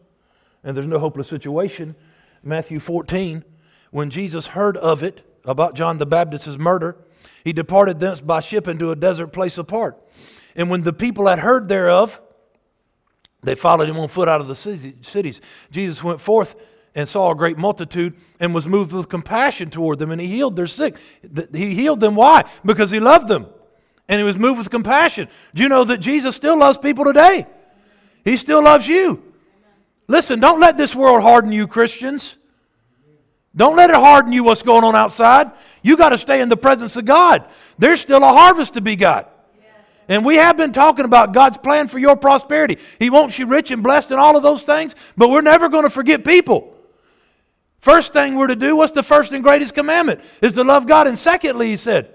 and 0.66 0.76
there's 0.76 0.86
no 0.86 1.00
hopeless 1.00 1.30
situation. 1.30 1.96
Matthew 2.44 2.80
14, 2.80 3.46
when 3.92 4.10
Jesus 4.10 4.48
heard 4.48 4.76
of 4.76 5.02
it, 5.02 5.22
about 5.46 5.76
John 5.76 6.00
the 6.00 6.06
Baptist's 6.06 6.58
murder, 6.58 6.98
he 7.44 7.54
departed 7.54 8.00
thence 8.00 8.20
by 8.20 8.40
ship 8.40 8.68
into 8.68 8.92
a 8.92 8.96
desert 8.96 9.28
place 9.28 9.58
apart. 9.58 9.98
And 10.56 10.70
when 10.70 10.82
the 10.82 10.92
people 10.92 11.28
had 11.28 11.40
heard 11.40 11.68
thereof, 11.68 12.20
they 13.44 13.54
followed 13.54 13.88
him 13.88 14.00
on 14.00 14.08
foot 14.08 14.28
out 14.28 14.42
of 14.42 14.48
the 14.48 14.56
cities. 14.56 15.42
Jesus 15.70 16.04
went 16.04 16.20
forth 16.20 16.56
and 16.96 17.08
saw 17.08 17.30
a 17.30 17.36
great 17.36 17.58
multitude 17.60 18.16
and 18.40 18.56
was 18.56 18.68
moved 18.68 18.92
with 18.92 19.08
compassion 19.08 19.70
toward 19.70 20.00
them, 20.00 20.12
and 20.12 20.20
he 20.20 20.28
healed 20.28 20.56
their 20.56 20.66
sick. 20.66 20.98
He 21.54 21.76
healed 21.76 22.00
them. 22.00 22.16
Why? 22.16 22.46
Because 22.64 22.90
he 22.90 23.00
loved 23.00 23.28
them. 23.28 23.46
And 24.08 24.20
he 24.20 24.24
was 24.24 24.38
moved 24.38 24.58
with 24.58 24.70
compassion. 24.72 25.28
Do 25.54 25.62
you 25.62 25.70
know 25.70 25.84
that 25.84 25.98
Jesus 25.98 26.36
still 26.36 26.58
loves 26.58 26.78
people 26.78 27.06
today? 27.06 27.46
He 28.24 28.38
still 28.38 28.64
loves 28.64 28.88
you. 28.88 29.25
Listen, 30.08 30.40
don't 30.40 30.60
let 30.60 30.78
this 30.78 30.96
world 30.96 31.22
harden 31.22 31.52
you, 31.52 31.68
Christians. 31.68 32.38
Don't 33.56 33.76
let 33.76 33.90
it 33.90 33.96
harden 33.96 34.34
you 34.34 34.44
what's 34.44 34.62
going 34.62 34.84
on 34.84 34.96
outside. 34.96 35.52
You 35.82 35.96
got 35.98 36.10
to 36.10 36.18
stay 36.18 36.42
in 36.42 36.50
the 36.50 36.58
presence 36.58 36.96
of 36.96 37.06
God. 37.06 37.46
There's 37.80 38.02
still 38.02 38.24
a 38.24 38.28
harvest 38.28 38.74
to 38.74 38.82
be 38.82 38.96
got. 38.96 39.32
And 40.08 40.24
we 40.24 40.36
have 40.36 40.56
been 40.56 40.72
talking 40.72 41.06
about 41.06 41.34
God's 41.34 41.58
plan 41.58 41.88
for 41.88 41.98
your 41.98 42.16
prosperity. 42.16 42.78
He 43.00 43.10
wants 43.10 43.40
you 43.40 43.48
rich 43.48 43.72
and 43.72 43.82
blessed 43.82 44.12
and 44.12 44.20
all 44.20 44.38
of 44.38 44.44
those 44.44 44.62
things, 44.64 44.94
but 45.18 45.30
we're 45.30 45.42
never 45.42 45.68
going 45.70 45.84
to 45.84 45.90
forget 45.90 46.24
people. 46.24 46.76
First 47.80 48.14
thing 48.14 48.36
we're 48.36 48.48
to 48.48 48.56
do, 48.56 48.76
what's 48.76 48.92
the 48.92 49.04
first 49.04 49.32
and 49.32 49.44
greatest 49.44 49.74
commandment? 49.74 50.22
Is 50.42 50.54
to 50.54 50.64
love 50.64 50.86
God. 50.86 51.08
And 51.08 51.18
secondly, 51.18 51.68
he 51.68 51.78
said, 51.78 52.14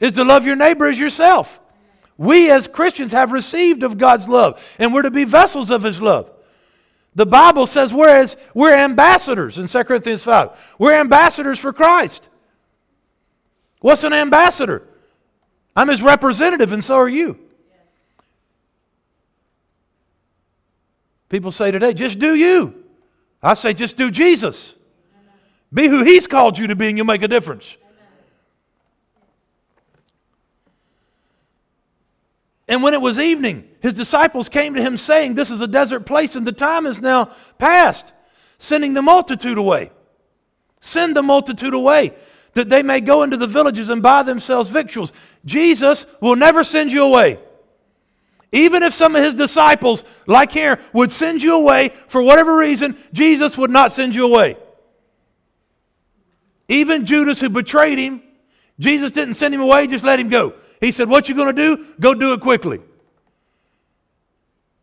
is 0.00 0.12
to 0.12 0.24
love 0.24 0.46
your 0.46 0.56
neighbor 0.56 0.86
as 0.86 0.98
yourself. 0.98 1.60
We 2.16 2.50
as 2.50 2.68
Christians 2.68 3.12
have 3.12 3.32
received 3.32 3.82
of 3.82 3.98
God's 3.98 4.28
love, 4.28 4.62
and 4.78 4.94
we're 4.94 5.02
to 5.02 5.10
be 5.10 5.24
vessels 5.24 5.70
of 5.70 5.82
his 5.82 6.00
love. 6.00 6.30
The 7.14 7.26
Bible 7.26 7.66
says 7.66 7.92
we're, 7.92 8.26
we're 8.54 8.74
ambassadors 8.74 9.58
in 9.58 9.66
2 9.66 9.84
Corinthians 9.84 10.24
5. 10.24 10.76
We're 10.78 10.94
ambassadors 10.94 11.58
for 11.58 11.72
Christ. 11.72 12.28
What's 13.80 14.04
an 14.04 14.12
ambassador? 14.12 14.86
I'm 15.76 15.88
his 15.88 16.00
representative, 16.02 16.72
and 16.72 16.82
so 16.82 16.94
are 16.96 17.08
you. 17.08 17.38
People 21.28 21.50
say 21.50 21.70
today, 21.70 21.94
just 21.94 22.18
do 22.18 22.34
you. 22.34 22.84
I 23.42 23.54
say, 23.54 23.72
just 23.72 23.96
do 23.96 24.10
Jesus. 24.10 24.74
Be 25.72 25.88
who 25.88 26.04
he's 26.04 26.26
called 26.26 26.58
you 26.58 26.66
to 26.68 26.76
be, 26.76 26.88
and 26.88 26.96
you'll 26.96 27.06
make 27.06 27.22
a 27.22 27.28
difference. 27.28 27.76
And 32.68 32.82
when 32.82 32.94
it 32.94 33.00
was 33.00 33.18
evening, 33.18 33.68
his 33.80 33.94
disciples 33.94 34.48
came 34.48 34.74
to 34.74 34.82
him 34.82 34.96
saying, 34.96 35.34
This 35.34 35.50
is 35.50 35.60
a 35.60 35.66
desert 35.66 36.06
place 36.06 36.36
and 36.36 36.46
the 36.46 36.52
time 36.52 36.86
is 36.86 37.00
now 37.00 37.30
past, 37.58 38.12
sending 38.58 38.94
the 38.94 39.02
multitude 39.02 39.58
away. 39.58 39.90
Send 40.80 41.16
the 41.16 41.22
multitude 41.22 41.74
away 41.74 42.14
that 42.54 42.68
they 42.68 42.82
may 42.82 43.00
go 43.00 43.22
into 43.22 43.36
the 43.36 43.46
villages 43.46 43.88
and 43.88 44.02
buy 44.02 44.22
themselves 44.22 44.68
victuals. 44.68 45.12
Jesus 45.44 46.06
will 46.20 46.36
never 46.36 46.62
send 46.62 46.92
you 46.92 47.02
away. 47.02 47.38
Even 48.52 48.82
if 48.82 48.92
some 48.92 49.16
of 49.16 49.24
his 49.24 49.34
disciples, 49.34 50.04
like 50.26 50.52
here, 50.52 50.78
would 50.92 51.10
send 51.10 51.42
you 51.42 51.54
away 51.54 51.88
for 51.88 52.22
whatever 52.22 52.56
reason, 52.56 52.98
Jesus 53.12 53.56
would 53.56 53.70
not 53.70 53.92
send 53.92 54.14
you 54.14 54.26
away. 54.26 54.58
Even 56.68 57.06
Judas, 57.06 57.40
who 57.40 57.48
betrayed 57.48 57.98
him, 57.98 58.22
Jesus 58.78 59.10
didn't 59.12 59.34
send 59.34 59.54
him 59.54 59.62
away, 59.62 59.86
just 59.86 60.04
let 60.04 60.20
him 60.20 60.28
go. 60.28 60.54
He 60.82 60.90
said, 60.90 61.08
What 61.08 61.28
you 61.28 61.36
going 61.36 61.54
to 61.54 61.76
do? 61.76 61.94
Go 62.00 62.12
do 62.12 62.34
it 62.34 62.40
quickly. 62.40 62.80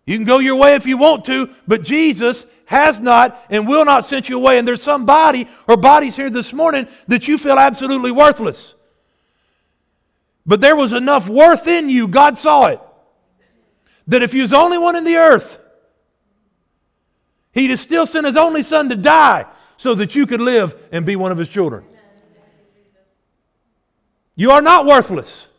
You 0.05 0.17
can 0.17 0.25
go 0.25 0.39
your 0.39 0.55
way 0.55 0.73
if 0.73 0.87
you 0.87 0.97
want 0.97 1.25
to, 1.25 1.49
but 1.67 1.83
Jesus 1.83 2.47
has 2.65 3.01
not 3.01 3.45
and 3.49 3.67
will 3.67 3.83
not 3.83 4.05
send 4.05 4.27
you 4.29 4.37
away. 4.37 4.57
And 4.57 4.67
there's 4.67 4.81
somebody 4.81 5.47
or 5.67 5.75
bodies 5.75 6.15
here 6.15 6.29
this 6.29 6.53
morning 6.53 6.87
that 7.07 7.27
you 7.27 7.37
feel 7.37 7.59
absolutely 7.59 8.11
worthless. 8.11 8.75
But 10.45 10.61
there 10.61 10.75
was 10.75 10.93
enough 10.93 11.27
worth 11.27 11.67
in 11.67 11.89
you, 11.89 12.07
God 12.07 12.37
saw 12.37 12.67
it, 12.67 12.79
that 14.07 14.23
if 14.23 14.33
you 14.33 14.41
was 14.41 14.51
the 14.51 14.57
only 14.57 14.77
one 14.77 14.95
in 14.95 15.03
the 15.03 15.17
earth, 15.17 15.59
He'd 17.51 17.75
still 17.77 18.05
sent 18.05 18.25
His 18.25 18.37
only 18.37 18.63
Son 18.63 18.87
to 18.87 18.95
die 18.95 19.45
so 19.75 19.95
that 19.95 20.15
you 20.15 20.25
could 20.25 20.39
live 20.39 20.81
and 20.93 21.05
be 21.05 21.17
one 21.17 21.33
of 21.33 21.37
His 21.37 21.49
children. 21.49 21.83
You 24.35 24.51
are 24.51 24.61
not 24.61 24.85
worthless. 24.85 25.49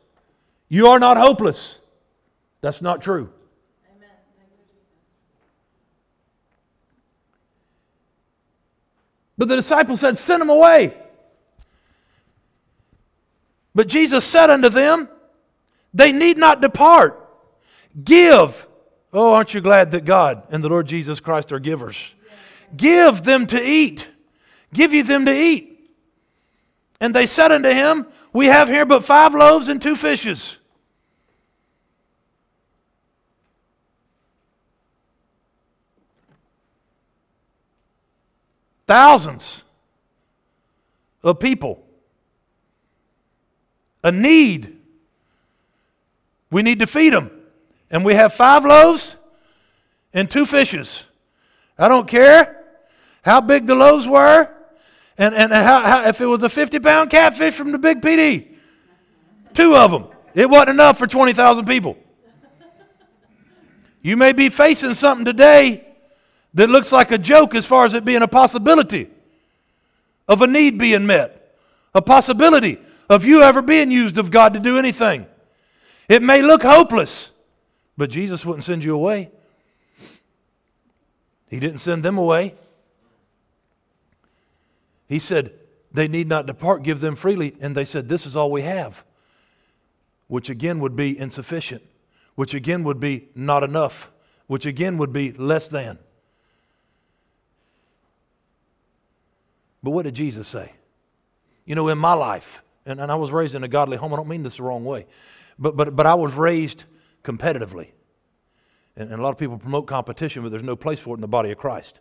You 0.71 0.87
are 0.87 0.99
not 0.99 1.19
hopeless. 1.19 1.77
That's 2.63 2.81
not 2.81 3.03
true. 3.03 3.31
But 9.37 9.49
the 9.49 9.57
disciples 9.57 10.01
said, 10.01 10.17
Send 10.17 10.41
them 10.41 10.51
away. 10.51 10.95
But 13.75 13.89
Jesus 13.89 14.25
said 14.25 14.51
unto 14.51 14.69
them, 14.69 15.09
They 15.93 16.13
need 16.13 16.39
not 16.39 16.61
depart. 16.61 17.29
Give. 18.05 18.67
Oh, 19.13 19.33
aren't 19.33 19.55
you 19.55 19.61
glad 19.61 19.91
that 19.91 20.05
God 20.05 20.45
and 20.51 20.63
the 20.63 20.69
Lord 20.69 20.87
Jesus 20.87 21.21
Christ 21.21 21.53
are 21.53 21.59
givers? 21.59 22.15
Give 22.77 23.23
them 23.23 23.47
to 23.49 23.61
eat. 23.61 24.07
Give 24.73 24.93
you 24.93 25.03
them 25.03 25.25
to 25.25 25.35
eat. 25.35 25.91
And 27.01 27.15
they 27.15 27.27
said 27.27 27.51
unto 27.51 27.71
him, 27.71 28.07
We 28.33 28.47
have 28.47 28.69
here 28.69 28.87
but 28.87 29.05
five 29.05 29.35
loaves 29.35 29.67
and 29.69 29.81
two 29.81 29.97
fishes. 29.97 30.59
Thousands 38.91 39.63
of 41.23 41.39
people. 41.39 41.81
A 44.03 44.11
need. 44.11 44.79
We 46.51 46.63
need 46.63 46.81
to 46.81 46.89
feed 46.89 47.13
them. 47.13 47.31
And 47.89 48.05
we 48.05 48.15
have 48.15 48.33
five 48.33 48.65
loaves 48.65 49.15
and 50.13 50.29
two 50.29 50.45
fishes. 50.45 51.05
I 51.79 51.87
don't 51.87 52.09
care 52.09 52.65
how 53.23 53.41
big 53.41 53.69
the 53.69 53.77
loaves 53.77 54.09
were 54.09 54.53
and, 55.17 55.37
and 55.37 55.53
how, 55.53 55.83
how, 55.83 56.09
if 56.09 56.21
it 56.21 56.27
was 56.27 56.43
a 56.43 56.49
50 56.49 56.81
pound 56.81 57.11
catfish 57.11 57.55
from 57.55 57.71
the 57.71 57.79
big 57.79 58.03
Pee 58.03 58.17
Dee. 58.17 58.49
Two 59.55 59.77
of 59.77 59.93
them. 59.93 60.09
It 60.35 60.51
wasn't 60.51 60.71
enough 60.71 60.99
for 60.99 61.07
20,000 61.07 61.65
people. 61.65 61.97
You 64.03 64.17
may 64.17 64.33
be 64.33 64.49
facing 64.49 64.95
something 64.95 65.25
today 65.25 65.90
that 66.55 66.69
looks 66.69 66.93
like 66.93 67.11
a 67.11 67.19
joke 67.19 67.55
as 67.55 67.67
far 67.67 67.85
as 67.85 67.95
it 67.95 68.05
being 68.05 68.23
a 68.23 68.29
possibility 68.29 69.09
of 70.29 70.43
a 70.43 70.47
need 70.47 70.79
being 70.79 71.07
met, 71.07 71.57
a 71.95 72.03
possibility 72.03 72.79
of 73.09 73.25
you 73.25 73.43
ever 73.43 73.63
being 73.63 73.91
used 73.91 74.19
of 74.19 74.31
God 74.31 74.55
to 74.55 74.61
do 74.61 74.79
anything. 74.79 75.27
It 76.09 76.23
may 76.23 76.43
look 76.43 76.63
hopeless, 76.63 77.33
but 77.97 78.11
Jesus 78.11 78.45
wouldn't 78.45 78.65
send 78.65 78.85
you 78.85 78.95
away. 78.95 79.31
He 81.49 81.59
didn't 81.59 81.79
send 81.79 82.05
them 82.05 82.17
away. 82.17 82.55
He 85.09 85.19
said, 85.19 85.53
They 85.93 86.07
need 86.07 86.29
not 86.29 86.47
depart, 86.47 86.85
give 86.85 87.01
them 87.01 87.17
freely. 87.17 87.55
And 87.61 87.77
they 87.77 87.85
said, 87.85 88.09
This 88.09 88.27
is 88.27 88.37
all 88.37 88.51
we 88.53 88.63
have, 88.63 89.05
which 90.29 90.49
again 90.49 90.79
would 90.79 90.95
be 90.95 91.19
insufficient, 91.19 91.83
which 92.37 92.55
again 92.55 92.85
would 92.85 93.01
be 93.01 93.29
not 93.35 93.65
enough, 93.65 94.11
which 94.47 94.67
again 94.67 94.99
would 94.99 95.13
be 95.13 95.33
less 95.33 95.67
than. 95.67 95.99
But 99.83 99.91
what 99.91 100.05
did 100.05 100.15
Jesus 100.15 100.49
say? 100.49 100.73
You 101.65 101.75
know, 101.75 101.89
in 101.89 101.99
my 101.99 102.13
life, 102.13 102.63
and, 102.87 103.01
and 103.01 103.11
I 103.11 103.15
was 103.15 103.31
raised 103.31 103.55
in 103.55 103.65
a 103.65 103.69
godly 103.69 103.97
home, 103.97 104.13
I 104.13 104.17
don't 104.17 104.29
mean 104.29 104.43
this 104.43 104.57
the 104.57 104.63
wrong 104.63 104.85
way, 104.85 105.07
but, 105.59 105.77
but, 105.77 105.95
but 105.95 106.07
I 106.07 106.15
was 106.15 106.35
raised 106.35 106.85
competitively. 107.23 107.89
And, 108.97 109.11
and 109.11 109.21
a 109.21 109.23
lot 109.23 109.31
of 109.31 109.39
people 109.39 109.59
promote 109.59 109.87
competition, 109.87 110.43
but 110.43 110.51
there's 110.51 110.63
no 110.63 110.77
place 110.77 111.01
for 111.01 111.15
it 111.15 111.19
in 111.19 111.21
the 111.21 111.29
body 111.29 111.51
of 111.51 111.59
Christ. 111.59 112.01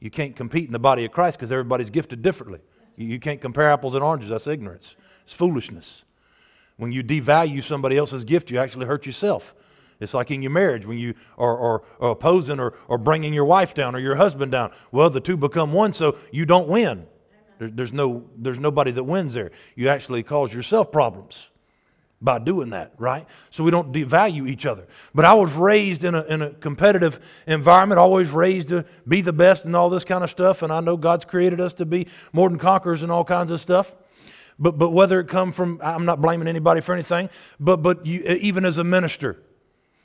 You 0.00 0.10
can't 0.10 0.36
compete 0.36 0.66
in 0.66 0.72
the 0.72 0.78
body 0.78 1.04
of 1.04 1.12
Christ 1.12 1.38
because 1.38 1.50
everybody's 1.50 1.90
gifted 1.90 2.22
differently. 2.22 2.60
You, 2.96 3.06
you 3.06 3.20
can't 3.20 3.40
compare 3.40 3.70
apples 3.70 3.94
and 3.94 4.02
oranges. 4.04 4.30
That's 4.30 4.46
ignorance, 4.46 4.96
it's 5.24 5.34
foolishness. 5.34 6.04
When 6.76 6.90
you 6.90 7.04
devalue 7.04 7.62
somebody 7.62 7.96
else's 7.96 8.24
gift, 8.24 8.50
you 8.50 8.58
actually 8.58 8.86
hurt 8.86 9.06
yourself. 9.06 9.54
It's 10.04 10.14
like 10.14 10.30
in 10.30 10.42
your 10.42 10.52
marriage 10.52 10.86
when 10.86 10.98
you 10.98 11.14
are, 11.36 11.58
are, 11.58 11.82
are 11.98 12.10
opposing 12.10 12.60
or, 12.60 12.74
or 12.86 12.98
bringing 12.98 13.34
your 13.34 13.44
wife 13.44 13.74
down 13.74 13.96
or 13.96 13.98
your 13.98 14.14
husband 14.14 14.52
down. 14.52 14.70
Well, 14.92 15.10
the 15.10 15.20
two 15.20 15.36
become 15.36 15.72
one, 15.72 15.92
so 15.92 16.16
you 16.30 16.46
don't 16.46 16.68
win. 16.68 17.06
There, 17.58 17.68
there's, 17.68 17.92
no, 17.92 18.24
there's 18.36 18.60
nobody 18.60 18.92
that 18.92 19.04
wins 19.04 19.34
there. 19.34 19.50
You 19.74 19.88
actually 19.88 20.22
cause 20.22 20.54
yourself 20.54 20.92
problems 20.92 21.48
by 22.20 22.38
doing 22.38 22.70
that, 22.70 22.92
right? 22.96 23.26
So 23.50 23.62
we 23.64 23.70
don't 23.70 23.92
devalue 23.92 24.48
each 24.48 24.64
other. 24.64 24.86
But 25.14 25.24
I 25.24 25.34
was 25.34 25.52
raised 25.52 26.04
in 26.04 26.14
a, 26.14 26.22
in 26.22 26.42
a 26.42 26.50
competitive 26.50 27.20
environment, 27.46 27.98
always 27.98 28.30
raised 28.30 28.68
to 28.68 28.86
be 29.06 29.20
the 29.20 29.32
best 29.32 29.66
and 29.66 29.76
all 29.76 29.90
this 29.90 30.04
kind 30.04 30.24
of 30.24 30.30
stuff. 30.30 30.62
And 30.62 30.72
I 30.72 30.80
know 30.80 30.96
God's 30.96 31.24
created 31.24 31.60
us 31.60 31.74
to 31.74 31.84
be 31.84 32.06
more 32.32 32.48
than 32.48 32.58
conquerors 32.58 33.02
and 33.02 33.12
all 33.12 33.24
kinds 33.24 33.50
of 33.50 33.60
stuff. 33.60 33.94
But, 34.58 34.78
but 34.78 34.90
whether 34.90 35.20
it 35.20 35.28
come 35.28 35.52
from, 35.52 35.80
I'm 35.82 36.04
not 36.04 36.22
blaming 36.22 36.48
anybody 36.48 36.80
for 36.80 36.94
anything, 36.94 37.28
but, 37.58 37.78
but 37.78 38.06
you, 38.06 38.20
even 38.22 38.64
as 38.64 38.78
a 38.78 38.84
minister, 38.84 39.42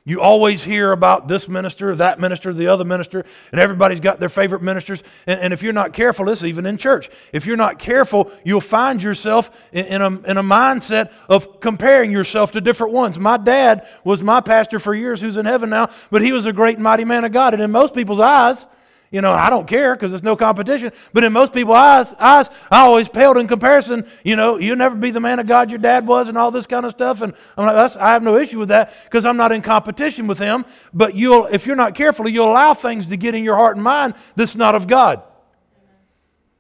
you 0.10 0.22
always 0.22 0.64
hear 0.64 0.92
about 0.92 1.28
this 1.28 1.48
minister, 1.48 1.96
that 1.96 2.20
minister, 2.20 2.52
the 2.52 2.68
other 2.68 2.84
minister, 2.84 3.26
and 3.52 3.62
everybody's 3.62 4.00
got 4.00 4.20
their 4.20 4.30
favorite 4.30 4.64
ministers. 4.64 5.04
And, 5.28 5.40
and 5.40 5.54
if 5.54 5.62
you're 5.62 5.72
not 5.72 5.94
careful, 5.94 6.26
this 6.26 6.44
even 6.44 6.66
in 6.66 6.78
church, 6.78 7.10
if 7.32 7.46
you're 7.46 7.58
not 7.58 7.78
careful, 7.78 8.32
you'll 8.44 8.60
find 8.60 9.04
yourself 9.04 9.52
in, 9.72 9.86
in, 9.86 10.02
a, 10.02 10.08
in 10.08 10.38
a 10.38 10.44
mindset 10.44 11.12
of 11.30 11.60
comparing 11.60 12.12
yourself 12.12 12.54
to 12.54 12.62
different 12.62 12.94
ones. 12.94 13.20
My 13.20 13.38
dad 13.38 13.88
was 14.04 14.24
my 14.24 14.42
pastor 14.42 14.80
for 14.80 14.96
years, 14.96 15.22
who's 15.22 15.38
in 15.38 15.46
heaven 15.46 15.70
now, 15.70 15.90
but 16.10 16.24
he 16.24 16.32
was 16.32 16.48
a 16.48 16.54
great 16.54 16.78
and 16.78 16.84
mighty 16.84 17.06
man 17.06 17.24
of 17.24 17.32
God. 17.32 17.54
And 17.54 17.62
in 17.62 17.70
most 17.70 17.94
people's 17.94 18.20
eyes, 18.20 18.66
you 19.12 19.22
know, 19.22 19.32
I 19.32 19.50
don't 19.50 19.68
care 19.68 19.96
because 19.96 20.12
there's 20.12 20.24
no 20.24 20.36
competition. 20.36 20.92
But 21.14 21.24
in 21.24 21.34
most 21.34 21.52
people's 21.52 21.78
eyes, 21.78 22.14
eyes, 22.20 22.50
I 22.70 22.82
always 22.82 23.10
paled 23.10 23.38
in 23.38 23.48
comparison. 23.48 24.08
You 24.24 24.36
know, 24.36 24.60
you'll 24.60 24.76
never 24.76 24.96
be 24.96 25.10
the 25.10 25.20
man 25.20 25.40
of 25.40 25.48
God 25.48 25.72
your 25.72 25.80
dad 25.80 26.06
was 26.06 26.28
and 26.28 26.38
all 26.38 26.52
this 26.52 26.68
kind 26.68 26.86
of 26.86 26.92
stuff. 26.92 27.22
And 27.22 27.34
I'm 27.58 27.66
like, 27.66 27.98
I 27.98 28.14
have 28.14 28.22
no 28.22 28.38
issue 28.38 28.60
with 28.60 28.70
that 28.70 28.94
because 29.06 29.26
I'm 29.26 29.38
not 29.38 29.52
in 29.52 29.64
competition 29.64 30.28
with 30.28 30.38
him. 30.38 30.64
But 30.94 31.16
you'll, 31.16 31.48
if 31.48 31.66
you're 31.66 31.76
not 31.76 31.96
careful, 31.96 32.30
you'll 32.30 32.52
allow 32.52 32.76
things 32.76 33.08
to 33.08 33.18
get 33.18 33.34
in 33.34 33.44
your 33.44 33.56
heart 33.56 33.78
and 33.78 33.84
mind 33.84 34.14
that's 34.36 34.56
not 34.56 34.76
of 34.76 34.86
God. 34.86 35.24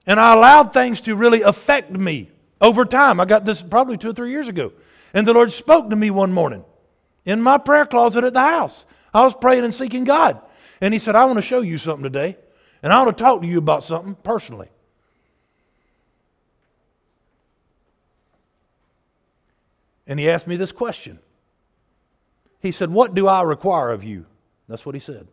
And 0.07 0.19
I 0.19 0.33
allowed 0.33 0.73
things 0.73 1.01
to 1.01 1.15
really 1.15 1.43
affect 1.43 1.91
me 1.91 2.31
over 2.59 2.83
time. 2.83 3.19
I 3.19 3.25
got 3.25 3.45
this 3.45 3.62
probably 3.62 3.95
two 3.95 4.09
or 4.09 4.13
three 4.13 4.31
years 4.31 4.47
ago. 4.47 4.73
And 5.13 5.27
the 5.27 5.33
Lord 5.33 5.51
spoke 5.51 5.91
to 5.91 5.95
me 5.95 6.09
one 6.09 6.33
morning 6.33 6.65
in 7.25 7.43
my 7.43 7.59
prayer 7.59 7.85
closet 7.85 8.23
at 8.23 8.33
the 8.33 8.39
house. 8.39 8.85
I 9.13 9.21
was 9.21 9.35
praying 9.35 9.65
and 9.65 9.73
seeking 9.73 10.03
God. 10.03 10.41
And 10.82 10.94
he 10.94 11.00
said, 11.00 11.15
I 11.15 11.26
want 11.26 11.38
to 11.38 11.42
show 11.42 11.62
you 11.62 11.78
something 11.78 12.04
today, 12.04 12.38
and 12.82 12.94
I 12.94 13.04
want 13.04 13.18
to 13.18 13.24
talk 13.24 13.42
to 13.42 13.48
you 13.48 13.58
about 13.58 13.84
something 13.84 14.15
personally. 14.15 14.70
And 20.08 20.20
he 20.20 20.30
asked 20.30 20.48
me 20.48 20.56
this 20.56 20.72
question. 20.72 21.20
He 22.60 22.72
said, 22.72 22.89
What 22.89 23.13
do 23.13 23.28
I 23.28 23.44
require 23.44 23.92
of 23.92 24.04
you? 24.04 24.26
That's 24.68 24.86
what 24.86 24.96
he 24.96 25.00
said. 25.00 25.28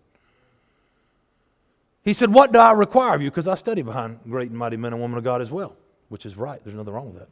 He 2.03 2.13
said, 2.13 2.33
What 2.33 2.53
do 2.53 2.59
I 2.59 2.73
require 2.73 3.15
of 3.15 3.23
you? 3.23 3.31
Because 3.31 3.49
I 3.49 3.55
study 3.55 3.83
behind 3.83 4.21
great 4.29 4.51
and 4.51 4.59
mighty 4.59 4.77
men 4.77 4.93
and 4.93 5.01
women 5.01 5.19
of 5.19 5.25
God 5.25 5.41
as 5.41 5.51
well, 5.51 5.77
which 6.09 6.27
is 6.27 6.37
right. 6.37 6.63
There's 6.63 6.77
nothing 6.77 6.93
wrong 6.93 7.07
with 7.07 7.19
that. 7.19 7.29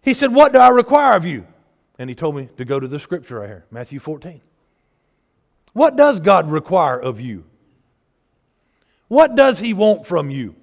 He 0.00 0.14
said, 0.14 0.34
What 0.34 0.52
do 0.52 0.58
I 0.58 0.70
require 0.70 1.14
of 1.14 1.24
you? 1.24 1.46
And 1.98 2.08
he 2.08 2.16
told 2.16 2.36
me 2.36 2.48
to 2.56 2.64
go 2.64 2.80
to 2.80 2.88
the 2.88 2.98
scripture 2.98 3.40
right 3.40 3.48
here, 3.48 3.66
Matthew 3.70 3.98
14. 3.98 4.40
What 5.72 5.96
does 5.96 6.20
God 6.20 6.50
require 6.50 6.98
of 6.98 7.20
you? 7.20 7.44
What 9.08 9.34
does 9.34 9.58
He 9.58 9.74
want 9.74 10.06
from 10.06 10.30
you? 10.30 10.56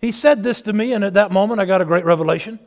He 0.00 0.12
said 0.12 0.42
this 0.42 0.62
to 0.62 0.72
me, 0.72 0.92
and 0.92 1.04
at 1.04 1.14
that 1.14 1.30
moment 1.30 1.60
I 1.60 1.66
got 1.66 1.82
a 1.82 1.84
great 1.84 2.04
revelation. 2.04 2.58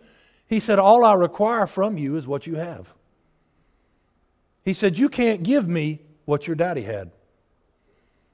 He 0.47 0.59
said, 0.59 0.77
All 0.77 1.03
I 1.03 1.13
require 1.15 1.65
from 1.65 1.97
you 1.97 2.15
is 2.15 2.27
what 2.27 2.45
you 2.45 2.55
have. 2.55 2.93
He 4.63 4.73
said, 4.73 4.97
You 4.97 5.09
can't 5.09 5.41
give 5.43 5.67
me 5.67 6.01
what 6.25 6.47
your 6.47 6.55
daddy 6.55 6.83
had. 6.83 7.11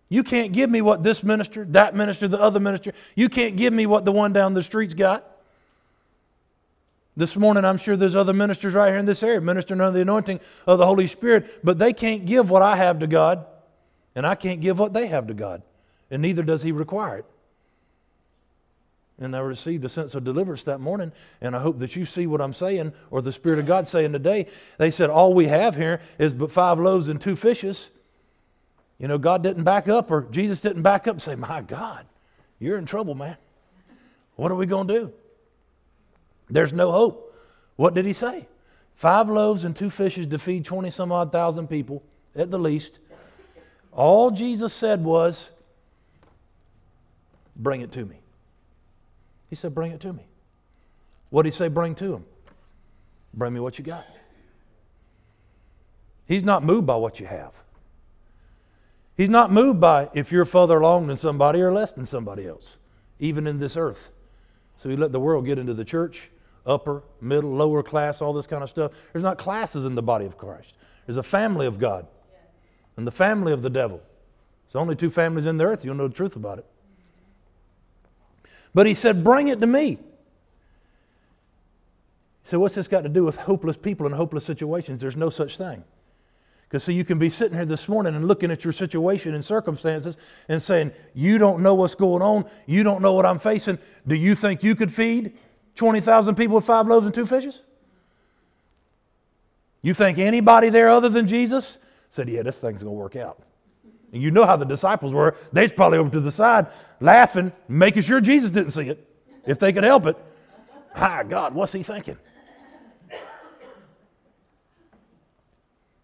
You 0.10 0.24
can't 0.24 0.52
give 0.52 0.70
me 0.70 0.82
what 0.82 1.04
this 1.04 1.24
minister, 1.24 1.66
that 1.70 1.96
minister, 1.96 2.28
the 2.28 2.42
other 2.42 2.60
minister, 2.60 2.94
you 3.16 3.30
can't 3.30 3.56
give 3.56 3.72
me 3.72 3.86
what 3.86 4.06
the 4.06 4.12
one 4.12 4.34
down 4.34 4.54
the 4.54 4.64
street's 4.64 4.96
got. 4.96 5.29
This 7.20 7.36
morning, 7.36 7.66
I'm 7.66 7.78
sure 7.78 7.98
there's 7.98 8.16
other 8.16 8.32
ministers 8.32 8.74
right 8.74 8.88
here 8.88 8.98
in 8.98 9.06
this 9.06 9.24
area 9.24 9.42
ministering 9.42 9.82
under 9.82 9.92
the 9.92 10.04
anointing 10.04 10.40
of 10.66 10.80
the 10.80 10.86
Holy 10.86 11.06
Spirit, 11.06 11.60
but 11.62 11.78
they 11.78 11.92
can't 11.92 12.26
give 12.26 12.50
what 12.50 12.62
I 12.62 12.78
have 12.78 13.00
to 13.00 13.08
God, 13.08 13.46
and 14.16 14.26
I 14.26 14.36
can't 14.36 14.62
give 14.62 14.80
what 14.80 14.94
they 14.94 15.08
have 15.08 15.28
to 15.28 15.34
God, 15.34 15.62
and 16.10 16.22
neither 16.22 16.44
does 16.44 16.62
He 16.62 16.72
require 16.72 17.18
it. 17.18 17.26
And 19.20 19.36
I 19.36 19.40
received 19.40 19.84
a 19.84 19.90
sense 19.90 20.16
of 20.16 20.24
deliverance 20.24 20.64
that 20.64 20.80
morning, 20.80 21.12
and 21.42 21.58
I 21.58 21.60
hope 21.60 21.80
that 21.80 21.94
you 21.98 22.06
see 22.06 22.26
what 22.26 22.40
I'm 22.40 22.54
saying, 22.54 22.94
or 23.12 23.22
the 23.22 23.34
Spirit 23.34 23.60
of 23.60 23.66
God 23.66 23.86
saying 23.86 24.14
today. 24.14 24.48
They 24.78 24.90
said, 24.90 25.10
All 25.10 25.34
we 25.34 25.48
have 25.48 25.76
here 25.76 26.00
is 26.20 26.32
but 26.32 26.52
five 26.52 26.80
loaves 26.80 27.10
and 27.10 27.20
two 27.20 27.36
fishes. 27.36 27.90
You 28.98 29.10
know, 29.10 29.18
God 29.18 29.44
didn't 29.44 29.66
back 29.66 29.90
up, 29.90 30.10
or 30.10 30.22
Jesus 30.32 30.62
didn't 30.62 30.84
back 30.84 31.06
up 31.06 31.16
and 31.16 31.22
say, 31.22 31.36
My 31.36 31.60
God, 31.60 32.06
you're 32.60 32.78
in 32.78 32.86
trouble, 32.86 33.14
man. 33.14 33.36
What 34.38 34.54
are 34.54 34.56
we 34.56 34.66
going 34.66 34.88
to 34.88 35.00
do? 35.02 35.14
There's 36.50 36.74
no 36.74 36.92
hope. 36.92 37.36
What 37.76 37.94
did 37.94 38.06
he 38.06 38.14
say? 38.14 38.48
Five 38.96 39.30
loaves 39.30 39.64
and 39.64 39.76
two 39.76 39.90
fishes 39.90 40.28
to 40.28 40.38
feed 40.38 40.66
20 40.66 40.90
some 40.90 41.12
odd 41.12 41.32
thousand 41.32 41.68
people 41.68 42.04
at 42.36 42.52
the 42.52 42.60
least. 42.60 43.00
All 43.94 44.32
Jesus 44.32 44.74
said 44.74 45.04
was, 45.04 45.50
Bring 47.56 47.82
it 47.82 47.92
to 47.94 48.06
me. 48.06 48.18
He 49.50 49.56
said, 49.56 49.74
Bring 49.74 49.92
it 49.92 50.00
to 50.02 50.14
me. 50.14 50.24
What 51.30 51.44
did 51.44 51.54
he 51.54 51.58
say, 51.58 51.68
Bring 51.68 51.96
to 51.96 52.16
him? 52.16 52.26
Bring 53.34 53.54
me 53.54 53.60
what 53.60 53.78
you 53.78 53.86
got. 53.86 54.06
He's 56.28 56.44
not 56.44 56.64
moved 56.64 56.86
by 56.86 56.96
what 56.96 57.20
you 57.20 57.26
have. 57.26 57.54
He's 59.18 59.30
not 59.30 59.52
moved 59.52 59.80
by 59.82 60.10
if 60.14 60.32
you're 60.32 60.46
further 60.46 60.78
along 60.78 61.08
than 61.08 61.18
somebody 61.18 61.62
or 61.62 61.74
less 61.74 61.92
than 61.92 62.06
somebody 62.06 62.48
else, 62.48 62.76
even 63.20 63.48
in 63.48 63.60
this 63.60 63.76
earth. 63.76 64.12
So 64.82 64.90
he 64.90 64.96
let 64.96 65.12
the 65.12 65.20
world 65.20 65.46
get 65.46 65.58
into 65.58 65.74
the 65.74 65.84
church 65.84 66.30
upper, 66.70 67.04
middle, 67.20 67.52
lower 67.52 67.84
class, 67.84 68.22
all 68.22 68.32
this 68.32 68.48
kind 68.48 68.64
of 68.64 68.70
stuff. 68.70 68.92
There's 69.12 69.24
not 69.24 69.38
classes 69.38 69.86
in 69.86 69.96
the 69.96 70.02
body 70.02 70.26
of 70.26 70.38
Christ. 70.38 70.74
There's 71.06 71.18
a 71.18 71.24
family 71.24 71.66
of 71.66 71.80
God 71.80 72.08
and 72.96 73.08
the 73.08 73.12
family 73.12 73.52
of 73.52 73.62
the 73.62 73.70
devil. 73.70 74.02
There's 74.68 74.80
only 74.80 74.96
two 74.96 75.10
families 75.10 75.48
in 75.48 75.58
the 75.58 75.66
earth. 75.66 75.84
You'll 75.84 75.96
know 75.96 76.08
the 76.08 76.14
truth 76.14 76.36
about 76.36 76.60
it. 76.60 76.66
But 78.74 78.86
he 78.86 78.94
said, 78.94 79.24
Bring 79.24 79.48
it 79.48 79.60
to 79.62 79.68
me. 79.68 79.92
He 79.92 79.98
said, 82.44 82.60
What's 82.60 82.76
this 82.76 82.88
got 82.88 83.02
to 83.02 83.10
do 83.10 83.26
with 83.26 83.38
hopeless 83.38 83.78
people 83.78 84.06
and 84.06 84.14
hopeless 84.14 84.46
situations? 84.46 85.02
There's 85.02 85.16
no 85.16 85.30
such 85.30 85.58
thing. 85.58 85.84
Because 86.68 86.84
so 86.84 86.92
you 86.92 87.04
can 87.04 87.18
be 87.18 87.32
sitting 87.32 87.58
here 87.58 87.66
this 87.66 87.90
morning 87.90 88.16
and 88.16 88.28
looking 88.28 88.52
at 88.52 88.64
your 88.64 88.74
situation 88.74 89.34
and 89.34 89.44
circumstances 89.44 90.18
and 90.50 90.62
saying, 90.62 90.92
You 91.16 91.40
don't 91.40 91.64
know 91.64 91.74
what's 91.74 91.96
going 91.96 92.22
on. 92.22 92.46
You 92.68 92.84
don't 92.84 93.02
know 93.02 93.14
what 93.14 93.26
I'm 93.26 93.40
facing. 93.40 93.80
Do 94.08 94.14
you 94.14 94.36
think 94.36 94.62
you 94.62 94.76
could 94.76 94.94
feed? 94.94 95.36
20,000 95.76 96.36
people 96.36 96.56
with 96.56 96.66
five 96.66 96.88
loaves 96.88 97.06
and 97.06 97.14
two 97.14 97.26
fishes? 97.26 97.64
You 99.82 99.94
think 99.94 100.18
anybody 100.18 100.70
there 100.70 100.90
other 100.90 101.10
than 101.10 101.28
Jesus 101.28 101.78
said, 102.10 102.28
Yeah, 102.28 102.44
this 102.44 102.60
thing's 102.60 102.84
going 102.84 102.96
to 102.96 103.00
work 103.00 103.16
out? 103.16 103.42
And 104.12 104.22
you 104.22 104.32
know 104.32 104.46
how 104.46 104.58
the 104.58 104.66
disciples 104.66 105.14
were. 105.14 105.38
They's 105.54 105.72
probably 105.72 106.00
over 106.00 106.10
to 106.10 106.20
the 106.20 106.32
side 106.32 106.68
laughing, 107.00 107.52
making 107.68 108.02
sure 108.02 108.20
Jesus 108.20 108.52
didn't 108.52 108.72
see 108.72 108.90
it, 108.90 109.08
if 109.46 109.60
they 109.60 109.72
could 109.72 109.84
help 109.84 110.06
it. 110.06 110.18
Hi, 110.96 111.24
God, 111.24 111.54
what's 111.54 111.72
he 111.72 111.84
thinking? 111.84 112.18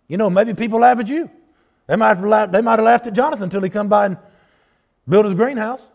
You 0.08 0.17
know, 0.17 0.30
maybe 0.30 0.54
people 0.54 0.80
laugh 0.80 0.99
at 0.99 1.10
you. 1.10 1.30
They 1.88 1.95
might 1.95 2.17
have 2.17 2.23
laughed, 2.23 2.51
they 2.51 2.62
might 2.62 2.80
have 2.80 2.86
laughed 2.86 3.08
at 3.08 3.13
Jonathan 3.13 3.45
until 3.45 3.62
he 3.62 3.69
come 3.69 3.88
by 3.88 4.06
and 4.06 4.17
built 5.08 5.25
his 5.25 5.34
greenhouse. 5.34 5.86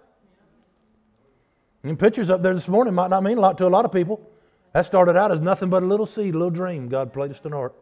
And 1.83 1.99
pictures 1.99 2.29
up 2.29 2.43
there 2.43 2.55
this 2.55 2.69
morning 2.69 2.95
might 2.95 3.11
not 3.11 3.23
mean 3.23 3.39
a 3.39 3.41
lot 3.41 3.57
to 3.59 3.67
a 3.67 3.69
lot 3.69 3.85
of 3.85 3.93
people. 3.93 4.21
That 4.73 4.87
started 4.87 5.17
out 5.17 5.33
as 5.33 5.41
nothing 5.41 5.71
but 5.71 5.83
a 5.83 5.87
little 5.87 6.07
seed, 6.07 6.35
a 6.35 6.39
little 6.39 6.51
dream 6.51 6.89
God 6.89 7.13
placed 7.13 7.45
in 7.47 7.53
heart. 7.53 7.75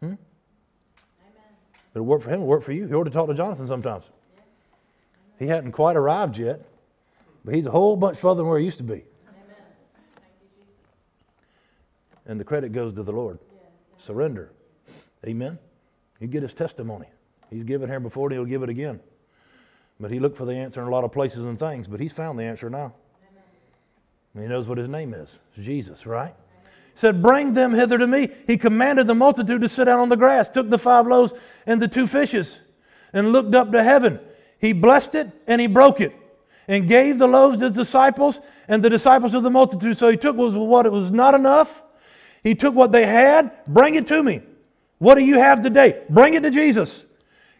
Hmm? 0.00 0.06
Amen. 0.06 0.18
It'll 1.94 2.06
work 2.06 2.22
for 2.22 2.30
him, 2.30 2.36
it'll 2.36 2.46
work 2.46 2.62
for 2.62 2.72
you. 2.72 2.86
He 2.86 2.94
ought 2.94 3.04
to 3.04 3.10
talk 3.10 3.28
to 3.28 3.34
Jonathan 3.34 3.66
sometimes. 3.66 4.04
He 5.38 5.46
hadn't 5.46 5.72
quite 5.72 5.96
arrived 5.96 6.38
yet, 6.38 6.64
but 7.44 7.54
he's 7.54 7.66
a 7.66 7.70
whole 7.70 7.96
bunch 7.96 8.18
further 8.18 8.38
than 8.38 8.46
where 8.46 8.58
he 8.58 8.64
used 8.64 8.78
to 8.78 8.84
be. 8.84 9.04
And 12.26 12.40
the 12.40 12.44
credit 12.44 12.72
goes 12.72 12.94
to 12.94 13.02
the 13.02 13.12
Lord. 13.12 13.38
Surrender. 13.98 14.50
Amen. 15.26 15.58
You 16.20 16.26
get 16.26 16.42
his 16.42 16.54
testimony. 16.54 17.06
He's 17.50 17.64
given 17.64 17.88
here 17.88 18.00
before, 18.00 18.28
and 18.28 18.34
he'll 18.34 18.44
give 18.44 18.62
it 18.62 18.68
again. 18.68 19.00
But 20.00 20.10
he 20.10 20.18
looked 20.18 20.36
for 20.36 20.44
the 20.44 20.54
answer 20.54 20.80
in 20.82 20.88
a 20.88 20.90
lot 20.90 21.04
of 21.04 21.12
places 21.12 21.44
and 21.44 21.58
things, 21.58 21.86
but 21.86 22.00
he's 22.00 22.12
found 22.12 22.38
the 22.38 22.42
answer 22.44 22.68
now. 22.68 22.94
And 24.34 24.42
he 24.42 24.48
knows 24.48 24.66
what 24.66 24.78
his 24.78 24.88
name 24.88 25.14
is. 25.14 25.38
It's 25.54 25.64
Jesus, 25.64 26.06
right? 26.06 26.34
He 26.92 26.98
said, 26.98 27.22
Bring 27.22 27.52
them 27.52 27.72
hither 27.72 27.98
to 27.98 28.06
me. 28.06 28.30
He 28.46 28.56
commanded 28.56 29.06
the 29.06 29.14
multitude 29.14 29.60
to 29.62 29.68
sit 29.68 29.84
down 29.84 30.00
on 30.00 30.08
the 30.08 30.16
grass, 30.16 30.48
took 30.48 30.68
the 30.70 30.78
five 30.78 31.06
loaves 31.06 31.32
and 31.66 31.80
the 31.80 31.88
two 31.88 32.06
fishes, 32.06 32.58
and 33.12 33.32
looked 33.32 33.54
up 33.54 33.70
to 33.72 33.82
heaven. 33.82 34.18
He 34.58 34.72
blessed 34.72 35.14
it 35.14 35.30
and 35.46 35.60
he 35.60 35.68
broke 35.68 36.00
it. 36.00 36.12
and 36.66 36.88
gave 36.88 37.18
the 37.18 37.28
loaves 37.28 37.58
to 37.58 37.66
his 37.66 37.74
disciples 37.74 38.40
and 38.68 38.82
the 38.82 38.90
disciples 38.90 39.34
of 39.34 39.42
the 39.42 39.50
multitude. 39.50 39.98
So 39.98 40.08
he 40.08 40.16
took 40.16 40.36
was 40.36 40.54
what 40.54 40.90
was 40.90 41.10
not 41.10 41.34
enough. 41.34 41.82
He 42.42 42.54
took 42.54 42.74
what 42.74 42.92
they 42.92 43.06
had, 43.06 43.52
bring 43.66 43.94
it 43.94 44.06
to 44.08 44.22
me. 44.22 44.42
What 44.98 45.16
do 45.16 45.24
you 45.24 45.38
have 45.38 45.62
today? 45.62 46.02
Bring 46.08 46.34
it 46.34 46.42
to 46.42 46.50
Jesus. 46.50 47.04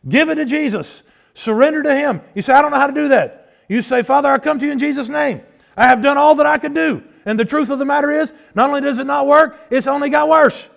Give 0.08 0.28
it 0.28 0.36
to 0.36 0.44
Jesus. 0.44 1.02
Surrender 1.34 1.82
to 1.82 1.94
him. 1.94 2.22
You 2.34 2.42
say, 2.42 2.52
I 2.52 2.62
don't 2.62 2.70
know 2.70 2.78
how 2.78 2.86
to 2.86 2.92
do 2.94 3.08
that. 3.08 3.52
You 3.68 3.82
say, 3.82 4.02
Father, 4.02 4.30
I 4.30 4.38
come 4.38 4.58
to 4.60 4.66
you 4.66 4.72
in 4.72 4.78
Jesus' 4.78 5.08
name. 5.08 5.42
I 5.76 5.88
have 5.88 6.00
done 6.00 6.16
all 6.16 6.36
that 6.36 6.46
I 6.46 6.58
could 6.58 6.74
do. 6.74 7.02
And 7.26 7.38
the 7.38 7.44
truth 7.44 7.70
of 7.70 7.78
the 7.78 7.84
matter 7.84 8.10
is, 8.10 8.32
not 8.54 8.68
only 8.68 8.80
does 8.80 8.98
it 8.98 9.06
not 9.06 9.26
work, 9.26 9.58
it's 9.70 9.86
only 9.86 10.10
got 10.10 10.28
worse. 10.28 10.68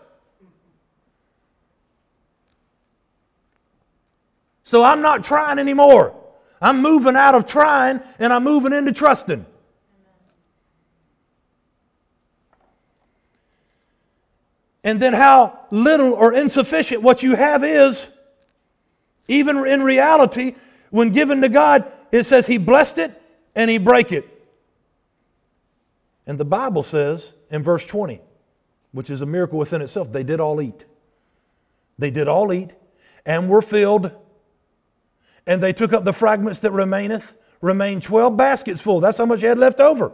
So 4.64 4.84
I'm 4.84 5.02
not 5.02 5.24
trying 5.24 5.60
anymore. 5.60 6.14
I'm 6.62 6.82
moving 6.82 7.16
out 7.16 7.36
of 7.36 7.46
trying 7.46 8.02
and 8.20 8.34
I'm 8.34 8.44
moving 8.44 8.74
into 8.74 8.92
trusting. 8.92 9.46
And 14.84 15.02
then 15.02 15.14
how 15.14 15.60
little 15.70 16.14
or 16.14 16.34
insufficient 16.34 17.02
what 17.02 17.22
you 17.22 17.36
have 17.36 17.64
is, 17.64 18.10
even 19.28 19.66
in 19.66 19.84
reality, 19.84 20.56
when 20.90 21.12
given 21.12 21.42
to 21.42 21.50
God, 21.50 21.92
it 22.12 22.26
says 22.26 22.48
He 22.48 22.58
blessed 22.58 22.98
it 22.98 23.22
and 23.56 23.70
He 23.70 23.78
break 23.78 24.12
it. 24.12 24.28
And 26.26 26.38
the 26.38 26.46
Bible 26.46 26.84
says 26.84 27.34
in 27.50 27.64
verse 27.64 27.86
20, 27.86 28.22
which 28.92 29.10
is 29.10 29.22
a 29.22 29.26
miracle 29.26 29.60
within 29.60 29.82
itself, 29.82 30.12
they 30.12 30.24
did 30.24 30.40
all 30.40 30.62
eat. 30.62 30.86
They 31.98 32.12
did 32.12 32.28
all 32.28 32.54
eat 32.54 32.72
and 33.26 33.50
were 33.50 33.62
filled 33.62 34.12
and 35.48 35.64
they 35.64 35.74
took 35.74 35.94
up 35.94 36.04
the 36.04 36.14
fragments 36.14 36.60
that 36.60 36.72
remaineth, 36.72 37.34
remained 37.62 38.04
12 38.04 38.36
baskets 38.36 38.82
full. 38.82 39.00
That's 39.00 39.18
how 39.18 39.26
much 39.26 39.40
they 39.40 39.48
had 39.48 39.58
left 39.58 39.80
over. 39.80 40.12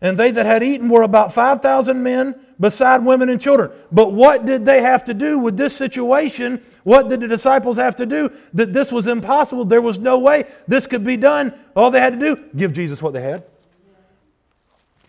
And 0.00 0.16
they 0.16 0.30
that 0.30 0.46
had 0.46 0.62
eaten 0.62 0.88
were 0.88 1.02
about 1.02 1.32
5,000 1.32 2.02
men, 2.02 2.34
beside 2.60 3.04
women 3.04 3.28
and 3.28 3.40
children. 3.40 3.70
But 3.90 4.12
what 4.12 4.46
did 4.46 4.64
they 4.64 4.82
have 4.82 5.04
to 5.04 5.14
do 5.14 5.38
with 5.38 5.56
this 5.56 5.76
situation? 5.76 6.62
What 6.84 7.08
did 7.08 7.20
the 7.20 7.28
disciples 7.28 7.76
have 7.76 7.96
to 7.96 8.06
do? 8.06 8.30
That 8.54 8.72
this 8.72 8.90
was 8.90 9.06
impossible. 9.06 9.64
There 9.64 9.82
was 9.82 9.98
no 9.98 10.18
way 10.18 10.44
this 10.66 10.86
could 10.86 11.04
be 11.04 11.16
done. 11.16 11.52
All 11.76 11.90
they 11.90 12.00
had 12.00 12.18
to 12.18 12.18
do, 12.18 12.44
give 12.56 12.72
Jesus 12.72 13.00
what 13.00 13.12
they 13.12 13.22
had. 13.22 13.44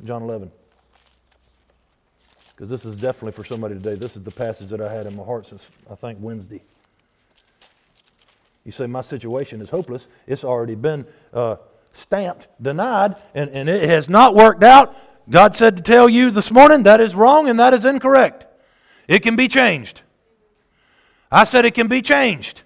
John 0.04 0.24
11. 0.24 0.52
Because 2.56 2.70
this 2.70 2.86
is 2.86 2.98
definitely 2.98 3.32
for 3.32 3.44
somebody 3.44 3.76
today. 3.76 3.96
This 3.96 4.16
is 4.16 4.24
the 4.24 4.32
passage 4.32 4.70
that 4.70 4.82
I 4.82 4.92
had 4.94 5.08
in 5.08 5.16
my 5.16 5.24
heart 5.24 5.48
since, 5.48 5.66
I 5.90 5.96
think, 5.96 6.20
Wednesday. 6.22 6.62
You 8.66 8.72
say, 8.72 8.86
My 8.86 9.02
situation 9.02 9.62
is 9.62 9.70
hopeless. 9.70 10.08
It's 10.28 10.44
already 10.44 10.76
been 10.76 11.06
uh, 11.34 11.56
stamped, 11.94 12.48
denied, 12.62 13.16
and, 13.34 13.50
and 13.52 13.70
it 13.70 13.90
has 13.90 14.10
not 14.10 14.36
worked 14.36 14.64
out. 14.64 14.96
God 15.30 15.56
said 15.56 15.78
to 15.78 15.84
tell 15.84 16.10
you 16.10 16.32
this 16.32 16.52
morning 16.52 16.84
that 16.84 17.00
is 17.00 17.14
wrong 17.14 17.48
and 17.50 17.60
that 17.60 17.74
is 17.74 17.86
incorrect. 17.86 18.46
It 19.08 19.20
can 19.20 19.36
be 19.36 19.48
changed. 19.48 20.02
I 21.32 21.44
said 21.44 21.66
it 21.66 21.74
can 21.74 21.88
be 21.88 22.02
changed. 22.02 22.64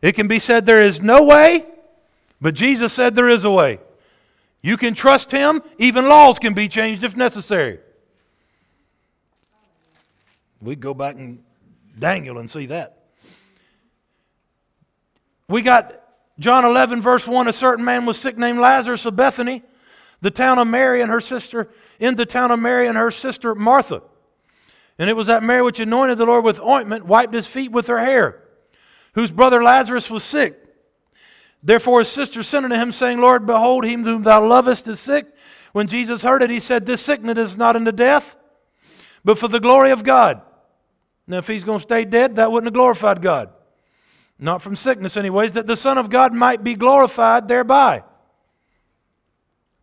It 0.00 0.12
can 0.12 0.28
be 0.28 0.38
said 0.38 0.64
there 0.64 0.82
is 0.82 1.02
no 1.02 1.24
way, 1.24 1.66
but 2.40 2.54
Jesus 2.54 2.92
said 2.92 3.14
there 3.14 3.28
is 3.28 3.44
a 3.44 3.50
way. 3.50 3.80
You 4.62 4.76
can 4.76 4.94
trust 4.94 5.30
Him, 5.30 5.62
even 5.78 6.08
laws 6.08 6.38
can 6.38 6.54
be 6.54 6.68
changed 6.68 7.04
if 7.04 7.16
necessary. 7.16 7.80
We 10.60 10.76
go 10.76 10.92
back 10.94 11.16
and 11.16 11.42
Daniel 11.98 12.38
and 12.38 12.50
see 12.50 12.66
that. 12.66 12.96
We 15.48 15.62
got 15.62 15.99
John 16.40 16.64
11, 16.64 17.02
verse 17.02 17.26
1 17.26 17.48
a 17.48 17.52
certain 17.52 17.84
man 17.84 18.06
was 18.06 18.18
sick 18.18 18.38
named 18.38 18.58
Lazarus 18.58 19.04
of 19.04 19.14
Bethany, 19.14 19.62
the 20.22 20.30
town 20.30 20.58
of 20.58 20.66
Mary 20.66 21.02
and 21.02 21.10
her 21.10 21.20
sister, 21.20 21.68
in 21.98 22.16
the 22.16 22.24
town 22.24 22.50
of 22.50 22.58
Mary 22.58 22.88
and 22.88 22.96
her 22.96 23.10
sister 23.10 23.54
Martha. 23.54 24.02
And 24.98 25.10
it 25.10 25.16
was 25.16 25.26
that 25.26 25.42
Mary 25.42 25.62
which 25.62 25.80
anointed 25.80 26.16
the 26.16 26.24
Lord 26.24 26.42
with 26.42 26.58
ointment, 26.58 27.04
wiped 27.04 27.34
his 27.34 27.46
feet 27.46 27.70
with 27.70 27.88
her 27.88 27.98
hair, 27.98 28.42
whose 29.12 29.30
brother 29.30 29.62
Lazarus 29.62 30.10
was 30.10 30.24
sick. 30.24 30.58
Therefore 31.62 31.98
his 31.98 32.08
sister 32.08 32.42
sent 32.42 32.64
unto 32.64 32.76
him, 32.76 32.90
saying, 32.90 33.20
Lord, 33.20 33.44
behold, 33.44 33.84
him 33.84 34.02
whom 34.02 34.22
thou 34.22 34.46
lovest 34.46 34.88
is 34.88 34.98
sick. 34.98 35.26
When 35.72 35.88
Jesus 35.88 36.22
heard 36.22 36.42
it, 36.42 36.48
he 36.48 36.58
said, 36.58 36.86
This 36.86 37.02
sickness 37.02 37.36
is 37.36 37.56
not 37.58 37.76
unto 37.76 37.92
death, 37.92 38.34
but 39.22 39.36
for 39.36 39.48
the 39.48 39.60
glory 39.60 39.90
of 39.90 40.04
God. 40.04 40.40
Now, 41.26 41.38
if 41.38 41.46
he's 41.46 41.64
going 41.64 41.78
to 41.78 41.82
stay 41.82 42.06
dead, 42.06 42.36
that 42.36 42.50
wouldn't 42.50 42.68
have 42.68 42.74
glorified 42.74 43.20
God 43.20 43.50
not 44.40 44.62
from 44.62 44.74
sickness, 44.74 45.16
anyways, 45.16 45.52
that 45.52 45.66
the 45.66 45.76
Son 45.76 45.98
of 45.98 46.10
God 46.10 46.32
might 46.32 46.64
be 46.64 46.74
glorified 46.74 47.46
thereby. 47.46 48.02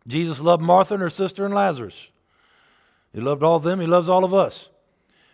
Jesus 0.06 0.40
loved 0.40 0.62
Martha 0.62 0.94
and 0.94 1.02
her 1.02 1.10
sister 1.10 1.44
and 1.44 1.54
Lazarus. 1.54 2.08
He 3.12 3.20
loved 3.20 3.42
all 3.42 3.56
of 3.56 3.62
them, 3.62 3.80
he 3.80 3.86
loves 3.86 4.08
all 4.08 4.24
of 4.24 4.34
us. 4.34 4.70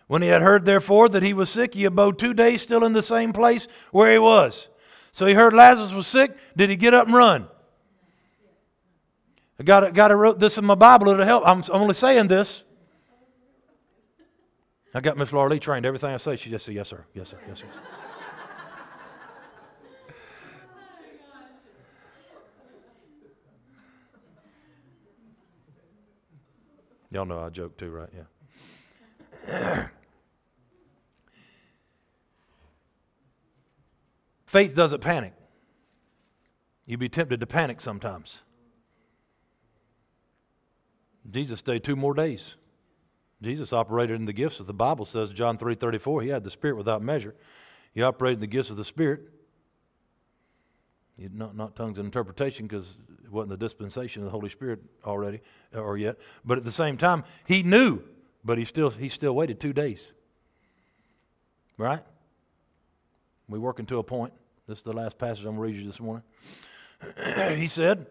When 0.06 0.20
he 0.20 0.28
had 0.28 0.42
heard, 0.42 0.66
therefore, 0.66 1.08
that 1.08 1.22
he 1.22 1.32
was 1.32 1.48
sick, 1.48 1.74
he 1.74 1.86
abode 1.86 2.18
two 2.18 2.34
days 2.34 2.60
still 2.60 2.84
in 2.84 2.92
the 2.92 3.02
same 3.02 3.32
place 3.32 3.66
where 3.90 4.12
he 4.12 4.18
was. 4.18 4.68
So 5.12 5.26
he 5.26 5.34
heard 5.34 5.54
Lazarus 5.54 5.92
was 5.92 6.06
sick. 6.06 6.36
Did 6.56 6.68
he 6.68 6.76
get 6.76 6.92
up 6.92 7.06
and 7.06 7.16
run? 7.16 7.48
I 9.58 9.62
got 9.62 10.08
to 10.08 10.16
wrote 10.16 10.38
this 10.38 10.58
in 10.58 10.64
my 10.64 10.74
Bible. 10.74 11.08
It'll 11.08 11.24
help. 11.24 11.44
I'm, 11.46 11.62
I'm 11.72 11.82
only 11.82 11.94
saying 11.94 12.28
this. 12.28 12.64
I 14.92 15.00
got 15.00 15.16
Miss 15.16 15.32
Laura 15.32 15.50
Lee 15.50 15.58
trained. 15.58 15.86
Everything 15.86 16.12
I 16.12 16.18
say, 16.18 16.36
she 16.36 16.50
just 16.50 16.66
said, 16.66 16.74
yes, 16.74 16.88
sir. 16.88 17.04
Yes, 17.14 17.28
sir. 17.28 17.38
Yes, 17.48 17.60
sir. 17.60 17.66
Yes, 17.66 17.74
sir. 17.76 18.03
Y'all 27.14 27.24
know 27.24 27.38
I 27.38 27.48
joke 27.48 27.76
too, 27.76 27.90
right? 27.90 28.08
Yeah. 29.48 29.86
Faith 34.46 34.74
doesn't 34.74 35.00
panic. 35.00 35.32
You'd 36.86 36.98
be 36.98 37.08
tempted 37.08 37.38
to 37.38 37.46
panic 37.46 37.80
sometimes. 37.80 38.42
Jesus 41.30 41.60
stayed 41.60 41.84
two 41.84 41.94
more 41.94 42.14
days. 42.14 42.56
Jesus 43.40 43.72
operated 43.72 44.16
in 44.16 44.26
the 44.26 44.32
gifts 44.32 44.58
of 44.58 44.66
the 44.66 44.74
Bible 44.74 45.04
says, 45.04 45.30
John 45.30 45.56
3 45.56 45.76
34, 45.76 46.22
he 46.22 46.30
had 46.30 46.42
the 46.42 46.50
Spirit 46.50 46.76
without 46.76 47.00
measure. 47.00 47.36
He 47.94 48.02
operated 48.02 48.38
in 48.38 48.40
the 48.40 48.48
gifts 48.48 48.70
of 48.70 48.76
the 48.76 48.84
Spirit. 48.84 49.20
Not, 51.16 51.56
not 51.56 51.76
tongues 51.76 51.98
and 51.98 52.06
interpretation 52.06 52.66
because 52.66 52.96
it 53.24 53.30
wasn't 53.30 53.50
the 53.50 53.56
dispensation 53.56 54.22
of 54.22 54.26
the 54.26 54.30
Holy 54.32 54.48
Spirit 54.48 54.80
already 55.04 55.40
uh, 55.74 55.78
or 55.78 55.96
yet. 55.96 56.16
But 56.44 56.58
at 56.58 56.64
the 56.64 56.72
same 56.72 56.96
time, 56.96 57.24
he 57.46 57.62
knew, 57.62 58.02
but 58.44 58.58
he 58.58 58.64
still, 58.64 58.90
he 58.90 59.08
still 59.08 59.34
waited 59.34 59.60
two 59.60 59.72
days. 59.72 60.12
Right? 61.78 62.02
We 63.48 63.58
working 63.58 63.86
to 63.86 63.98
a 63.98 64.02
point. 64.02 64.32
This 64.66 64.78
is 64.78 64.84
the 64.84 64.92
last 64.92 65.18
passage 65.18 65.44
I'm 65.44 65.56
going 65.56 65.68
to 65.68 65.74
read 65.74 65.76
you 65.76 65.86
this 65.86 66.00
morning. 66.00 66.24
he 67.56 67.66
said, 67.66 68.06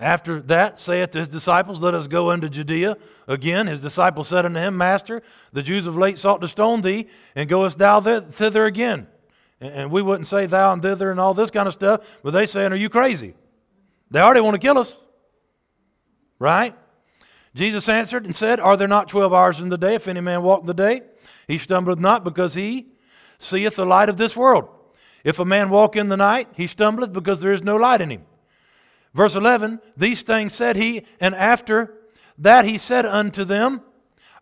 After 0.00 0.40
that, 0.42 0.80
saith 0.80 1.12
his 1.12 1.28
disciples, 1.28 1.80
Let 1.80 1.94
us 1.94 2.06
go 2.06 2.30
unto 2.30 2.48
Judea. 2.48 2.96
Again, 3.28 3.66
his 3.66 3.80
disciples 3.80 4.28
said 4.28 4.46
unto 4.46 4.58
him, 4.58 4.76
Master, 4.76 5.22
the 5.52 5.62
Jews 5.62 5.86
of 5.86 5.96
late 5.96 6.18
sought 6.18 6.40
to 6.40 6.48
stone 6.48 6.80
thee, 6.80 7.08
and 7.36 7.48
goest 7.48 7.78
thou 7.78 8.00
thither 8.00 8.64
again? 8.64 9.06
And 9.60 9.90
we 9.90 10.02
wouldn't 10.02 10.26
say 10.26 10.46
thou 10.46 10.72
and 10.72 10.82
thither 10.82 11.10
and 11.10 11.20
all 11.20 11.34
this 11.34 11.50
kind 11.50 11.66
of 11.66 11.74
stuff, 11.74 12.06
but 12.22 12.32
they 12.32 12.46
saying, 12.46 12.72
Are 12.72 12.76
you 12.76 12.90
crazy? 12.90 13.34
They 14.10 14.20
already 14.20 14.40
want 14.40 14.54
to 14.54 14.60
kill 14.60 14.78
us. 14.78 14.96
Right? 16.38 16.76
Jesus 17.54 17.88
answered 17.88 18.24
and 18.24 18.34
said, 18.34 18.60
Are 18.60 18.76
there 18.76 18.88
not 18.88 19.08
twelve 19.08 19.32
hours 19.32 19.60
in 19.60 19.68
the 19.68 19.78
day? 19.78 19.94
If 19.94 20.08
any 20.08 20.20
man 20.20 20.42
walk 20.42 20.66
the 20.66 20.74
day, 20.74 21.02
he 21.46 21.58
stumbleth 21.58 21.98
not 21.98 22.24
because 22.24 22.54
he 22.54 22.88
seeth 23.38 23.76
the 23.76 23.86
light 23.86 24.08
of 24.08 24.16
this 24.16 24.36
world. 24.36 24.68
If 25.22 25.38
a 25.38 25.44
man 25.44 25.70
walk 25.70 25.96
in 25.96 26.08
the 26.08 26.16
night, 26.16 26.48
he 26.54 26.66
stumbleth 26.66 27.12
because 27.12 27.40
there 27.40 27.52
is 27.52 27.62
no 27.62 27.76
light 27.76 28.00
in 28.00 28.10
him. 28.10 28.24
Verse 29.14 29.34
11 29.36 29.80
These 29.96 30.22
things 30.22 30.52
said 30.52 30.76
he, 30.76 31.04
and 31.20 31.34
after 31.34 31.94
that 32.38 32.64
he 32.64 32.78
said 32.78 33.06
unto 33.06 33.44
them, 33.44 33.82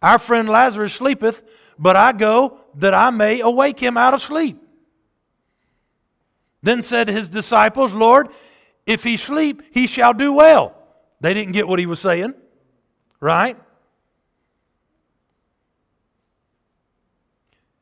Our 0.00 0.18
friend 0.18 0.48
Lazarus 0.48 0.94
sleepeth, 0.94 1.42
but 1.78 1.96
I 1.96 2.12
go 2.12 2.58
that 2.76 2.94
I 2.94 3.10
may 3.10 3.40
awake 3.40 3.78
him 3.78 3.96
out 3.96 4.14
of 4.14 4.22
sleep. 4.22 4.61
Then 6.62 6.82
said 6.82 7.08
his 7.08 7.28
disciples, 7.28 7.92
Lord, 7.92 8.28
if 8.86 9.02
he 9.04 9.16
sleep, 9.16 9.62
he 9.70 9.86
shall 9.86 10.14
do 10.14 10.32
well. 10.32 10.76
They 11.20 11.34
didn't 11.34 11.52
get 11.52 11.68
what 11.68 11.78
he 11.78 11.86
was 11.86 12.00
saying, 12.00 12.34
right? 13.20 13.56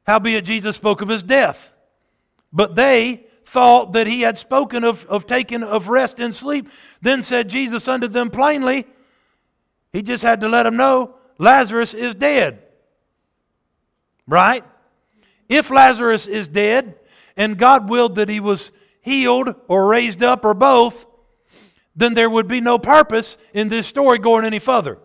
Howbeit 0.07 0.45
Jesus 0.45 0.77
spoke 0.77 1.01
of 1.03 1.09
his 1.09 1.23
death. 1.23 1.75
But 2.53 2.75
they 2.75 3.27
thought 3.45 3.93
that 3.93 4.07
he 4.07 4.23
had 4.23 4.39
spoken 4.39 4.85
of, 4.85 5.05
of 5.07 5.27
taking 5.27 5.63
of 5.63 5.89
rest 5.89 6.21
and 6.21 6.35
sleep. 6.35 6.69
Then 7.01 7.23
said 7.23 7.49
Jesus 7.49 7.89
unto 7.89 8.09
them 8.09 8.31
plainly, 8.31 8.87
he 9.93 10.03
just 10.03 10.23
had 10.23 10.41
to 10.41 10.49
let 10.49 10.65
them 10.65 10.77
know 10.77 11.17
Lazarus 11.39 11.95
is 11.95 12.15
dead. 12.15 12.63
Right? 14.27 14.65
If 15.49 15.71
Lazarus 15.71 16.27
is 16.27 16.47
dead, 16.47 16.97
and 17.37 17.59
God 17.59 17.89
willed 17.89 18.17
that 18.17 18.29
he 18.29 18.41
was 18.41 18.73
healed 19.01 19.55
or 19.69 19.87
raised 19.87 20.23
up 20.23 20.45
or 20.45 20.55
both, 20.55 21.07
then 21.97 22.15
there 22.15 22.31
would 22.31 22.49
be 22.49 22.61
no 22.61 22.79
purpose 22.79 23.37
in 23.53 23.69
this 23.69 23.87
story 23.87 24.19
going 24.19 24.45
any 24.45 24.59
further. 24.59 24.99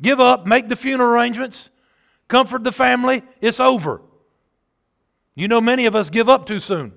Give 0.00 0.20
up, 0.20 0.46
make 0.46 0.68
the 0.68 0.76
funeral 0.76 1.10
arrangements, 1.10 1.70
comfort 2.28 2.64
the 2.64 2.72
family, 2.72 3.22
it's 3.40 3.60
over. 3.60 4.02
You 5.34 5.48
know, 5.48 5.60
many 5.60 5.86
of 5.86 5.94
us 5.94 6.10
give 6.10 6.28
up 6.28 6.46
too 6.46 6.60
soon. 6.60 6.92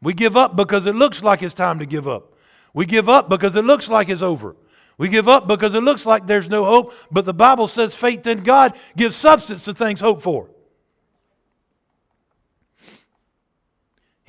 We 0.00 0.14
give 0.14 0.36
up 0.36 0.56
because 0.56 0.86
it 0.86 0.94
looks 0.94 1.22
like 1.22 1.42
it's 1.42 1.54
time 1.54 1.78
to 1.78 1.86
give 1.86 2.08
up. 2.08 2.34
We 2.74 2.86
give 2.86 3.08
up 3.08 3.28
because 3.28 3.54
it 3.54 3.64
looks 3.64 3.88
like 3.88 4.08
it's 4.08 4.22
over. 4.22 4.56
We 4.98 5.08
give 5.08 5.28
up 5.28 5.46
because 5.46 5.74
it 5.74 5.82
looks 5.82 6.06
like 6.06 6.26
there's 6.26 6.48
no 6.48 6.64
hope, 6.64 6.92
but 7.10 7.24
the 7.24 7.34
Bible 7.34 7.66
says 7.66 7.94
faith 7.94 8.26
in 8.26 8.42
God 8.42 8.76
gives 8.96 9.16
substance 9.16 9.64
to 9.64 9.72
things 9.72 10.00
hoped 10.00 10.22
for. 10.22 10.50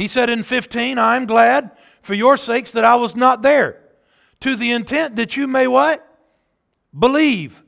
He 0.04 0.10
said 0.10 0.30
in 0.30 0.44
15, 0.44 0.98
I 0.98 1.16
am 1.16 1.26
glad 1.26 1.72
for 2.02 2.14
your 2.14 2.36
sakes 2.36 2.72
that 2.72 2.84
I 2.84 2.96
was 2.96 3.16
not 3.16 3.42
there, 3.42 3.80
to 4.42 4.58
the 4.58 4.74
intent 4.74 5.16
that 5.16 5.38
you 5.38 5.48
may 5.48 5.66
what? 5.66 6.06
Believe. 7.00 7.64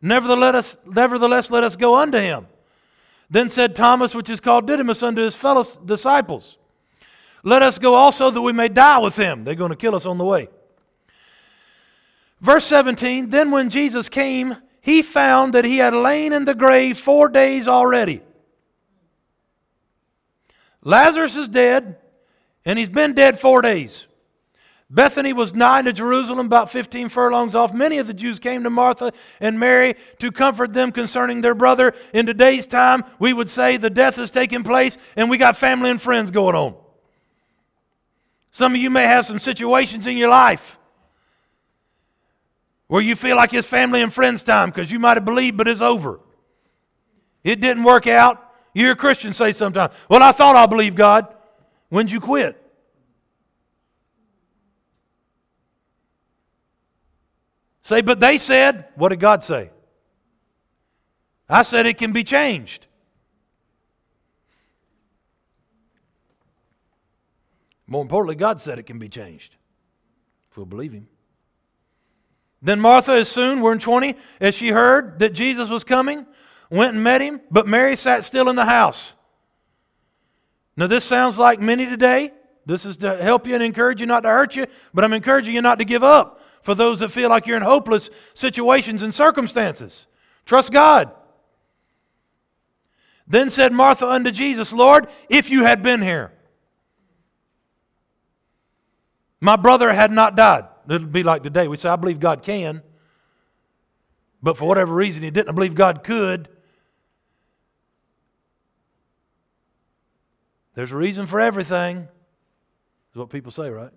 Nevertheless, 0.00 0.76
nevertheless 0.86 1.50
let 1.50 1.64
us 1.64 1.74
go 1.74 1.96
unto 1.96 2.18
him. 2.18 2.46
Then 3.28 3.48
said 3.48 3.74
Thomas, 3.74 4.14
which 4.14 4.30
is 4.30 4.38
called 4.38 4.68
Didymus, 4.68 5.02
unto 5.02 5.20
his 5.20 5.34
fellow 5.34 5.64
disciples, 5.84 6.58
Let 7.42 7.60
us 7.60 7.76
go 7.80 7.94
also 7.94 8.30
that 8.30 8.40
we 8.40 8.52
may 8.52 8.68
die 8.68 8.98
with 8.98 9.16
him. 9.16 9.42
They're 9.42 9.56
going 9.56 9.70
to 9.70 9.76
kill 9.76 9.96
us 9.96 10.06
on 10.06 10.16
the 10.16 10.24
way. 10.24 10.48
Verse 12.40 12.66
17 12.66 13.30
Then 13.30 13.50
when 13.50 13.68
Jesus 13.68 14.08
came, 14.08 14.58
he 14.80 15.02
found 15.02 15.54
that 15.54 15.64
he 15.64 15.78
had 15.78 15.92
lain 15.92 16.32
in 16.32 16.44
the 16.44 16.54
grave 16.54 16.98
four 16.98 17.28
days 17.28 17.66
already. 17.66 18.22
Lazarus 20.82 21.36
is 21.36 21.48
dead, 21.48 21.96
and 22.64 22.78
he's 22.78 22.88
been 22.88 23.14
dead 23.14 23.38
four 23.38 23.62
days. 23.62 24.06
Bethany 24.92 25.32
was 25.32 25.54
nigh 25.54 25.82
to 25.82 25.92
Jerusalem, 25.92 26.46
about 26.46 26.72
15 26.72 27.10
furlongs 27.10 27.54
off. 27.54 27.72
Many 27.72 27.98
of 27.98 28.08
the 28.08 28.14
Jews 28.14 28.40
came 28.40 28.64
to 28.64 28.70
Martha 28.70 29.12
and 29.38 29.60
Mary 29.60 29.94
to 30.18 30.32
comfort 30.32 30.72
them 30.72 30.90
concerning 30.90 31.40
their 31.40 31.54
brother. 31.54 31.94
In 32.12 32.26
today's 32.26 32.66
time, 32.66 33.04
we 33.20 33.32
would 33.32 33.48
say 33.48 33.76
the 33.76 33.88
death 33.88 34.16
has 34.16 34.32
taken 34.32 34.64
place 34.64 34.98
and 35.14 35.30
we 35.30 35.38
got 35.38 35.56
family 35.56 35.90
and 35.90 36.02
friends 36.02 36.32
going 36.32 36.56
on. 36.56 36.74
Some 38.50 38.74
of 38.74 38.80
you 38.80 38.90
may 38.90 39.04
have 39.04 39.26
some 39.26 39.38
situations 39.38 40.08
in 40.08 40.16
your 40.16 40.28
life 40.28 40.76
where 42.88 43.00
you 43.00 43.14
feel 43.14 43.36
like 43.36 43.54
it's 43.54 43.68
family 43.68 44.02
and 44.02 44.12
friends 44.12 44.42
time 44.42 44.70
because 44.70 44.90
you 44.90 44.98
might 44.98 45.16
have 45.16 45.24
believed, 45.24 45.56
but 45.56 45.68
it's 45.68 45.80
over. 45.80 46.18
It 47.44 47.60
didn't 47.60 47.84
work 47.84 48.08
out. 48.08 48.49
You 48.72 48.86
hear 48.86 48.94
Christians 48.94 49.36
say 49.36 49.52
sometimes, 49.52 49.92
Well, 50.08 50.22
I 50.22 50.32
thought 50.32 50.56
I 50.56 50.66
believed 50.66 50.96
God. 50.96 51.26
When'd 51.88 52.10
you 52.10 52.20
quit? 52.20 52.56
Say, 57.82 58.02
but 58.02 58.20
they 58.20 58.38
said, 58.38 58.84
what 58.94 59.08
did 59.08 59.18
God 59.18 59.42
say? 59.42 59.70
I 61.48 61.62
said 61.62 61.86
it 61.86 61.98
can 61.98 62.12
be 62.12 62.22
changed. 62.22 62.86
More 67.88 68.02
importantly, 68.02 68.36
God 68.36 68.60
said 68.60 68.78
it 68.78 68.84
can 68.84 69.00
be 69.00 69.08
changed 69.08 69.56
if 70.48 70.56
we'll 70.56 70.66
believe 70.66 70.92
Him. 70.92 71.08
Then 72.62 72.78
Martha, 72.78 73.14
as 73.14 73.28
soon, 73.28 73.60
we're 73.60 73.72
in 73.72 73.80
20, 73.80 74.14
as 74.40 74.54
she 74.54 74.68
heard 74.68 75.18
that 75.18 75.30
Jesus 75.30 75.68
was 75.68 75.82
coming, 75.82 76.26
went 76.70 76.94
and 76.94 77.04
met 77.04 77.20
him, 77.20 77.40
but 77.50 77.66
Mary 77.66 77.96
sat 77.96 78.24
still 78.24 78.48
in 78.48 78.56
the 78.56 78.64
house. 78.64 79.14
Now, 80.76 80.86
this 80.86 81.04
sounds 81.04 81.38
like 81.38 81.60
many 81.60 81.84
today. 81.86 82.32
This 82.64 82.84
is 82.84 82.98
to 82.98 83.16
help 83.16 83.46
you 83.46 83.54
and 83.54 83.62
encourage 83.62 84.00
you, 84.00 84.06
not 84.06 84.20
to 84.20 84.28
hurt 84.28 84.54
you, 84.54 84.66
but 84.94 85.04
I'm 85.04 85.12
encouraging 85.12 85.54
you 85.54 85.62
not 85.62 85.78
to 85.78 85.84
give 85.84 86.04
up 86.04 86.40
for 86.62 86.74
those 86.74 87.00
that 87.00 87.10
feel 87.10 87.28
like 87.28 87.46
you're 87.46 87.56
in 87.56 87.62
hopeless 87.62 88.10
situations 88.34 89.02
and 89.02 89.14
circumstances. 89.14 90.06
Trust 90.46 90.72
God. 90.72 91.10
Then 93.26 93.50
said 93.50 93.72
Martha 93.72 94.06
unto 94.08 94.30
Jesus, 94.30 94.72
Lord, 94.72 95.08
if 95.28 95.50
you 95.50 95.64
had 95.64 95.82
been 95.82 96.02
here, 96.02 96.32
my 99.40 99.56
brother 99.56 99.92
had 99.92 100.10
not 100.10 100.36
died. 100.36 100.64
It'll 100.88 101.06
be 101.06 101.22
like 101.22 101.42
today. 101.42 101.68
We 101.68 101.76
say, 101.76 101.88
I 101.88 101.96
believe 101.96 102.20
God 102.20 102.42
can, 102.42 102.82
but 104.42 104.56
for 104.56 104.66
whatever 104.66 104.94
reason, 104.94 105.22
he 105.22 105.30
didn't 105.30 105.54
believe 105.54 105.74
God 105.74 106.02
could. 106.02 106.48
There's 110.74 110.92
a 110.92 110.96
reason 110.96 111.26
for 111.26 111.40
everything, 111.40 112.08
is 113.12 113.16
what 113.16 113.30
people 113.30 113.50
say, 113.50 113.70
right? 113.70 113.90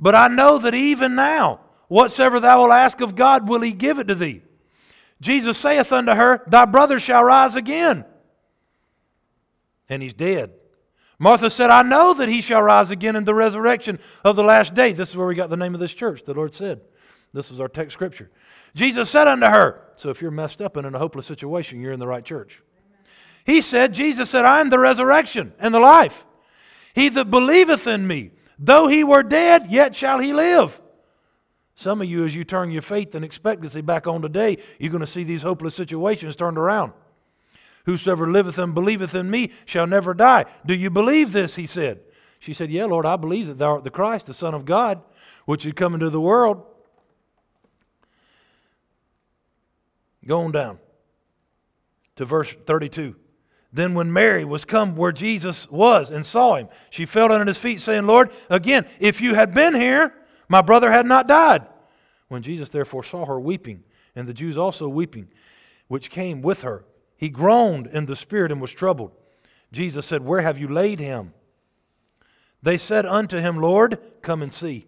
But 0.00 0.14
I 0.14 0.28
know 0.28 0.58
that 0.58 0.74
even 0.74 1.14
now, 1.14 1.60
whatsoever 1.88 2.40
thou 2.40 2.60
wilt 2.60 2.72
ask 2.72 3.00
of 3.00 3.14
God, 3.14 3.48
will 3.48 3.60
he 3.60 3.72
give 3.72 3.98
it 3.98 4.08
to 4.08 4.14
thee. 4.14 4.42
Jesus 5.20 5.56
saith 5.56 5.92
unto 5.92 6.12
her, 6.12 6.42
Thy 6.46 6.64
brother 6.64 6.98
shall 6.98 7.24
rise 7.24 7.56
again. 7.56 8.04
And 9.88 10.02
he's 10.02 10.14
dead. 10.14 10.52
Martha 11.18 11.48
said, 11.48 11.70
I 11.70 11.82
know 11.82 12.14
that 12.14 12.28
he 12.28 12.40
shall 12.40 12.62
rise 12.62 12.90
again 12.90 13.16
in 13.16 13.24
the 13.24 13.34
resurrection 13.34 13.98
of 14.24 14.36
the 14.36 14.42
last 14.42 14.74
day. 14.74 14.92
This 14.92 15.10
is 15.10 15.16
where 15.16 15.26
we 15.26 15.34
got 15.34 15.48
the 15.48 15.56
name 15.56 15.74
of 15.74 15.80
this 15.80 15.94
church, 15.94 16.24
the 16.24 16.34
Lord 16.34 16.54
said. 16.54 16.80
This 17.32 17.50
was 17.50 17.60
our 17.60 17.68
text 17.68 17.94
scripture. 17.94 18.30
Jesus 18.74 19.08
said 19.08 19.28
unto 19.28 19.46
her, 19.46 19.80
So 19.96 20.10
if 20.10 20.20
you're 20.20 20.30
messed 20.30 20.60
up 20.60 20.76
and 20.76 20.86
in 20.86 20.94
a 20.94 20.98
hopeless 20.98 21.26
situation, 21.26 21.80
you're 21.80 21.92
in 21.92 22.00
the 22.00 22.06
right 22.06 22.24
church. 22.24 22.60
He 23.44 23.60
said, 23.60 23.94
Jesus 23.94 24.30
said, 24.30 24.44
I 24.44 24.60
am 24.60 24.70
the 24.70 24.78
resurrection 24.78 25.52
and 25.58 25.74
the 25.74 25.80
life. 25.80 26.24
He 26.94 27.08
that 27.10 27.30
believeth 27.30 27.86
in 27.86 28.06
me, 28.06 28.30
though 28.58 28.88
he 28.88 29.04
were 29.04 29.22
dead, 29.22 29.70
yet 29.70 29.94
shall 29.94 30.18
he 30.18 30.32
live. 30.32 30.80
Some 31.76 32.00
of 32.00 32.08
you, 32.08 32.24
as 32.24 32.34
you 32.34 32.44
turn 32.44 32.70
your 32.70 32.82
faith 32.82 33.14
and 33.14 33.24
expectancy 33.24 33.80
back 33.80 34.06
on 34.06 34.22
today, 34.22 34.58
you're 34.78 34.92
going 34.92 35.00
to 35.00 35.06
see 35.06 35.24
these 35.24 35.42
hopeless 35.42 35.74
situations 35.74 36.36
turned 36.36 36.56
around. 36.56 36.92
Whosoever 37.84 38.30
liveth 38.30 38.58
and 38.58 38.74
believeth 38.74 39.14
in 39.14 39.30
me 39.30 39.50
shall 39.66 39.86
never 39.86 40.14
die. 40.14 40.46
Do 40.64 40.74
you 40.74 40.88
believe 40.88 41.32
this? 41.32 41.56
He 41.56 41.66
said. 41.66 42.00
She 42.38 42.54
said, 42.54 42.70
Yeah, 42.70 42.86
Lord, 42.86 43.06
I 43.06 43.16
believe 43.16 43.46
that 43.48 43.58
thou 43.58 43.72
art 43.72 43.84
the 43.84 43.90
Christ, 43.90 44.26
the 44.26 44.34
Son 44.34 44.54
of 44.54 44.64
God, 44.64 45.02
which 45.44 45.64
had 45.64 45.76
come 45.76 45.94
into 45.94 46.10
the 46.10 46.20
world. 46.20 46.64
Go 50.26 50.42
on 50.42 50.52
down 50.52 50.78
to 52.16 52.24
verse 52.24 52.54
32. 52.66 53.16
Then, 53.72 53.94
when 53.94 54.12
Mary 54.12 54.44
was 54.44 54.64
come 54.64 54.94
where 54.94 55.10
Jesus 55.10 55.68
was 55.68 56.08
and 56.08 56.24
saw 56.24 56.54
him, 56.54 56.68
she 56.90 57.06
fell 57.06 57.28
down 57.28 57.40
at 57.40 57.48
his 57.48 57.58
feet, 57.58 57.80
saying, 57.80 58.06
Lord, 58.06 58.30
again, 58.48 58.86
if 59.00 59.20
you 59.20 59.34
had 59.34 59.52
been 59.52 59.74
here, 59.74 60.14
my 60.48 60.62
brother 60.62 60.92
had 60.92 61.06
not 61.06 61.26
died. 61.26 61.66
When 62.28 62.42
Jesus 62.42 62.68
therefore 62.68 63.02
saw 63.02 63.26
her 63.26 63.40
weeping, 63.40 63.82
and 64.14 64.28
the 64.28 64.34
Jews 64.34 64.56
also 64.56 64.88
weeping, 64.88 65.28
which 65.88 66.08
came 66.08 66.40
with 66.40 66.62
her, 66.62 66.84
he 67.16 67.28
groaned 67.28 67.88
in 67.88 68.06
the 68.06 68.14
spirit 68.14 68.52
and 68.52 68.60
was 68.60 68.72
troubled. 68.72 69.10
Jesus 69.72 70.06
said, 70.06 70.24
Where 70.24 70.40
have 70.40 70.58
you 70.58 70.68
laid 70.68 71.00
him? 71.00 71.34
They 72.62 72.78
said 72.78 73.04
unto 73.04 73.38
him, 73.38 73.60
Lord, 73.60 73.98
come 74.22 74.40
and 74.40 74.54
see. 74.54 74.86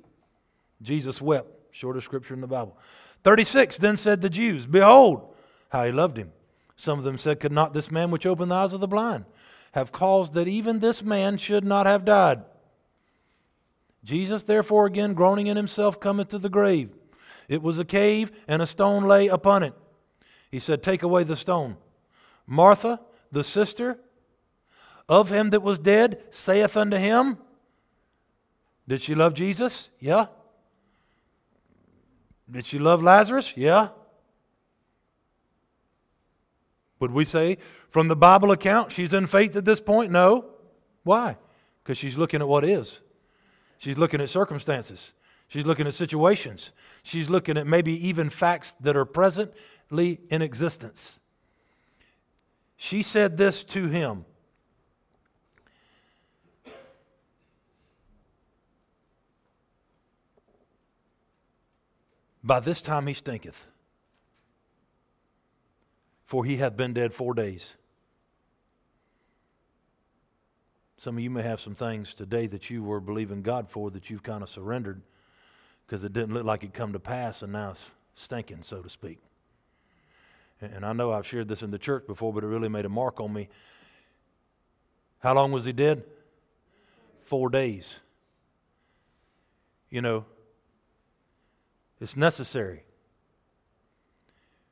Jesus 0.80 1.20
wept. 1.20 1.48
Shortest 1.72 2.06
scripture 2.06 2.34
in 2.34 2.40
the 2.40 2.46
Bible. 2.46 2.78
36 3.26 3.78
Then 3.78 3.96
said 3.96 4.22
the 4.22 4.30
Jews, 4.30 4.66
Behold, 4.66 5.34
how 5.70 5.84
he 5.84 5.90
loved 5.90 6.16
him. 6.16 6.30
Some 6.76 7.00
of 7.00 7.04
them 7.04 7.18
said, 7.18 7.40
Could 7.40 7.50
not 7.50 7.74
this 7.74 7.90
man 7.90 8.12
which 8.12 8.24
opened 8.24 8.52
the 8.52 8.54
eyes 8.54 8.72
of 8.72 8.78
the 8.78 8.86
blind 8.86 9.24
have 9.72 9.90
caused 9.90 10.32
that 10.34 10.46
even 10.46 10.78
this 10.78 11.02
man 11.02 11.36
should 11.36 11.64
not 11.64 11.86
have 11.86 12.04
died? 12.04 12.44
Jesus, 14.04 14.44
therefore, 14.44 14.86
again 14.86 15.12
groaning 15.12 15.48
in 15.48 15.56
himself, 15.56 15.98
cometh 15.98 16.28
to 16.28 16.38
the 16.38 16.48
grave. 16.48 16.90
It 17.48 17.62
was 17.62 17.80
a 17.80 17.84
cave, 17.84 18.30
and 18.46 18.62
a 18.62 18.66
stone 18.66 19.02
lay 19.02 19.26
upon 19.26 19.64
it. 19.64 19.74
He 20.52 20.60
said, 20.60 20.80
Take 20.80 21.02
away 21.02 21.24
the 21.24 21.34
stone. 21.34 21.78
Martha, 22.46 23.00
the 23.32 23.42
sister 23.42 23.98
of 25.08 25.30
him 25.30 25.50
that 25.50 25.64
was 25.64 25.80
dead, 25.80 26.22
saith 26.30 26.76
unto 26.76 26.96
him, 26.96 27.38
Did 28.86 29.02
she 29.02 29.16
love 29.16 29.34
Jesus? 29.34 29.90
Yeah. 29.98 30.26
Did 32.50 32.66
she 32.66 32.78
love 32.78 33.02
Lazarus? 33.02 33.52
Yeah. 33.56 33.88
Would 37.00 37.10
we 37.10 37.24
say 37.24 37.58
from 37.90 38.08
the 38.08 38.16
Bible 38.16 38.50
account 38.52 38.92
she's 38.92 39.12
in 39.12 39.26
faith 39.26 39.56
at 39.56 39.64
this 39.64 39.80
point? 39.80 40.10
No. 40.12 40.46
Why? 41.02 41.36
Because 41.82 41.98
she's 41.98 42.16
looking 42.16 42.40
at 42.40 42.48
what 42.48 42.64
is. 42.64 43.00
She's 43.78 43.98
looking 43.98 44.20
at 44.20 44.30
circumstances. 44.30 45.12
She's 45.48 45.66
looking 45.66 45.86
at 45.86 45.94
situations. 45.94 46.72
She's 47.02 47.28
looking 47.28 47.56
at 47.56 47.66
maybe 47.66 47.92
even 48.08 48.30
facts 48.30 48.74
that 48.80 48.96
are 48.96 49.04
presently 49.04 50.20
in 50.30 50.42
existence. 50.42 51.18
She 52.76 53.02
said 53.02 53.36
this 53.36 53.62
to 53.64 53.86
him 53.88 54.24
By 62.46 62.60
this 62.60 62.80
time 62.80 63.08
he 63.08 63.14
stinketh 63.14 63.66
for 66.26 66.44
he 66.44 66.56
hath 66.56 66.76
been 66.76 66.92
dead 66.92 67.14
four 67.14 67.34
days. 67.34 67.76
Some 70.98 71.16
of 71.16 71.22
you 71.22 71.30
may 71.30 71.42
have 71.42 71.60
some 71.60 71.76
things 71.76 72.14
today 72.14 72.48
that 72.48 72.68
you 72.68 72.82
were 72.82 73.00
believing 73.00 73.42
God 73.42 73.70
for 73.70 73.90
that 73.92 74.10
you've 74.10 74.24
kind 74.24 74.42
of 74.42 74.48
surrendered 74.48 75.02
because 75.86 76.02
it 76.02 76.12
didn't 76.12 76.34
look 76.34 76.44
like 76.44 76.64
it 76.64 76.74
come 76.74 76.92
to 76.94 76.98
pass 76.98 77.42
and 77.42 77.52
now 77.52 77.70
it's 77.70 77.90
stinking, 78.16 78.62
so 78.62 78.82
to 78.82 78.88
speak. 78.88 79.18
And 80.60 80.84
I 80.84 80.92
know 80.92 81.12
I've 81.12 81.26
shared 81.26 81.48
this 81.48 81.62
in 81.62 81.70
the 81.70 81.78
church 81.78 82.06
before, 82.06 82.32
but 82.32 82.42
it 82.42 82.48
really 82.48 82.68
made 82.68 82.86
a 82.86 82.88
mark 82.88 83.20
on 83.20 83.32
me. 83.32 83.48
How 85.20 85.34
long 85.34 85.52
was 85.52 85.64
he 85.64 85.72
dead? 85.72 86.02
Four 87.20 87.50
days. 87.50 88.00
You 89.90 90.00
know, 90.00 90.24
it's 92.00 92.16
necessary 92.16 92.84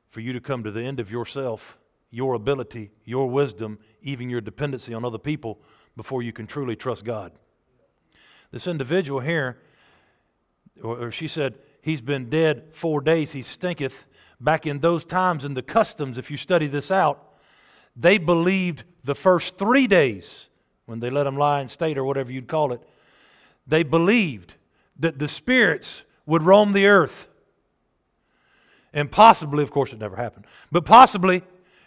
for 0.09 0.21
you 0.21 0.33
to 0.33 0.39
come 0.39 0.63
to 0.63 0.71
the 0.71 0.83
end 0.83 0.99
of 0.99 1.11
yourself, 1.11 1.77
your 2.09 2.33
ability, 2.35 2.91
your 3.03 3.29
wisdom, 3.29 3.79
even 4.01 4.29
your 4.29 4.41
dependency 4.41 4.93
on 4.93 5.03
other 5.03 5.17
people 5.17 5.59
before 5.97 6.23
you 6.23 6.31
can 6.31 6.47
truly 6.47 6.75
trust 6.75 7.03
God. 7.03 7.31
This 8.51 8.67
individual 8.67 9.19
here, 9.19 9.57
or, 10.81 11.11
she 11.11 11.27
said, 11.27 11.55
he's 11.81 12.01
been 12.01 12.29
dead 12.29 12.65
four 12.71 13.01
days, 13.01 13.31
he 13.31 13.41
stinketh. 13.41 14.05
Back 14.39 14.65
in 14.65 14.79
those 14.79 15.03
times, 15.03 15.43
in 15.43 15.53
the 15.53 15.61
customs, 15.61 16.17
if 16.17 16.29
you 16.29 16.37
study 16.37 16.67
this 16.67 16.91
out, 16.91 17.33
they 17.95 18.17
believed 18.17 18.83
the 19.03 19.15
first 19.15 19.57
three 19.57 19.87
days, 19.87 20.49
when 20.85 20.99
they 20.99 21.09
let 21.09 21.27
him 21.27 21.37
lie 21.37 21.61
in 21.61 21.67
state 21.67 21.97
or 21.97 22.03
whatever 22.03 22.31
you'd 22.31 22.47
call 22.47 22.71
it, 22.71 22.81
they 23.65 23.83
believed 23.83 24.53
that 24.99 25.17
the 25.17 25.27
spirits 25.27 26.03
would 26.25 26.43
roam 26.43 26.73
the 26.73 26.87
earth. 26.87 27.27
And 28.93 29.11
possibly, 29.11 29.63
of 29.63 29.71
course, 29.71 29.93
it 29.93 29.99
never 29.99 30.15
happened, 30.15 30.45
but 30.71 30.85
possibly 30.85 31.43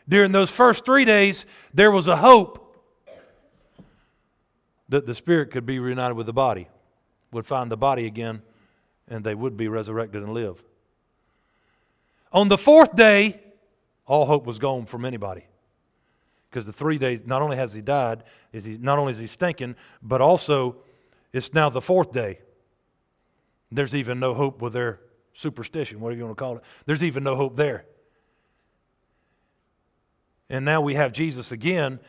during 0.09 0.33
those 0.33 0.51
first 0.51 0.85
three 0.85 1.05
days, 1.05 1.45
there 1.73 1.91
was 1.91 2.07
a 2.07 2.17
hope 2.17 2.65
that 4.89 5.07
the 5.07 5.15
spirit 5.15 5.51
could 5.51 5.67
be 5.67 5.79
reunited 5.79 6.17
with 6.17 6.27
the 6.27 6.33
body, 6.33 6.69
would 7.31 7.47
find 7.47 7.71
the 7.71 7.77
body 7.77 8.07
again, 8.07 8.43
and 9.07 9.25
they 9.25 9.35
would 9.35 9.57
be 9.57 9.69
resurrected 9.69 10.23
and 10.23 10.33
live. 10.33 10.63
On 12.33 12.49
the 12.49 12.59
fourth 12.59 12.95
day, 12.95 13.41
all 14.07 14.27
hope 14.27 14.47
was 14.47 14.59
gone 14.59 14.87
from 14.87 15.05
anybody. 15.05 15.45
Because 16.51 16.65
the 16.65 16.73
three 16.73 16.97
days, 16.97 17.21
not 17.27 17.43
only 17.43 17.57
has 17.57 17.75
he 17.75 17.83
died, 17.83 18.25
is 18.53 18.65
he 18.65 18.79
not 18.79 18.99
only 18.99 19.13
is 19.13 19.19
he 19.19 19.27
stinking, 19.27 19.77
but 20.03 20.23
also 20.23 20.77
it's 21.33 21.53
now 21.53 21.69
the 21.69 21.83
fourth 21.83 22.11
day. 22.11 22.39
There's 23.71 23.95
even 23.95 24.19
no 24.19 24.35
hope 24.35 24.63
with 24.63 24.73
their 24.73 25.01
superstition, 25.35 26.01
whatever 26.01 26.19
you 26.19 26.25
want 26.25 26.37
to 26.37 26.43
call 26.43 26.57
it. 26.57 26.65
There's 26.87 27.03
even 27.03 27.23
no 27.23 27.37
hope 27.37 27.57
there. 27.57 27.85
And 30.51 30.65
now 30.65 30.81
we 30.81 30.95
have 30.95 31.13
Jesus 31.13 31.53
again. 31.53 32.01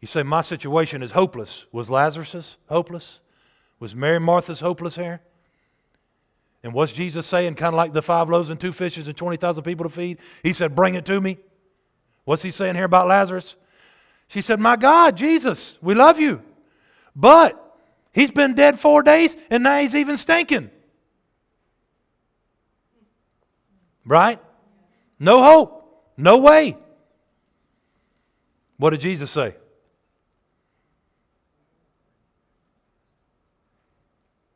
You 0.00 0.08
say, 0.08 0.22
My 0.22 0.42
situation 0.42 1.02
is 1.02 1.12
hopeless. 1.12 1.66
Was 1.72 1.88
Lazarus 1.88 2.58
hopeless? 2.68 3.20
Was 3.80 3.94
Mary 3.94 4.20
Martha's 4.20 4.60
hopeless 4.60 4.96
here? 4.96 5.20
And 6.62 6.72
what's 6.72 6.92
Jesus 6.92 7.26
saying? 7.26 7.54
Kind 7.54 7.74
of 7.74 7.76
like 7.76 7.92
the 7.92 8.02
five 8.02 8.28
loaves 8.28 8.50
and 8.50 8.58
two 8.58 8.72
fishes 8.72 9.08
and 9.08 9.16
20,000 9.16 9.62
people 9.62 9.84
to 9.84 9.90
feed? 9.90 10.18
He 10.42 10.52
said, 10.52 10.74
Bring 10.74 10.94
it 10.94 11.04
to 11.06 11.20
me. 11.20 11.38
What's 12.24 12.42
he 12.42 12.50
saying 12.50 12.74
here 12.74 12.84
about 12.84 13.06
Lazarus? 13.06 13.56
She 14.28 14.40
said, 14.40 14.60
My 14.60 14.76
God, 14.76 15.16
Jesus, 15.16 15.78
we 15.80 15.94
love 15.94 16.20
you. 16.20 16.42
But 17.14 17.78
he's 18.12 18.30
been 18.30 18.54
dead 18.54 18.78
four 18.78 19.02
days 19.02 19.36
and 19.48 19.62
now 19.62 19.80
he's 19.80 19.94
even 19.94 20.16
stinking. 20.16 20.70
Right? 24.06 24.40
No 25.18 25.42
hope. 25.42 26.12
No 26.16 26.38
way. 26.38 26.76
What 28.78 28.90
did 28.90 29.00
Jesus 29.00 29.30
say? 29.30 29.54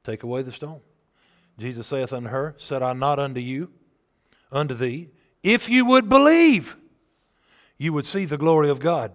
Take 0.05 0.23
away 0.23 0.43
the 0.43 0.53
stone. 0.53 0.81
Jesus 1.59 1.87
saith 1.87 2.13
unto 2.13 2.29
her, 2.29 2.55
Said 2.57 2.83
I 2.83 2.95
not 2.95 3.19
unto 3.19 3.41
you, 3.41 3.71
unto 4.51 4.75
thee, 4.75 5.11
if 5.43 5.69
you 5.69 5.85
would 5.85 6.09
believe, 6.09 6.77
you 7.77 7.93
would 7.93 8.07
see 8.07 8.25
the 8.25 8.39
glory 8.39 8.71
of 8.71 8.81
God. 8.81 9.13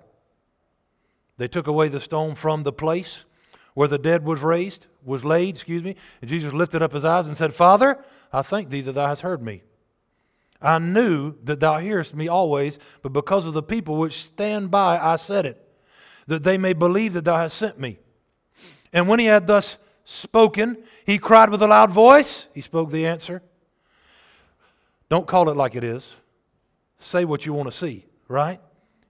They 1.37 1.47
took 1.47 1.67
away 1.67 1.89
the 1.89 1.99
stone 1.99 2.35
from 2.35 2.63
the 2.63 2.71
place 2.71 3.25
where 3.73 3.87
the 3.87 3.97
dead 3.97 4.23
was 4.23 4.41
raised, 4.41 4.87
was 5.03 5.25
laid, 5.25 5.55
excuse 5.55 5.83
me, 5.83 5.95
and 6.21 6.29
Jesus 6.29 6.53
lifted 6.53 6.81
up 6.81 6.93
his 6.93 7.03
eyes 7.05 7.27
and 7.27 7.35
said, 7.35 7.53
Father, 7.53 8.03
I 8.31 8.41
thank 8.41 8.69
thee 8.69 8.81
that 8.81 8.93
thou 8.93 9.07
hast 9.07 9.21
heard 9.21 9.41
me. 9.41 9.63
I 10.61 10.79
knew 10.79 11.35
that 11.43 11.59
thou 11.59 11.77
hearest 11.79 12.15
me 12.15 12.27
always, 12.27 12.79
but 13.01 13.13
because 13.13 13.45
of 13.45 13.53
the 13.53 13.63
people 13.63 13.97
which 13.97 14.23
stand 14.23 14.71
by, 14.71 14.97
I 14.97 15.17
said 15.17 15.45
it, 15.45 15.61
that 16.27 16.43
they 16.43 16.57
may 16.57 16.73
believe 16.73 17.13
that 17.13 17.25
thou 17.25 17.37
hast 17.37 17.57
sent 17.57 17.79
me. 17.79 17.99
And 18.93 19.07
when 19.07 19.19
he 19.19 19.25
had 19.25 19.47
thus 19.47 19.77
spoken, 20.05 20.77
he 21.05 21.17
cried 21.17 21.49
with 21.49 21.61
a 21.61 21.67
loud 21.67 21.91
voice. 21.91 22.47
He 22.53 22.61
spoke 22.61 22.89
the 22.89 23.05
answer. 23.05 23.41
Don't 25.09 25.27
call 25.27 25.49
it 25.49 25.57
like 25.57 25.75
it 25.75 25.83
is. 25.83 26.15
Say 26.99 27.25
what 27.25 27.45
you 27.45 27.53
want 27.53 27.69
to 27.69 27.77
see, 27.77 28.05
right? 28.27 28.59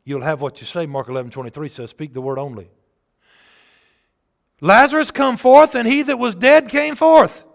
You'll 0.03 0.21
have 0.21 0.41
what 0.41 0.59
you 0.59 0.67
say. 0.67 0.85
Mark 0.85 1.07
11 1.07 1.31
23 1.31 1.69
says, 1.69 1.89
Speak 1.91 2.13
the 2.13 2.21
word 2.21 2.39
only. 2.39 2.69
Lazarus 4.61 5.11
come 5.11 5.37
forth, 5.37 5.75
and 5.75 5.87
he 5.87 6.01
that 6.03 6.17
was 6.17 6.35
dead 6.35 6.69
came 6.69 6.95
forth. 6.95 7.45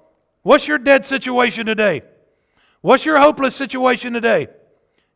What's 0.43 0.69
your 0.69 0.79
dead 0.79 1.05
situation 1.05 1.67
today? 1.67 2.03
What's 2.81 3.05
your 3.05 3.19
hopeless 3.19 3.55
situation 3.55 4.13
today? 4.13 4.49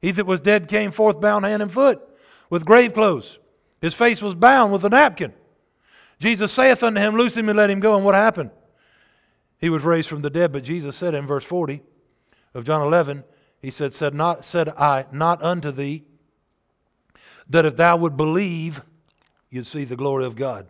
He 0.01 0.11
that 0.11 0.27
was 0.27 0.41
dead 0.41 0.69
came 0.69 0.91
forth 0.91 1.21
bound 1.21 1.45
hand 1.45 1.63
and 1.63 1.73
foot 1.73 2.01
with 2.51 2.67
grave 2.67 2.93
clothes. 2.93 3.39
His 3.81 3.95
face 3.95 4.21
was 4.21 4.35
bound 4.35 4.73
with 4.73 4.85
a 4.85 4.91
napkin. 4.91 5.33
Jesus 6.19 6.53
saith 6.53 6.83
unto 6.83 7.01
him, 7.01 7.17
Loose 7.17 7.37
him 7.37 7.49
and 7.49 7.57
let 7.57 7.71
him 7.71 7.81
go. 7.81 7.97
And 7.97 8.05
what 8.05 8.15
happened? 8.15 8.51
He 9.59 9.71
was 9.71 9.83
raised 9.83 10.09
from 10.09 10.23
the 10.23 10.31
dead. 10.31 10.53
But 10.53 10.65
Jesus 10.65 10.97
said 10.97 11.15
in 11.15 11.27
verse 11.27 11.45
40 11.45 11.83
of 12.53 12.65
John 12.65 12.83
11, 12.83 13.25
He 13.61 13.71
said, 13.71 13.95
Said, 13.95 14.15
not, 14.15 14.45
said 14.45 14.69
I 14.71 15.07
not 15.11 15.43
unto 15.43 15.71
thee 15.71 16.05
that 17.49 17.67
if 17.67 17.77
thou 17.77 17.97
would 17.97 18.17
believe, 18.17 18.83
you'd 19.51 19.67
see 19.67 19.85
the 19.85 19.97
glory 19.97 20.25
of 20.25 20.37
God. 20.37 20.67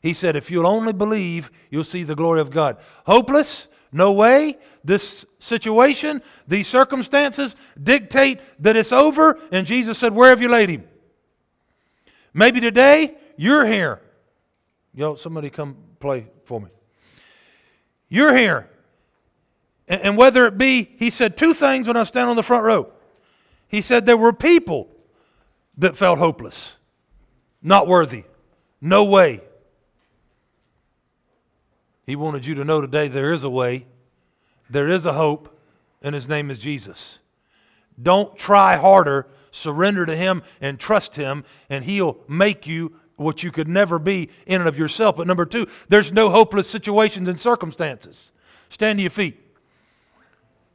He 0.00 0.14
said, 0.14 0.36
If 0.36 0.50
you'll 0.50 0.66
only 0.66 0.92
believe, 0.92 1.50
you'll 1.70 1.84
see 1.84 2.02
the 2.02 2.14
glory 2.14 2.40
of 2.40 2.50
God. 2.50 2.78
Hopeless? 3.06 3.68
No 3.92 4.12
way. 4.12 4.58
This 4.84 5.24
situation, 5.38 6.22
these 6.46 6.66
circumstances 6.66 7.56
dictate 7.82 8.40
that 8.60 8.76
it's 8.76 8.92
over. 8.92 9.38
And 9.50 9.66
Jesus 9.66 9.98
said, 9.98 10.14
Where 10.14 10.30
have 10.30 10.42
you 10.42 10.48
laid 10.48 10.70
him? 10.70 10.84
Maybe 12.34 12.60
today 12.60 13.16
you're 13.36 13.66
here. 13.66 14.00
Yo, 14.94 15.14
somebody 15.14 15.50
come 15.50 15.76
play 16.00 16.26
for 16.44 16.60
me. 16.60 16.68
You're 18.08 18.36
here. 18.36 18.68
And 19.86 20.18
whether 20.18 20.44
it 20.46 20.58
be, 20.58 20.90
he 20.98 21.08
said 21.08 21.36
two 21.36 21.54
things 21.54 21.86
when 21.86 21.96
I 21.96 22.02
standing 22.02 22.30
on 22.30 22.36
the 22.36 22.42
front 22.42 22.64
row. 22.64 22.92
He 23.68 23.80
said 23.80 24.04
there 24.04 24.16
were 24.16 24.32
people 24.32 24.88
that 25.78 25.96
felt 25.96 26.18
hopeless, 26.18 26.76
not 27.62 27.86
worthy, 27.86 28.24
no 28.80 29.04
way. 29.04 29.40
He 32.08 32.16
wanted 32.16 32.46
you 32.46 32.54
to 32.54 32.64
know 32.64 32.80
today 32.80 33.08
there 33.08 33.34
is 33.34 33.44
a 33.44 33.50
way, 33.50 33.84
there 34.70 34.88
is 34.88 35.04
a 35.04 35.12
hope, 35.12 35.60
and 36.00 36.14
His 36.14 36.26
name 36.26 36.50
is 36.50 36.58
Jesus. 36.58 37.18
Don't 38.02 38.34
try 38.34 38.76
harder. 38.76 39.26
Surrender 39.50 40.06
to 40.06 40.16
Him 40.16 40.42
and 40.62 40.80
trust 40.80 41.16
Him, 41.16 41.44
and 41.68 41.84
He'll 41.84 42.16
make 42.26 42.66
you 42.66 42.94
what 43.16 43.42
you 43.42 43.50
could 43.50 43.68
never 43.68 43.98
be 43.98 44.30
in 44.46 44.62
and 44.62 44.68
of 44.68 44.78
yourself. 44.78 45.16
But 45.16 45.26
number 45.26 45.44
two, 45.44 45.66
there's 45.90 46.10
no 46.10 46.30
hopeless 46.30 46.70
situations 46.70 47.28
and 47.28 47.38
circumstances. 47.38 48.32
Stand 48.70 48.98
to 49.00 49.02
your 49.02 49.10
feet. 49.10 49.38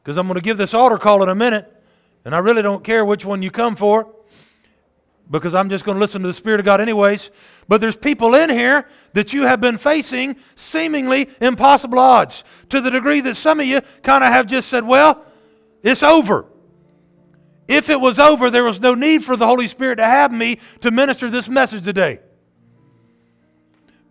Because 0.03 0.17
I'm 0.17 0.27
going 0.27 0.35
to 0.35 0.41
give 0.41 0.59
this 0.59 0.75
altar 0.75 0.99
call 0.99 1.23
in 1.23 1.29
a 1.29 1.35
minute, 1.35 1.67
and 2.25 2.35
I 2.35 2.39
really 2.39 2.61
don't 2.61 2.83
care 2.83 3.03
which 3.03 3.25
one 3.25 3.41
you 3.41 3.49
come 3.49 3.75
for 3.75 4.13
because 5.39 5.55
I'm 5.55 5.67
just 5.67 5.83
going 5.83 5.95
to 5.95 5.99
listen 5.99 6.21
to 6.21 6.27
the 6.27 6.33
Spirit 6.33 6.59
of 6.59 6.65
God 6.65 6.79
anyways. 6.79 7.31
But 7.67 7.81
there's 7.81 7.95
people 7.95 8.35
in 8.35 8.51
here 8.51 8.87
that 9.13 9.33
you 9.33 9.43
have 9.43 9.59
been 9.59 9.77
facing 9.77 10.35
seemingly 10.55 11.27
impossible 11.41 11.97
odds 11.97 12.43
to 12.69 12.79
the 12.79 12.91
degree 12.91 13.19
that 13.21 13.35
some 13.35 13.59
of 13.59 13.65
you 13.65 13.81
kind 14.03 14.23
of 14.23 14.31
have 14.31 14.45
just 14.45 14.69
said, 14.69 14.85
well, 14.85 15.25
it's 15.81 16.03
over. 16.03 16.45
If 17.67 17.89
it 17.89 17.99
was 17.99 18.19
over, 18.19 18.51
there 18.51 18.63
was 18.63 18.79
no 18.79 18.93
need 18.93 19.23
for 19.23 19.35
the 19.35 19.47
Holy 19.47 19.67
Spirit 19.67 19.95
to 19.95 20.05
have 20.05 20.31
me 20.31 20.59
to 20.81 20.91
minister 20.91 21.31
this 21.31 21.49
message 21.49 21.83
today. 21.83 22.19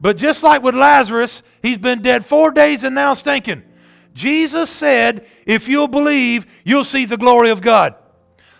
But 0.01 0.17
just 0.17 0.43
like 0.43 0.63
with 0.63 0.75
Lazarus, 0.75 1.45
he's 1.63 1.79
been 1.79 2.03
dead 2.03 2.27
four 2.27 2.51
days 2.51 2.83
and 2.83 2.97
now 2.97 3.15
stinking. 3.15 3.63
Jesus 4.13 4.69
said, 4.71 5.25
if 5.47 5.69
you'll 5.69 5.87
believe, 5.87 6.47
you'll 6.65 6.83
see 6.83 7.05
the 7.05 7.17
glory 7.17 7.51
of 7.51 7.61
God. 7.61 7.95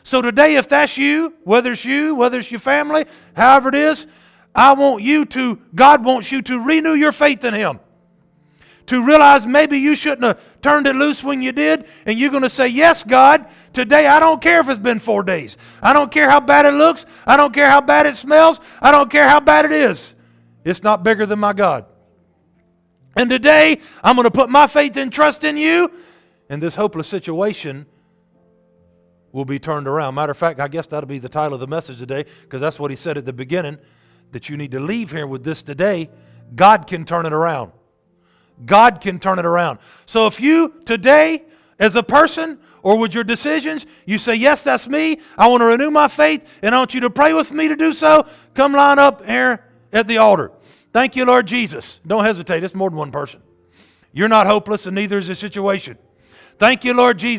So 0.05 0.21
today, 0.21 0.57
if 0.57 0.69
that's 0.69 0.99
you, 0.99 1.35
whether 1.45 1.73
it's 1.73 1.85
you, 1.85 2.15
whether 2.15 2.39
it's 2.39 2.51
your 2.51 2.61
family, 2.61 3.07
however 3.35 3.69
it 3.69 3.75
is, 3.75 4.07
I 4.55 4.75
want 4.75 5.03
you 5.03 5.25
to, 5.27 5.61
God 5.75 6.05
wants 6.05 6.33
you 6.33 6.43
to 6.43 6.59
renew 6.59 6.95
your 6.95 7.13
faith 7.13 7.45
in 7.45 7.55
Him. 7.55 7.81
To 8.87 9.07
realize 9.07 9.47
maybe 9.47 9.79
you 9.79 9.95
shouldn't 9.95 10.25
have 10.25 10.61
turned 10.61 10.89
it 10.89 10.97
loose 10.97 11.23
when 11.23 11.41
you 11.41 11.53
did, 11.53 11.87
and 12.05 12.19
you're 12.19 12.31
going 12.31 12.43
to 12.43 12.51
say, 12.51 12.67
Yes, 12.67 13.05
God, 13.05 13.47
today 13.73 14.07
I 14.07 14.19
don't 14.19 14.43
care 14.43 14.61
if 14.61 14.69
it's 14.69 14.79
been 14.79 14.99
four 14.99 15.23
days. 15.23 15.57
I 15.81 15.93
don't 15.93 16.11
care 16.11 16.29
how 16.29 16.41
bad 16.41 16.67
it 16.67 16.75
looks. 16.75 17.07
I 17.25 17.37
don't 17.37 17.55
care 17.55 17.71
how 17.71 17.81
bad 17.81 18.07
it 18.07 18.17
smells. 18.17 18.61
I 18.81 18.91
don't 18.91 19.09
care 19.09 19.29
how 19.29 19.39
bad 19.39 19.65
it 19.67 19.73
is. 19.73 20.13
It's 20.65 20.83
not 20.83 21.05
bigger 21.05 21.27
than 21.27 21.39
my 21.39 21.53
God. 21.53 21.87
And 23.15 23.31
today, 23.31 23.79
I'm 24.03 24.17
going 24.17 24.25
to 24.25 24.33
put 24.33 24.51
my 24.51 24.67
faith 24.67 24.97
and 24.97 25.13
trust 25.13 25.45
in 25.45 25.57
you, 25.57 25.91
and 26.49 26.61
this 26.61 26.75
hopeless 26.75 27.07
situation 27.07 27.87
will 29.33 29.45
be 29.45 29.59
turned 29.59 29.89
around. 29.89 30.15
Matter 30.15 30.33
of 30.33 30.39
fact, 30.39 30.61
I 30.61 30.69
guess 30.69 30.87
that'll 30.87 31.09
be 31.09 31.19
the 31.19 31.29
title 31.29 31.55
of 31.55 31.61
the 31.61 31.67
message 31.67 31.99
today, 31.99 32.25
because 32.43 32.61
that's 32.61 32.79
what 32.79 32.91
he 32.91 32.97
said 32.97 33.19
at 33.19 33.25
the 33.25 33.33
beginning 33.33 33.79
that 34.33 34.49
you 34.49 34.57
need 34.57 34.73
to 34.73 34.81
leave 34.81 35.11
here 35.11 35.27
with 35.27 35.45
this 35.45 35.63
today. 35.63 36.11
God 36.55 36.87
can 36.87 37.05
turn 37.05 37.27
it 37.27 37.33
around. 37.33 37.73
God 38.65 39.01
can 39.01 39.19
turn 39.19 39.39
it 39.39 39.47
around. 39.47 39.79
So 40.07 40.27
if 40.27 40.41
you 40.41 40.75
today, 40.85 41.45
as 41.79 41.97
a 41.97 42.03
person 42.03 42.59
or 42.83 42.99
with 42.99 43.15
your 43.15 43.25
decisions, 43.25 43.87
you 44.07 44.19
say, 44.19 44.35
Yes, 44.35 44.63
that's 44.63 44.89
me. 44.89 45.21
I 45.37 45.49
want 45.49 45.63
to 45.63 45.67
renew 45.67 45.91
my 45.91 46.09
faith, 46.09 46.47
and 46.63 46.75
I 46.75 46.79
want 46.79 46.95
you 46.95 47.01
to 47.01 47.11
pray 47.11 47.33
with 47.33 47.51
me 47.51 47.69
to 47.69 47.77
do 47.77 47.93
so. 47.93 48.27
Come 48.55 48.73
line 48.73 48.99
up 48.99 49.25
here 49.25 49.65
at 49.93 50.07
the 50.07 50.19
altar. 50.19 50.53
Thank 50.93 51.17
you, 51.17 51.25
Lord 51.25 51.47
Jesus. 51.47 52.01
Don't 52.07 52.25
hesitate, 52.25 52.63
it's 52.63 52.75
more 52.75 52.91
than 52.91 52.99
one 52.99 53.11
person. 53.11 53.43
You're 54.13 54.29
not 54.29 54.47
hopeless, 54.47 54.87
and 54.87 54.95
neither 54.95 55.19
is 55.19 55.29
the 55.29 55.35
situation. 55.35 55.97
Thank 56.59 56.85
you, 56.85 56.93
Lord 56.95 57.19
Jesus. 57.19 57.31